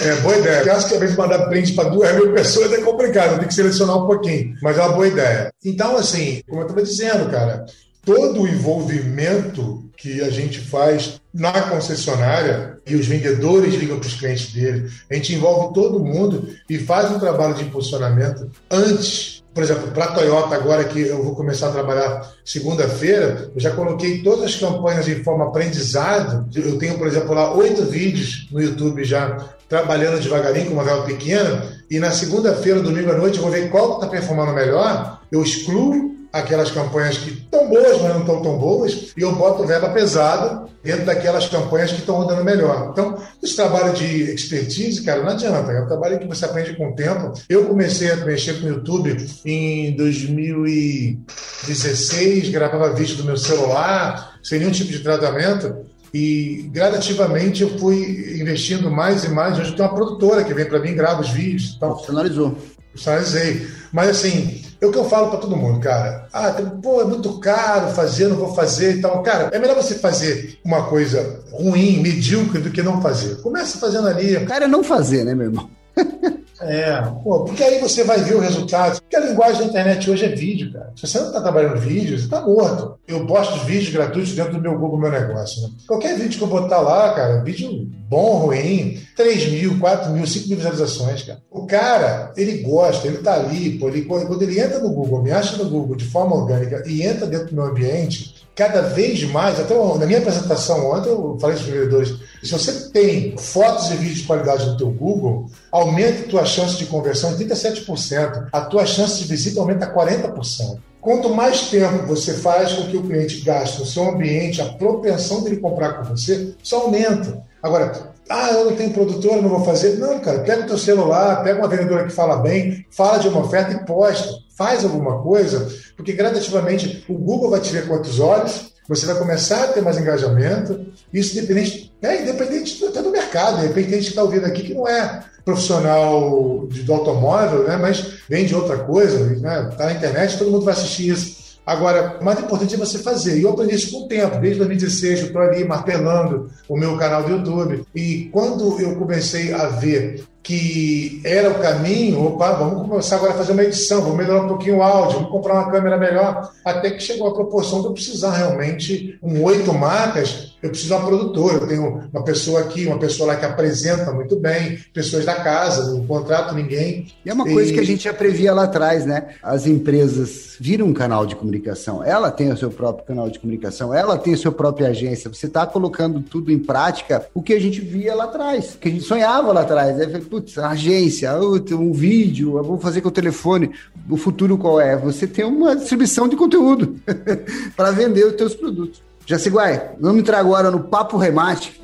É, 0.00 0.16
boa 0.22 0.36
ideia. 0.36 0.64
Eu 0.64 0.72
acho 0.72 0.88
que 0.88 0.94
às 0.94 1.00
vezes 1.00 1.16
mandar 1.16 1.46
print 1.46 1.74
para 1.74 1.88
duas 1.88 2.12
mil 2.16 2.32
pessoas 2.32 2.72
é 2.72 2.80
complicado, 2.80 3.38
tem 3.38 3.46
que 3.46 3.54
selecionar 3.54 3.96
um 3.96 4.08
pouquinho. 4.08 4.56
Mas 4.60 4.76
é 4.76 4.82
uma 4.82 4.92
boa 4.92 5.06
ideia. 5.06 5.52
Então, 5.64 5.96
assim, 5.96 6.42
como 6.48 6.62
eu 6.62 6.66
estava 6.66 6.82
dizendo, 6.82 7.30
cara, 7.30 7.64
todo 8.04 8.42
o 8.42 8.48
envolvimento 8.48 9.84
que 9.96 10.20
a 10.20 10.30
gente 10.30 10.58
faz 10.58 11.21
na 11.32 11.62
concessionária 11.62 12.78
e 12.86 12.94
os 12.94 13.06
vendedores 13.06 13.74
ligam 13.74 13.98
para 13.98 14.08
os 14.08 14.14
clientes 14.14 14.52
dele, 14.52 14.90
a 15.10 15.14
gente 15.14 15.34
envolve 15.34 15.72
todo 15.74 16.00
mundo 16.00 16.48
e 16.68 16.78
faz 16.78 17.10
um 17.10 17.18
trabalho 17.18 17.54
de 17.54 17.64
impulsionamento 17.64 18.50
antes. 18.70 19.42
Por 19.54 19.62
exemplo, 19.62 19.90
para 19.92 20.06
a 20.06 20.12
Toyota, 20.12 20.54
agora 20.54 20.84
que 20.84 21.00
eu 21.00 21.22
vou 21.22 21.34
começar 21.34 21.68
a 21.68 21.72
trabalhar 21.72 22.32
segunda-feira, 22.42 23.50
eu 23.54 23.60
já 23.60 23.70
coloquei 23.70 24.22
todas 24.22 24.44
as 24.44 24.56
campanhas 24.56 25.06
em 25.08 25.22
forma 25.22 25.46
aprendizado. 25.46 26.48
Eu 26.54 26.78
tenho, 26.78 26.96
por 26.96 27.06
exemplo, 27.06 27.34
lá 27.34 27.54
oito 27.54 27.84
vídeos 27.84 28.48
no 28.50 28.62
YouTube 28.62 29.04
já 29.04 29.36
trabalhando 29.68 30.20
devagarinho 30.20 30.66
com 30.66 30.74
uma 30.74 30.84
vela 30.84 31.04
pequena, 31.04 31.66
e 31.90 31.98
na 31.98 32.10
segunda-feira, 32.10 32.80
domingo 32.80 33.10
à 33.10 33.16
noite, 33.16 33.36
eu 33.36 33.42
vou 33.42 33.50
ver 33.50 33.70
qual 33.70 33.94
está 33.94 34.06
performando 34.06 34.52
melhor. 34.52 35.20
Eu 35.30 35.42
excluo 35.42 36.11
aquelas 36.32 36.70
campanhas 36.70 37.18
que 37.18 37.30
estão 37.30 37.68
boas, 37.68 38.00
mas 38.00 38.14
não 38.14 38.20
estão 38.20 38.40
tão 38.40 38.56
boas, 38.58 39.12
e 39.16 39.20
eu 39.20 39.34
boto 39.34 39.66
verba 39.66 39.88
pesada 39.90 40.62
dentro 40.82 41.04
daquelas 41.04 41.46
campanhas 41.48 41.92
que 41.92 42.00
estão 42.00 42.16
rodando 42.16 42.42
melhor. 42.42 42.88
Então, 42.90 43.22
esse 43.42 43.54
trabalho 43.54 43.92
de 43.92 44.32
expertise, 44.32 45.02
cara, 45.02 45.22
não 45.22 45.30
adianta. 45.30 45.70
É 45.70 45.82
um 45.82 45.86
trabalho 45.86 46.18
que 46.18 46.26
você 46.26 46.44
aprende 46.44 46.74
com 46.74 46.90
o 46.90 46.94
tempo. 46.94 47.32
Eu 47.48 47.66
comecei 47.66 48.10
a 48.10 48.16
mexer 48.16 48.60
com 48.60 48.66
o 48.66 48.70
YouTube 48.70 49.16
em 49.44 49.94
2016, 49.94 52.48
gravava 52.48 52.92
vídeo 52.94 53.16
do 53.16 53.22
meu 53.24 53.36
celular, 53.36 54.32
sem 54.42 54.58
nenhum 54.58 54.72
tipo 54.72 54.90
de 54.90 54.98
tratamento. 55.00 55.92
E 56.12 56.68
gradativamente 56.70 57.62
eu 57.62 57.78
fui 57.78 58.38
investindo 58.40 58.90
mais 58.90 59.22
e 59.24 59.28
mais. 59.28 59.58
Hoje 59.58 59.74
tem 59.74 59.82
uma 59.84 59.94
produtora 59.94 60.44
que 60.44 60.52
vem 60.52 60.66
para 60.66 60.80
mim, 60.80 60.94
grava 60.94 61.22
os 61.22 61.30
vídeos. 61.30 61.72
Então, 61.76 61.90
Profissionalizou. 61.90 62.58
Profissionalizei. 62.90 63.66
Mas 63.90 64.10
assim, 64.10 64.62
é 64.82 64.86
o 64.86 64.90
que 64.90 64.98
eu 64.98 65.08
falo 65.08 65.28
para 65.28 65.38
todo 65.38 65.56
mundo, 65.56 65.78
cara. 65.78 66.26
Ah, 66.32 66.52
pô, 66.82 67.00
é 67.00 67.04
muito 67.04 67.38
caro 67.38 67.92
fazer, 67.92 68.26
não 68.26 68.36
vou 68.36 68.52
fazer 68.52 68.96
e 68.96 69.00
tal. 69.00 69.22
Cara, 69.22 69.48
é 69.52 69.58
melhor 69.58 69.76
você 69.76 69.94
fazer 69.94 70.58
uma 70.64 70.86
coisa 70.86 71.40
ruim, 71.52 72.02
medíocre, 72.02 72.60
do 72.60 72.70
que 72.70 72.82
não 72.82 73.00
fazer. 73.00 73.40
Começa 73.42 73.78
fazendo 73.78 74.08
ali. 74.08 74.36
O 74.38 74.46
cara 74.46 74.64
é 74.64 74.68
não 74.68 74.82
fazer, 74.82 75.24
né, 75.24 75.36
meu 75.36 75.46
irmão? 75.46 75.70
É, 76.62 77.00
pô, 77.22 77.44
porque 77.44 77.62
aí 77.62 77.80
você 77.80 78.04
vai 78.04 78.18
ver 78.18 78.36
o 78.36 78.40
resultado. 78.40 79.00
Porque 79.00 79.16
a 79.16 79.20
linguagem 79.20 79.62
da 79.62 79.66
internet 79.66 80.10
hoje 80.10 80.24
é 80.24 80.28
vídeo, 80.28 80.72
cara. 80.72 80.92
Se 80.96 81.06
você 81.06 81.18
não 81.18 81.28
está 81.28 81.40
trabalhando 81.40 81.78
vídeo, 81.78 82.18
você 82.18 82.24
está 82.24 82.40
morto. 82.40 82.98
Eu 83.06 83.26
posto 83.26 83.64
vídeos 83.64 83.92
gratuitos 83.92 84.34
dentro 84.34 84.54
do 84.54 84.60
meu 84.60 84.78
Google 84.78 84.98
Meu 84.98 85.10
Negócio. 85.10 85.62
Né? 85.62 85.68
Qualquer 85.86 86.16
vídeo 86.16 86.38
que 86.38 86.44
eu 86.44 86.48
botar 86.48 86.80
lá, 86.80 87.12
cara, 87.14 87.42
vídeo 87.42 87.88
bom, 88.08 88.38
ruim, 88.38 88.98
3 89.16 89.50
mil, 89.52 89.78
4 89.78 90.12
mil, 90.12 90.26
5 90.26 90.48
mil 90.48 90.56
visualizações, 90.56 91.22
cara. 91.22 91.42
O 91.50 91.66
cara, 91.66 92.32
ele 92.36 92.58
gosta, 92.58 93.06
ele 93.06 93.18
tá 93.18 93.34
ali, 93.34 93.78
pô, 93.78 93.88
ele, 93.88 94.02
quando 94.02 94.42
ele 94.42 94.60
entra 94.60 94.78
no 94.78 94.90
Google, 94.90 95.22
me 95.22 95.30
acha 95.30 95.56
no 95.56 95.68
Google 95.68 95.96
de 95.96 96.04
forma 96.04 96.36
orgânica 96.36 96.82
e 96.86 97.02
entra 97.02 97.26
dentro 97.26 97.48
do 97.48 97.54
meu 97.54 97.64
ambiente, 97.64 98.46
cada 98.54 98.82
vez 98.82 99.22
mais, 99.24 99.58
até 99.58 99.74
na 99.74 100.06
minha 100.06 100.18
apresentação 100.18 100.90
ontem, 100.90 101.08
eu 101.08 101.36
falei 101.40 101.56
para 101.56 101.64
os 101.64 101.70
vendedores, 101.70 102.14
se 102.42 102.50
você 102.50 102.90
tem 102.90 103.36
fotos 103.36 103.90
e 103.90 103.96
vídeos 103.96 104.18
de 104.18 104.26
qualidade 104.26 104.66
no 104.66 104.76
teu 104.76 104.90
Google, 104.90 105.46
aumenta 105.70 106.20
a 106.20 106.28
tua 106.28 106.44
chance 106.44 106.76
de 106.76 106.86
conversão 106.86 107.32
em 107.32 107.36
37%, 107.46 108.48
a 108.52 108.60
tua 108.62 108.84
chance 108.84 109.18
de 109.18 109.24
visita 109.24 109.60
aumenta 109.60 109.92
40%. 109.92 110.78
Quanto 111.00 111.34
mais 111.34 111.62
tempo 111.62 112.06
você 112.06 112.34
faz 112.34 112.74
com 112.74 112.86
que 112.86 112.96
o 112.96 113.02
cliente 113.02 113.40
gaste 113.40 113.80
no 113.80 113.86
seu 113.86 114.08
ambiente, 114.08 114.62
a 114.62 114.66
propensão 114.66 115.42
dele 115.42 115.56
comprar 115.56 115.94
com 115.94 116.04
você, 116.04 116.54
isso 116.62 116.76
aumenta. 116.76 117.42
Agora, 117.60 118.11
ah, 118.32 118.50
eu 118.50 118.64
não 118.64 118.76
tenho 118.76 118.92
produtora, 118.92 119.42
não 119.42 119.50
vou 119.50 119.64
fazer. 119.64 119.98
Não, 119.98 120.18
cara, 120.20 120.40
pega 120.40 120.62
o 120.62 120.66
teu 120.66 120.78
celular, 120.78 121.42
pega 121.42 121.58
uma 121.58 121.68
vendedora 121.68 122.04
que 122.04 122.12
fala 122.12 122.36
bem, 122.36 122.86
fala 122.90 123.18
de 123.18 123.28
uma 123.28 123.40
oferta 123.40 123.72
e 123.72 123.84
posta. 123.84 124.40
Faz 124.56 124.84
alguma 124.84 125.22
coisa, 125.22 125.68
porque 125.96 126.12
gradativamente 126.12 127.04
o 127.08 127.14
Google 127.14 127.50
vai 127.50 127.60
te 127.60 127.72
ver 127.72 127.86
quantos 127.86 128.18
olhos, 128.20 128.72
você 128.88 129.06
vai 129.06 129.16
começar 129.16 129.64
a 129.64 129.68
ter 129.68 129.82
mais 129.82 129.98
engajamento. 129.98 130.86
Isso 131.12 131.38
independente, 131.38 131.92
é 132.00 132.22
independente 132.22 132.84
até 132.84 133.02
do 133.02 133.10
mercado. 133.10 133.60
De 133.60 133.66
repente, 133.66 133.88
a 133.88 133.96
gente 133.96 134.08
está 134.08 134.22
ouvindo 134.22 134.46
aqui 134.46 134.62
que 134.62 134.74
não 134.74 134.88
é 134.88 135.24
profissional 135.44 136.66
de, 136.68 136.82
do 136.82 136.92
automóvel, 136.92 137.64
né, 137.64 137.76
mas 137.76 138.14
vende 138.28 138.54
outra 138.54 138.78
coisa, 138.78 139.24
né, 139.36 139.70
tá 139.76 139.86
na 139.86 139.92
internet, 139.92 140.38
todo 140.38 140.50
mundo 140.50 140.64
vai 140.64 140.74
assistir 140.74 141.08
isso. 141.10 141.41
Agora, 141.64 142.18
o 142.20 142.24
mais 142.24 142.40
importante 142.40 142.74
é 142.74 142.78
você 142.78 142.98
fazer. 142.98 143.38
E 143.38 143.42
eu 143.42 143.50
aprendi 143.50 143.76
isso 143.76 143.92
com 143.92 144.04
o 144.04 144.08
tempo. 144.08 144.38
Desde 144.38 144.58
2016, 144.58 145.20
eu 145.20 145.26
estou 145.26 145.42
ali 145.42 145.64
martelando 145.64 146.50
o 146.68 146.76
meu 146.76 146.96
canal 146.96 147.22
do 147.22 147.30
YouTube. 147.30 147.84
E 147.94 148.28
quando 148.32 148.80
eu 148.80 148.96
comecei 148.96 149.52
a 149.52 149.66
ver 149.66 150.24
que 150.42 151.20
era 151.24 151.50
o 151.50 151.60
caminho, 151.60 152.24
opa, 152.24 152.52
vamos 152.52 152.88
começar 152.88 153.16
agora 153.16 153.32
a 153.32 153.36
fazer 153.36 153.52
uma 153.52 153.62
edição, 153.62 154.02
vamos 154.02 154.16
melhorar 154.16 154.44
um 154.44 154.48
pouquinho 154.48 154.78
o 154.78 154.82
áudio, 154.82 155.18
vamos 155.18 155.30
comprar 155.30 155.54
uma 155.54 155.70
câmera 155.70 155.96
melhor, 155.96 156.50
até 156.64 156.90
que 156.90 157.02
chegou 157.02 157.28
a 157.28 157.34
proporção 157.34 157.80
de 157.80 157.86
eu 157.86 157.92
precisar 157.92 158.32
realmente, 158.32 159.18
um 159.22 159.42
oito 159.44 159.72
marcas, 159.72 160.52
eu 160.62 160.70
preciso 160.70 160.94
de 160.94 161.00
uma 161.00 161.06
produtora, 161.06 161.54
eu 161.54 161.66
tenho 161.66 162.02
uma 162.12 162.24
pessoa 162.24 162.60
aqui, 162.60 162.86
uma 162.86 162.98
pessoa 162.98 163.28
lá 163.28 163.36
que 163.36 163.44
apresenta 163.44 164.12
muito 164.12 164.36
bem, 164.36 164.78
pessoas 164.92 165.24
da 165.24 165.34
casa, 165.34 165.92
não 165.92 166.06
contrato 166.06 166.54
ninguém. 166.54 167.08
E 167.24 167.30
é 167.30 167.34
uma 167.34 167.44
coisa 167.44 167.70
e... 167.70 167.74
que 167.74 167.80
a 167.80 167.84
gente 167.84 168.04
já 168.04 168.14
previa 168.14 168.54
lá 168.54 168.64
atrás, 168.64 169.04
né? 169.04 169.34
As 169.42 169.66
empresas 169.66 170.56
viram 170.60 170.86
um 170.86 170.92
canal 170.92 171.26
de 171.26 171.34
comunicação, 171.34 172.02
ela 172.04 172.30
tem 172.30 172.52
o 172.52 172.56
seu 172.56 172.70
próprio 172.70 173.04
canal 173.04 173.28
de 173.28 173.40
comunicação, 173.40 173.92
ela 173.92 174.16
tem 174.16 174.34
a 174.34 174.36
sua 174.36 174.52
própria 174.52 174.88
agência, 174.88 175.28
você 175.28 175.46
está 175.46 175.66
colocando 175.66 176.20
tudo 176.20 176.52
em 176.52 176.58
prática, 176.58 177.26
o 177.34 177.42
que 177.42 177.52
a 177.52 177.60
gente 177.60 177.80
via 177.80 178.14
lá 178.14 178.24
atrás, 178.24 178.76
que 178.80 178.88
a 178.88 178.92
gente 178.92 179.04
sonhava 179.04 179.52
lá 179.52 179.62
atrás, 179.62 179.96
né? 179.96 180.06
Putz, 180.32 180.56
agência, 180.56 181.30
um 181.38 181.92
vídeo, 181.92 182.56
eu 182.56 182.64
vou 182.64 182.78
fazer 182.78 183.02
com 183.02 183.08
o 183.08 183.12
telefone, 183.12 183.70
o 184.08 184.16
futuro 184.16 184.56
qual 184.56 184.80
é? 184.80 184.96
Você 184.96 185.26
tem 185.26 185.44
uma 185.44 185.76
distribuição 185.76 186.26
de 186.26 186.36
conteúdo 186.36 186.96
para 187.76 187.90
vender 187.90 188.24
os 188.24 188.34
seus 188.34 188.54
produtos. 188.54 189.02
Jaciguai, 189.26 189.90
vamos 190.00 190.22
entrar 190.22 190.38
agora 190.38 190.70
no 190.70 190.84
Papo 190.84 191.18
Remate. 191.18 191.78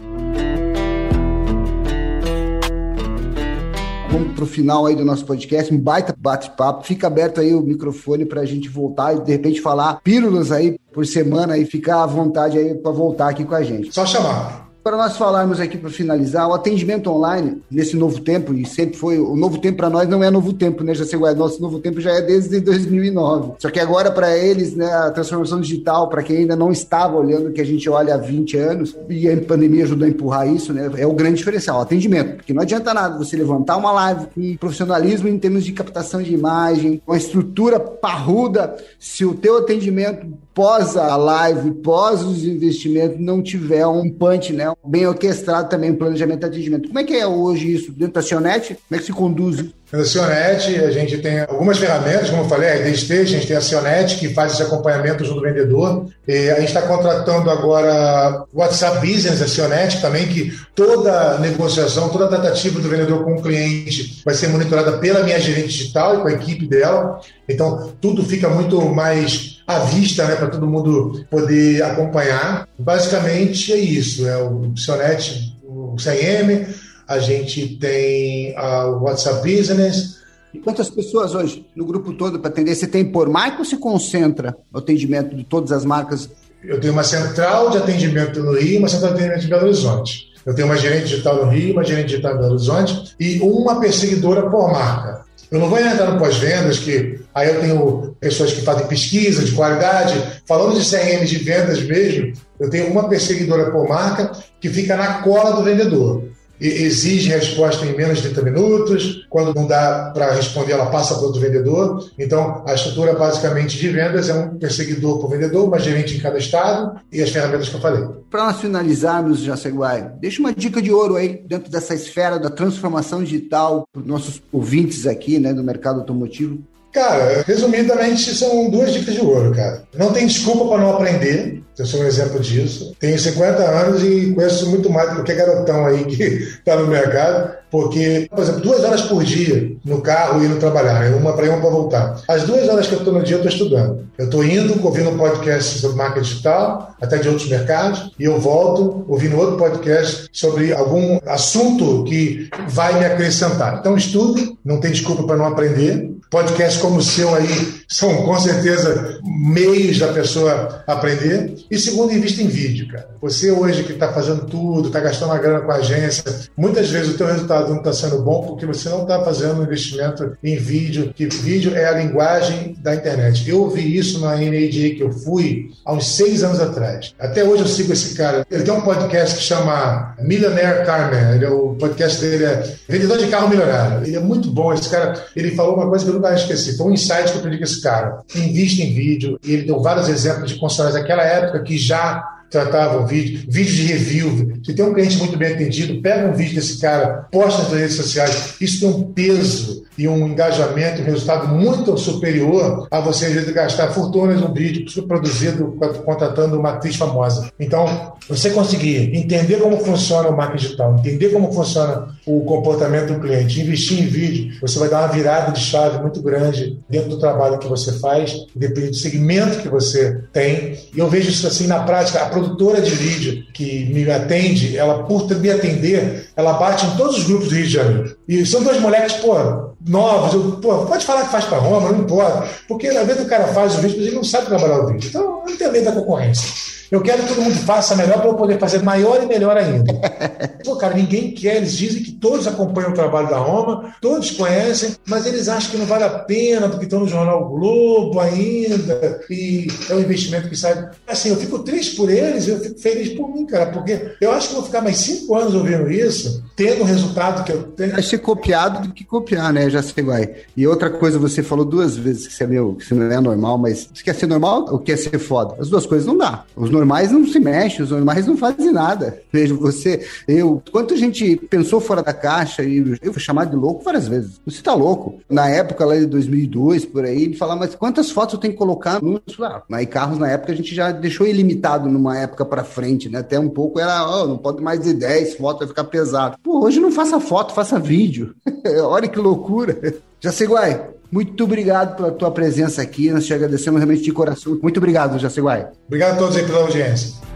Vamos 4.10 4.32
para 4.32 4.44
o 4.44 4.46
final 4.46 4.86
aí 4.86 4.96
do 4.96 5.04
nosso 5.04 5.26
podcast, 5.26 5.74
um 5.74 5.78
baita 5.78 6.14
bate-papo. 6.18 6.86
Fica 6.86 7.06
aberto 7.06 7.42
aí 7.42 7.52
o 7.52 7.60
microfone 7.60 8.24
para 8.24 8.40
a 8.40 8.46
gente 8.46 8.66
voltar 8.70 9.14
e 9.14 9.20
de 9.20 9.30
repente 9.30 9.60
falar 9.60 10.00
pílulas 10.02 10.50
aí 10.50 10.78
por 10.90 11.04
semana 11.04 11.58
e 11.58 11.66
ficar 11.66 12.02
à 12.02 12.06
vontade 12.06 12.56
aí 12.56 12.74
para 12.74 12.92
voltar 12.92 13.28
aqui 13.28 13.44
com 13.44 13.54
a 13.54 13.62
gente. 13.62 13.92
Só 13.92 14.06
chamar 14.06 14.67
para 14.82 14.96
nós 14.96 15.16
falarmos 15.16 15.60
aqui 15.60 15.76
para 15.76 15.90
finalizar, 15.90 16.48
o 16.48 16.54
atendimento 16.54 17.10
online 17.10 17.62
nesse 17.70 17.96
novo 17.96 18.20
tempo, 18.20 18.54
e 18.54 18.64
sempre 18.64 18.96
foi, 18.96 19.18
o 19.18 19.36
novo 19.36 19.58
tempo 19.58 19.76
para 19.78 19.90
nós 19.90 20.08
não 20.08 20.22
é 20.22 20.30
novo 20.30 20.52
tempo, 20.52 20.82
né, 20.82 20.94
Jaciguai? 20.94 21.34
Nosso 21.34 21.60
novo 21.60 21.78
tempo 21.78 22.00
já 22.00 22.12
é 22.12 22.22
desde 22.22 22.60
2009. 22.60 23.52
Só 23.58 23.70
que 23.70 23.80
agora, 23.80 24.10
para 24.10 24.36
eles, 24.36 24.74
né, 24.74 24.90
a 24.90 25.10
transformação 25.10 25.60
digital, 25.60 26.08
para 26.08 26.22
quem 26.22 26.38
ainda 26.38 26.56
não 26.56 26.72
estava 26.72 27.16
olhando 27.16 27.52
que 27.52 27.60
a 27.60 27.64
gente 27.64 27.88
olha 27.88 28.14
há 28.14 28.18
20 28.18 28.56
anos, 28.56 28.96
e 29.08 29.28
a 29.28 29.36
pandemia 29.36 29.84
ajudou 29.84 30.06
a 30.06 30.10
empurrar 30.10 30.48
isso, 30.48 30.72
né, 30.72 30.90
é 30.96 31.06
o 31.06 31.12
grande 31.12 31.36
diferencial, 31.36 31.78
o 31.78 31.82
atendimento. 31.82 32.36
Porque 32.36 32.54
não 32.54 32.62
adianta 32.62 32.94
nada 32.94 33.18
você 33.18 33.36
levantar 33.36 33.76
uma 33.76 33.92
live 33.92 34.26
com 34.34 34.56
profissionalismo 34.56 35.28
em 35.28 35.38
termos 35.38 35.64
de 35.64 35.72
captação 35.72 36.22
de 36.22 36.32
imagem, 36.32 37.02
uma 37.06 37.16
estrutura 37.16 37.78
parruda, 37.78 38.76
se 38.98 39.24
o 39.24 39.34
teu 39.34 39.58
atendimento 39.58 40.26
pós 40.58 40.96
a 40.96 41.16
live, 41.16 41.70
pós 41.70 42.20
os 42.24 42.42
investimentos, 42.42 43.20
não 43.20 43.40
tiver 43.40 43.86
um 43.86 44.10
punch, 44.10 44.52
né? 44.52 44.64
Bem 44.84 45.06
orquestrado 45.06 45.68
também, 45.68 45.92
o 45.92 45.96
planejamento 45.96 46.40
de 46.40 46.46
atendimento. 46.46 46.88
Como 46.88 46.98
é 46.98 47.04
que 47.04 47.14
é 47.14 47.24
hoje 47.24 47.72
isso 47.72 47.92
dentro 47.92 48.14
da 48.14 48.22
Cionet? 48.22 48.74
Como 48.74 48.78
é 48.90 48.98
que 48.98 49.04
se 49.04 49.12
conduz 49.12 49.64
Na 49.92 50.04
Cionet, 50.04 50.74
a 50.80 50.90
gente 50.90 51.18
tem 51.18 51.42
algumas 51.42 51.78
ferramentas, 51.78 52.28
como 52.28 52.42
eu 52.42 52.48
falei, 52.48 52.70
a 52.70 52.88
IDST, 52.88 53.12
a 53.12 53.24
gente 53.24 53.46
tem 53.46 53.56
a 53.56 53.60
Cionet, 53.60 54.16
que 54.16 54.34
faz 54.34 54.54
esse 54.54 54.62
acompanhamento 54.64 55.24
junto 55.24 55.36
do 55.36 55.46
vendedor. 55.46 56.06
E 56.26 56.50
a 56.50 56.56
gente 56.56 56.70
está 56.70 56.82
contratando 56.82 57.48
agora 57.50 58.44
o 58.52 58.58
WhatsApp 58.58 58.98
Business, 59.06 59.40
a 59.40 59.46
Cionet 59.46 60.00
também, 60.00 60.26
que 60.26 60.52
toda 60.74 61.38
negociação, 61.38 62.08
toda 62.08 62.26
tratativa 62.26 62.80
do 62.80 62.88
vendedor 62.88 63.22
com 63.22 63.36
o 63.36 63.42
cliente 63.42 64.22
vai 64.24 64.34
ser 64.34 64.48
monitorada 64.48 64.98
pela 64.98 65.22
minha 65.22 65.38
gerente 65.38 65.68
digital 65.68 66.16
e 66.16 66.22
com 66.22 66.26
a 66.26 66.32
equipe 66.32 66.66
dela. 66.66 67.20
Então, 67.48 67.92
tudo 68.00 68.24
fica 68.24 68.48
muito 68.48 68.80
mais 68.88 69.57
à 69.68 69.80
vista, 69.80 70.26
né, 70.26 70.34
para 70.34 70.46
todo 70.46 70.66
mundo 70.66 71.26
poder 71.30 71.82
acompanhar. 71.82 72.66
Basicamente 72.78 73.70
é 73.70 73.76
isso, 73.76 74.26
é 74.26 74.42
o 74.42 74.72
Cionet, 74.74 75.54
o 75.62 75.94
CIM, 75.98 76.66
a 77.06 77.18
gente 77.18 77.76
tem 77.76 78.54
o 78.58 79.02
WhatsApp 79.02 79.42
Business. 79.42 80.16
E 80.54 80.58
quantas 80.58 80.88
pessoas 80.88 81.34
hoje 81.34 81.66
no 81.76 81.84
grupo 81.84 82.14
todo 82.14 82.40
para 82.40 82.48
atender? 82.48 82.74
Você 82.74 82.86
tem 82.86 83.04
por 83.04 83.28
marca 83.28 83.58
ou 83.58 83.64
se 83.66 83.76
concentra 83.76 84.56
o 84.72 84.78
atendimento 84.78 85.36
de 85.36 85.44
todas 85.44 85.70
as 85.70 85.84
marcas? 85.84 86.30
Eu 86.64 86.80
tenho 86.80 86.94
uma 86.94 87.04
central 87.04 87.68
de 87.68 87.76
atendimento 87.76 88.42
no 88.42 88.58
Rio 88.58 88.72
e 88.72 88.78
uma 88.78 88.88
central 88.88 89.10
de 89.12 89.16
atendimento 89.18 89.44
em 89.44 89.50
Belo 89.50 89.64
Horizonte. 89.64 90.28
Eu 90.46 90.54
tenho 90.54 90.66
uma 90.66 90.78
gerente 90.78 91.08
digital 91.08 91.44
no 91.44 91.52
Rio, 91.52 91.74
uma 91.74 91.84
gerente 91.84 92.08
digital 92.08 92.36
em 92.36 92.38
Belo 92.38 92.52
Horizonte 92.52 93.14
e 93.20 93.38
uma 93.40 93.78
perseguidora 93.78 94.48
por 94.48 94.72
marca. 94.72 95.28
Eu 95.50 95.60
não 95.60 95.68
vou 95.68 95.78
entrar 95.78 96.10
no 96.10 96.18
pós-vendas, 96.18 96.78
que 96.78 97.20
aí 97.38 97.48
eu 97.48 97.60
tenho 97.60 98.16
pessoas 98.20 98.52
que 98.52 98.62
fazem 98.62 98.86
pesquisa 98.86 99.44
de 99.44 99.52
qualidade. 99.52 100.14
Falando 100.46 100.78
de 100.78 100.88
CRM 100.88 101.24
de 101.24 101.38
vendas 101.38 101.82
mesmo, 101.82 102.32
eu 102.58 102.68
tenho 102.68 102.90
uma 102.90 103.08
perseguidora 103.08 103.70
por 103.70 103.88
marca 103.88 104.32
que 104.60 104.68
fica 104.68 104.96
na 104.96 105.22
cola 105.22 105.52
do 105.52 105.62
vendedor 105.62 106.28
exige 106.60 107.30
resposta 107.30 107.86
em 107.86 107.96
menos 107.96 108.18
de 108.18 108.30
30 108.30 108.42
minutos. 108.42 109.26
Quando 109.30 109.54
não 109.54 109.66
dá 109.66 110.10
para 110.12 110.32
responder, 110.32 110.72
ela 110.72 110.86
passa 110.86 111.14
para 111.14 111.24
outro 111.24 111.40
vendedor. 111.40 112.10
Então, 112.18 112.64
a 112.66 112.74
estrutura 112.74 113.14
basicamente 113.14 113.78
de 113.78 113.88
vendas 113.88 114.28
é 114.28 114.34
um 114.34 114.58
perseguidor 114.58 115.20
por 115.20 115.30
vendedor, 115.30 115.66
uma 115.66 115.78
gerente 115.78 116.16
em 116.16 116.20
cada 116.20 116.38
estado 116.38 117.00
e 117.12 117.22
as 117.22 117.30
ferramentas 117.30 117.68
que 117.68 117.76
eu 117.76 117.80
falei. 117.80 118.04
Para 118.30 118.52
finalizarmos, 118.52 119.40
Jaceguai, 119.40 120.12
deixa 120.20 120.40
uma 120.40 120.52
dica 120.52 120.82
de 120.82 120.92
ouro 120.92 121.16
aí 121.16 121.42
dentro 121.46 121.70
dessa 121.70 121.94
esfera 121.94 122.38
da 122.38 122.50
transformação 122.50 123.22
digital 123.22 123.86
para 123.92 124.02
os 124.02 124.06
nossos 124.06 124.42
ouvintes 124.52 125.06
aqui 125.06 125.38
né, 125.38 125.52
do 125.52 125.62
mercado 125.62 126.00
automotivo. 126.00 126.58
Cara, 126.92 127.44
resumidamente, 127.46 128.34
são 128.34 128.70
duas 128.70 128.92
dicas 128.92 129.14
de 129.14 129.20
ouro, 129.20 129.54
cara. 129.54 129.82
Não 129.96 130.12
tem 130.12 130.26
desculpa 130.26 130.68
para 130.68 130.82
não 130.82 130.94
aprender. 130.94 131.62
Eu 131.78 131.86
sou 131.86 132.00
um 132.00 132.06
exemplo 132.06 132.40
disso. 132.40 132.92
Tenho 132.98 133.16
50 133.16 133.62
anos 133.62 134.02
e 134.02 134.32
conheço 134.34 134.68
muito 134.68 134.90
mais 134.90 135.14
do 135.14 135.22
que 135.22 135.32
garotão 135.32 135.86
aí 135.86 136.04
que 136.06 136.24
está 136.24 136.74
no 136.76 136.88
mercado, 136.88 137.56
porque, 137.70 138.26
por 138.28 138.42
exemplo, 138.42 138.62
duas 138.62 138.82
horas 138.82 139.02
por 139.02 139.22
dia 139.22 139.76
no 139.84 140.00
carro 140.00 140.44
indo 140.44 140.58
trabalhar, 140.58 141.00
né? 141.00 141.16
uma 141.16 141.34
para 141.34 141.46
ir, 141.46 141.50
uma 141.50 141.60
para 141.60 141.70
voltar. 141.70 142.20
As 142.26 142.42
duas 142.42 142.68
horas 142.68 142.88
que 142.88 142.94
eu 142.94 142.98
estou 142.98 143.14
no 143.14 143.22
dia, 143.22 143.36
eu 143.36 143.44
estou 143.44 143.52
estudando. 143.52 144.08
Eu 144.18 144.24
estou 144.24 144.42
indo, 144.42 144.84
ouvindo 144.84 145.10
um 145.10 145.16
podcast 145.16 145.78
sobre 145.78 145.96
marca 145.96 146.20
digital, 146.20 146.96
até 147.00 147.18
de 147.18 147.28
outros 147.28 147.48
mercados, 147.48 148.12
e 148.18 148.24
eu 148.24 148.40
volto 148.40 149.04
ouvindo 149.06 149.38
outro 149.38 149.56
podcast 149.56 150.28
sobre 150.32 150.72
algum 150.72 151.20
assunto 151.26 152.02
que 152.04 152.48
vai 152.68 152.98
me 152.98 153.04
acrescentar. 153.04 153.78
Então, 153.78 153.96
estude, 153.96 154.58
não 154.64 154.80
tem 154.80 154.90
desculpa 154.90 155.22
para 155.22 155.36
não 155.36 155.46
aprender. 155.46 156.10
Podcasts 156.30 156.80
como 156.80 156.98
o 156.98 157.02
seu 157.02 157.34
aí 157.34 157.77
são, 157.88 158.22
com 158.22 158.38
certeza, 158.38 159.18
meios 159.24 159.98
da 159.98 160.08
pessoa 160.08 160.84
aprender. 160.86 161.54
E 161.70 161.78
segundo, 161.78 162.12
invista 162.12 162.42
em 162.42 162.46
vídeo, 162.46 162.86
cara. 162.88 163.08
Você 163.20 163.50
hoje 163.50 163.82
que 163.82 163.92
está 163.92 164.12
fazendo 164.12 164.44
tudo, 164.44 164.88
está 164.88 165.00
gastando 165.00 165.30
uma 165.30 165.38
grana 165.38 165.60
com 165.60 165.72
a 165.72 165.76
agência, 165.76 166.22
muitas 166.56 166.90
vezes 166.90 167.14
o 167.14 167.16
teu 167.16 167.26
resultado 167.26 167.70
não 167.70 167.78
está 167.78 167.92
sendo 167.92 168.20
bom 168.22 168.42
porque 168.42 168.66
você 168.66 168.90
não 168.90 169.02
está 169.02 169.24
fazendo 169.24 169.58
um 169.58 169.62
investimento 169.62 170.36
em 170.44 170.56
vídeo, 170.56 171.12
que 171.14 171.26
vídeo 171.26 171.74
é 171.74 171.86
a 171.86 171.92
linguagem 171.92 172.76
da 172.78 172.94
internet. 172.94 173.48
Eu 173.48 173.62
ouvi 173.62 173.96
isso 173.96 174.20
na 174.20 174.36
NADA 174.36 174.94
que 174.94 175.00
eu 175.00 175.10
fui 175.10 175.70
há 175.84 175.94
uns 175.94 176.14
seis 176.14 176.42
anos 176.44 176.60
atrás. 176.60 177.14
Até 177.18 177.42
hoje 177.42 177.62
eu 177.62 177.68
sigo 177.68 177.92
esse 177.92 178.14
cara. 178.14 178.46
Ele 178.50 178.62
tem 178.62 178.74
um 178.74 178.82
podcast 178.82 179.36
que 179.36 179.42
chama 179.42 180.14
Millionaire 180.20 180.84
Carman. 180.84 181.34
Ele 181.34 181.44
é, 181.44 181.50
o 181.50 181.74
podcast 181.74 182.20
dele 182.20 182.44
é 182.44 182.76
Vendedor 182.88 183.18
de 183.18 183.28
Carro 183.28 183.48
Milionário. 183.48 184.06
Ele 184.06 184.16
é 184.16 184.20
muito 184.20 184.50
bom. 184.50 184.72
Esse 184.72 184.88
cara, 184.90 185.24
ele 185.34 185.52
falou 185.52 185.74
uma 185.74 185.88
coisa 185.88 186.04
que 186.04 186.10
eu 186.10 186.14
nunca 186.14 186.34
esqueci. 186.34 186.76
Foi 186.76 186.86
um 186.86 186.92
insight 186.92 187.24
que 187.24 187.36
eu 187.36 187.38
aprendi 187.38 187.58
com 187.58 187.64
esse 187.64 187.77
cara. 187.80 188.22
Invista 188.34 188.82
em 188.82 188.92
vídeo. 188.92 189.38
E 189.44 189.52
ele 189.52 189.62
deu 189.62 189.80
vários 189.80 190.08
exemplos 190.08 190.50
de 190.50 190.58
concessionários 190.58 191.00
daquela 191.00 191.22
época 191.22 191.62
que 191.62 191.76
já 191.76 192.24
tratavam 192.50 193.06
vídeo, 193.06 193.44
vídeo 193.48 193.74
de 193.74 193.82
review. 193.82 194.60
Se 194.64 194.74
tem 194.74 194.84
um 194.84 194.94
cliente 194.94 195.18
muito 195.18 195.36
bem 195.36 195.52
atendido, 195.52 196.00
pega 196.00 196.28
um 196.28 196.34
vídeo 196.34 196.54
desse 196.54 196.80
cara, 196.80 197.26
posta 197.30 197.62
nas 197.62 197.72
redes 197.72 197.96
sociais. 197.96 198.54
Isso 198.60 198.80
tem 198.80 198.88
um 198.88 199.12
peso 199.12 199.84
e 199.98 200.06
um 200.06 200.28
engajamento, 200.28 201.02
um 201.02 201.04
resultado 201.04 201.48
muito 201.48 201.96
superior 201.98 202.86
a 202.90 203.00
você, 203.00 203.28
gastar 203.52 203.88
fortunas 203.88 204.40
num 204.40 204.54
vídeo 204.54 204.86
produzido 205.02 205.76
contratando 206.04 206.58
uma 206.58 206.70
atriz 206.70 206.96
famosa. 206.96 207.50
Então, 207.58 208.14
você 208.28 208.50
conseguir 208.50 209.16
entender 209.16 209.56
como 209.56 209.78
funciona 209.78 210.28
o 210.28 210.36
marketing 210.36 210.64
digital, 210.64 210.96
entender 210.98 211.30
como 211.30 211.52
funciona 211.52 212.14
o 212.24 212.44
comportamento 212.44 213.14
do 213.14 213.20
cliente, 213.20 213.60
investir 213.60 214.00
em 214.00 214.06
vídeo, 214.06 214.58
você 214.60 214.78
vai 214.78 214.88
dar 214.88 215.00
uma 215.00 215.08
virada 215.08 215.52
de 215.52 215.60
chave 215.60 216.00
muito 216.00 216.22
grande 216.22 216.78
dentro 216.88 217.10
do 217.10 217.18
trabalho 217.18 217.58
que 217.58 217.66
você 217.66 217.98
faz, 217.98 218.46
depende 218.54 218.90
do 218.90 218.96
segmento 218.96 219.58
que 219.58 219.68
você 219.68 220.22
tem. 220.32 220.78
E 220.94 220.98
eu 220.98 221.08
vejo 221.08 221.30
isso 221.30 221.46
assim 221.46 221.66
na 221.66 221.80
prática. 221.80 222.20
A 222.20 222.28
produtora 222.28 222.80
de 222.80 222.90
vídeo 222.90 223.44
que 223.52 223.86
me 223.92 224.08
atende, 224.10 224.76
ela, 224.76 225.04
por 225.04 225.28
me 225.36 225.50
atender, 225.50 226.28
ela 226.36 226.54
bate 226.54 226.86
em 226.86 226.96
todos 226.96 227.18
os 227.18 227.24
grupos 227.24 227.48
do 227.48 227.54
Rio 227.54 227.66
de 227.66 227.72
Janeiro. 227.72 228.16
E 228.28 228.44
são 228.46 228.62
dois 228.62 228.80
moleques, 228.80 229.14
pô, 229.16 229.67
novos. 229.86 230.34
Eu, 230.34 230.52
pô, 230.60 230.86
pode 230.86 231.04
falar 231.04 231.24
que 231.24 231.32
faz 231.32 231.44
para 231.44 231.58
Roma, 231.58 231.92
não 231.92 232.00
importa. 232.00 232.48
Porque 232.66 232.88
às 232.88 233.06
vezes 233.06 233.24
o 233.24 233.28
cara 233.28 233.48
faz 233.48 233.74
o 233.76 233.78
vídeo, 233.78 233.98
mas 233.98 234.06
ele 234.06 234.16
não 234.16 234.24
sabe 234.24 234.46
trabalhar 234.46 234.80
o 234.80 234.86
vídeo. 234.86 235.08
Então, 235.08 235.44
tem 235.58 235.72
medo 235.72 235.84
da 235.86 235.92
concorrência. 235.92 236.48
Eu 236.90 237.02
quero 237.02 237.22
que 237.22 237.28
todo 237.28 237.42
mundo 237.42 237.56
faça 237.56 237.94
melhor 237.94 238.18
para 238.18 238.28
eu 238.28 238.34
poder 238.34 238.58
fazer 238.58 238.82
maior 238.82 239.22
e 239.22 239.26
melhor 239.26 239.56
ainda. 239.56 239.92
Pô, 240.64 240.76
cara, 240.76 240.94
ninguém 240.94 241.32
quer. 241.32 241.56
Eles 241.56 241.76
dizem 241.76 242.02
que 242.02 242.12
todos 242.12 242.46
acompanham 242.46 242.90
o 242.90 242.94
trabalho 242.94 243.28
da 243.28 243.38
Roma, 243.38 243.94
todos 244.00 244.30
conhecem, 244.30 244.96
mas 245.06 245.26
eles 245.26 245.48
acham 245.48 245.70
que 245.70 245.76
não 245.76 245.86
vale 245.86 246.04
a 246.04 246.10
pena 246.10 246.68
porque 246.68 246.84
estão 246.84 247.00
no 247.00 247.08
Jornal 247.08 247.48
Globo 247.48 248.18
ainda 248.20 249.20
e 249.30 249.68
é 249.90 249.94
um 249.94 250.00
investimento 250.00 250.48
que 250.48 250.56
sai. 250.56 250.88
Assim, 251.06 251.30
eu 251.30 251.36
fico 251.36 251.58
triste 251.60 251.96
por 251.96 252.10
eles, 252.10 252.48
eu 252.48 252.58
fico 252.60 252.78
feliz 252.78 253.10
por 253.14 253.32
mim, 253.32 253.46
cara, 253.46 253.66
porque 253.66 254.12
eu 254.20 254.32
acho 254.32 254.48
que 254.48 254.54
vou 254.54 254.64
ficar 254.64 254.80
mais 254.80 254.96
cinco 254.96 255.34
anos 255.34 255.54
ouvindo 255.54 255.90
isso, 255.90 256.42
tendo 256.56 256.82
o 256.82 256.84
resultado 256.84 257.44
que 257.44 257.52
eu 257.52 257.62
tenho. 257.64 257.92
Vai 257.92 258.02
ser 258.02 258.18
copiado 258.18 258.88
do 258.88 258.94
que 258.94 259.04
copiar, 259.04 259.52
né? 259.52 259.68
Já 259.68 259.82
sei, 259.82 260.02
vai. 260.02 260.34
E 260.56 260.66
outra 260.66 260.90
coisa, 260.90 261.18
você 261.18 261.42
falou 261.42 261.64
duas 261.64 261.96
vezes 261.96 262.26
que 262.26 262.32
isso 262.32 262.42
é 262.42 262.46
meu, 262.46 262.74
que 262.74 262.84
isso 262.84 262.94
não 262.94 263.10
é 263.10 263.20
normal, 263.20 263.58
mas 263.58 263.88
você 263.92 264.02
quer 264.02 264.14
ser 264.14 264.26
normal 264.26 264.66
ou 264.70 264.78
quer 264.78 264.96
ser 264.96 265.18
foda? 265.18 265.56
As 265.58 265.68
duas 265.68 265.86
coisas 265.86 266.06
não 266.06 266.16
dá. 266.16 266.44
Os 266.56 266.70
normais 266.78 267.10
não 267.10 267.26
se 267.26 267.38
mexem, 267.40 267.82
os 267.82 267.90
normais 267.90 268.26
não 268.26 268.36
fazem 268.36 268.72
nada. 268.72 269.20
Veja, 269.32 269.54
você, 269.54 270.06
eu, 270.26 270.62
quanto 270.70 270.94
a 270.94 270.96
gente 270.96 271.36
pensou 271.36 271.80
fora 271.80 272.02
da 272.02 272.12
caixa 272.12 272.62
e 272.62 272.98
eu 273.02 273.12
fui 273.12 273.20
chamado 273.20 273.50
de 273.50 273.56
louco 273.56 273.84
várias 273.84 274.06
vezes. 274.06 274.40
Você 274.46 274.62
tá 274.62 274.74
louco? 274.74 275.20
Na 275.28 275.48
época 275.48 275.84
lá 275.84 275.96
de 275.96 276.06
2002, 276.06 276.84
por 276.86 277.04
aí, 277.04 277.24
ele 277.24 277.36
falava, 277.36 277.60
mas 277.60 277.74
quantas 277.74 278.10
fotos 278.10 278.34
eu 278.34 278.40
tenho 278.40 278.52
que 278.52 278.58
colocar 278.58 279.02
no 279.02 279.20
ah, 279.42 279.62
Aí 279.72 279.86
carros 279.86 280.18
na 280.18 280.28
época 280.28 280.52
a 280.52 280.56
gente 280.56 280.74
já 280.74 280.90
deixou 280.90 281.26
ilimitado 281.26 281.88
numa 281.88 282.16
época 282.18 282.44
para 282.44 282.64
frente, 282.64 283.08
né? 283.08 283.18
Até 283.18 283.38
um 283.38 283.48
pouco 283.48 283.80
era, 283.80 284.08
oh, 284.08 284.26
não 284.26 284.38
pode 284.38 284.62
mais 284.62 284.80
de 284.80 284.94
10 284.94 285.34
fotos, 285.34 285.60
vai 285.60 285.68
ficar 285.68 285.84
pesado. 285.84 286.36
Pô, 286.42 286.64
hoje 286.64 286.80
não 286.80 286.92
faça 286.92 287.20
foto, 287.20 287.54
faça 287.54 287.78
vídeo. 287.78 288.34
Olha 288.84 289.08
que 289.08 289.18
loucura. 289.18 289.78
Já 290.20 290.32
sei, 290.32 290.46
Guai. 290.46 290.97
Muito 291.10 291.44
obrigado 291.44 291.96
pela 291.96 292.10
tua 292.10 292.30
presença 292.30 292.82
aqui. 292.82 293.10
Nós 293.10 293.26
te 293.26 293.32
agradecemos 293.32 293.80
realmente 293.80 294.02
de 294.02 294.12
coração. 294.12 294.58
Muito 294.62 294.76
obrigado, 294.76 295.18
Jaceguai. 295.18 295.68
Obrigado 295.86 296.14
a 296.14 296.18
todos 296.18 296.36
aí 296.36 296.44
pela 296.44 296.60
audiência. 296.60 297.28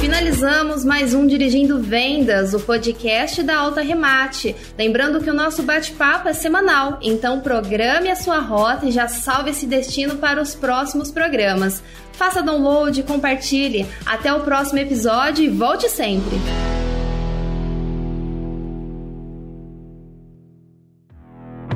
Finalizamos 0.00 0.84
mais 0.84 1.14
um 1.14 1.26
Dirigindo 1.26 1.80
Vendas, 1.80 2.54
o 2.54 2.60
podcast 2.60 3.42
da 3.42 3.56
Alta 3.56 3.82
Remate. 3.82 4.54
Lembrando 4.76 5.20
que 5.20 5.30
o 5.30 5.34
nosso 5.34 5.62
bate-papo 5.62 6.28
é 6.28 6.32
semanal, 6.32 6.98
então 7.02 7.40
programe 7.40 8.10
a 8.10 8.16
sua 8.16 8.38
rota 8.38 8.86
e 8.86 8.90
já 8.90 9.06
salve 9.06 9.50
esse 9.50 9.66
destino 9.66 10.16
para 10.16 10.40
os 10.42 10.54
próximos 10.54 11.10
programas. 11.10 11.82
Faça 12.12 12.42
download, 12.42 13.02
compartilhe. 13.04 13.86
Até 14.04 14.32
o 14.32 14.40
próximo 14.40 14.78
episódio 14.78 15.44
e 15.44 15.48
volte 15.48 15.88
sempre! 15.88 16.36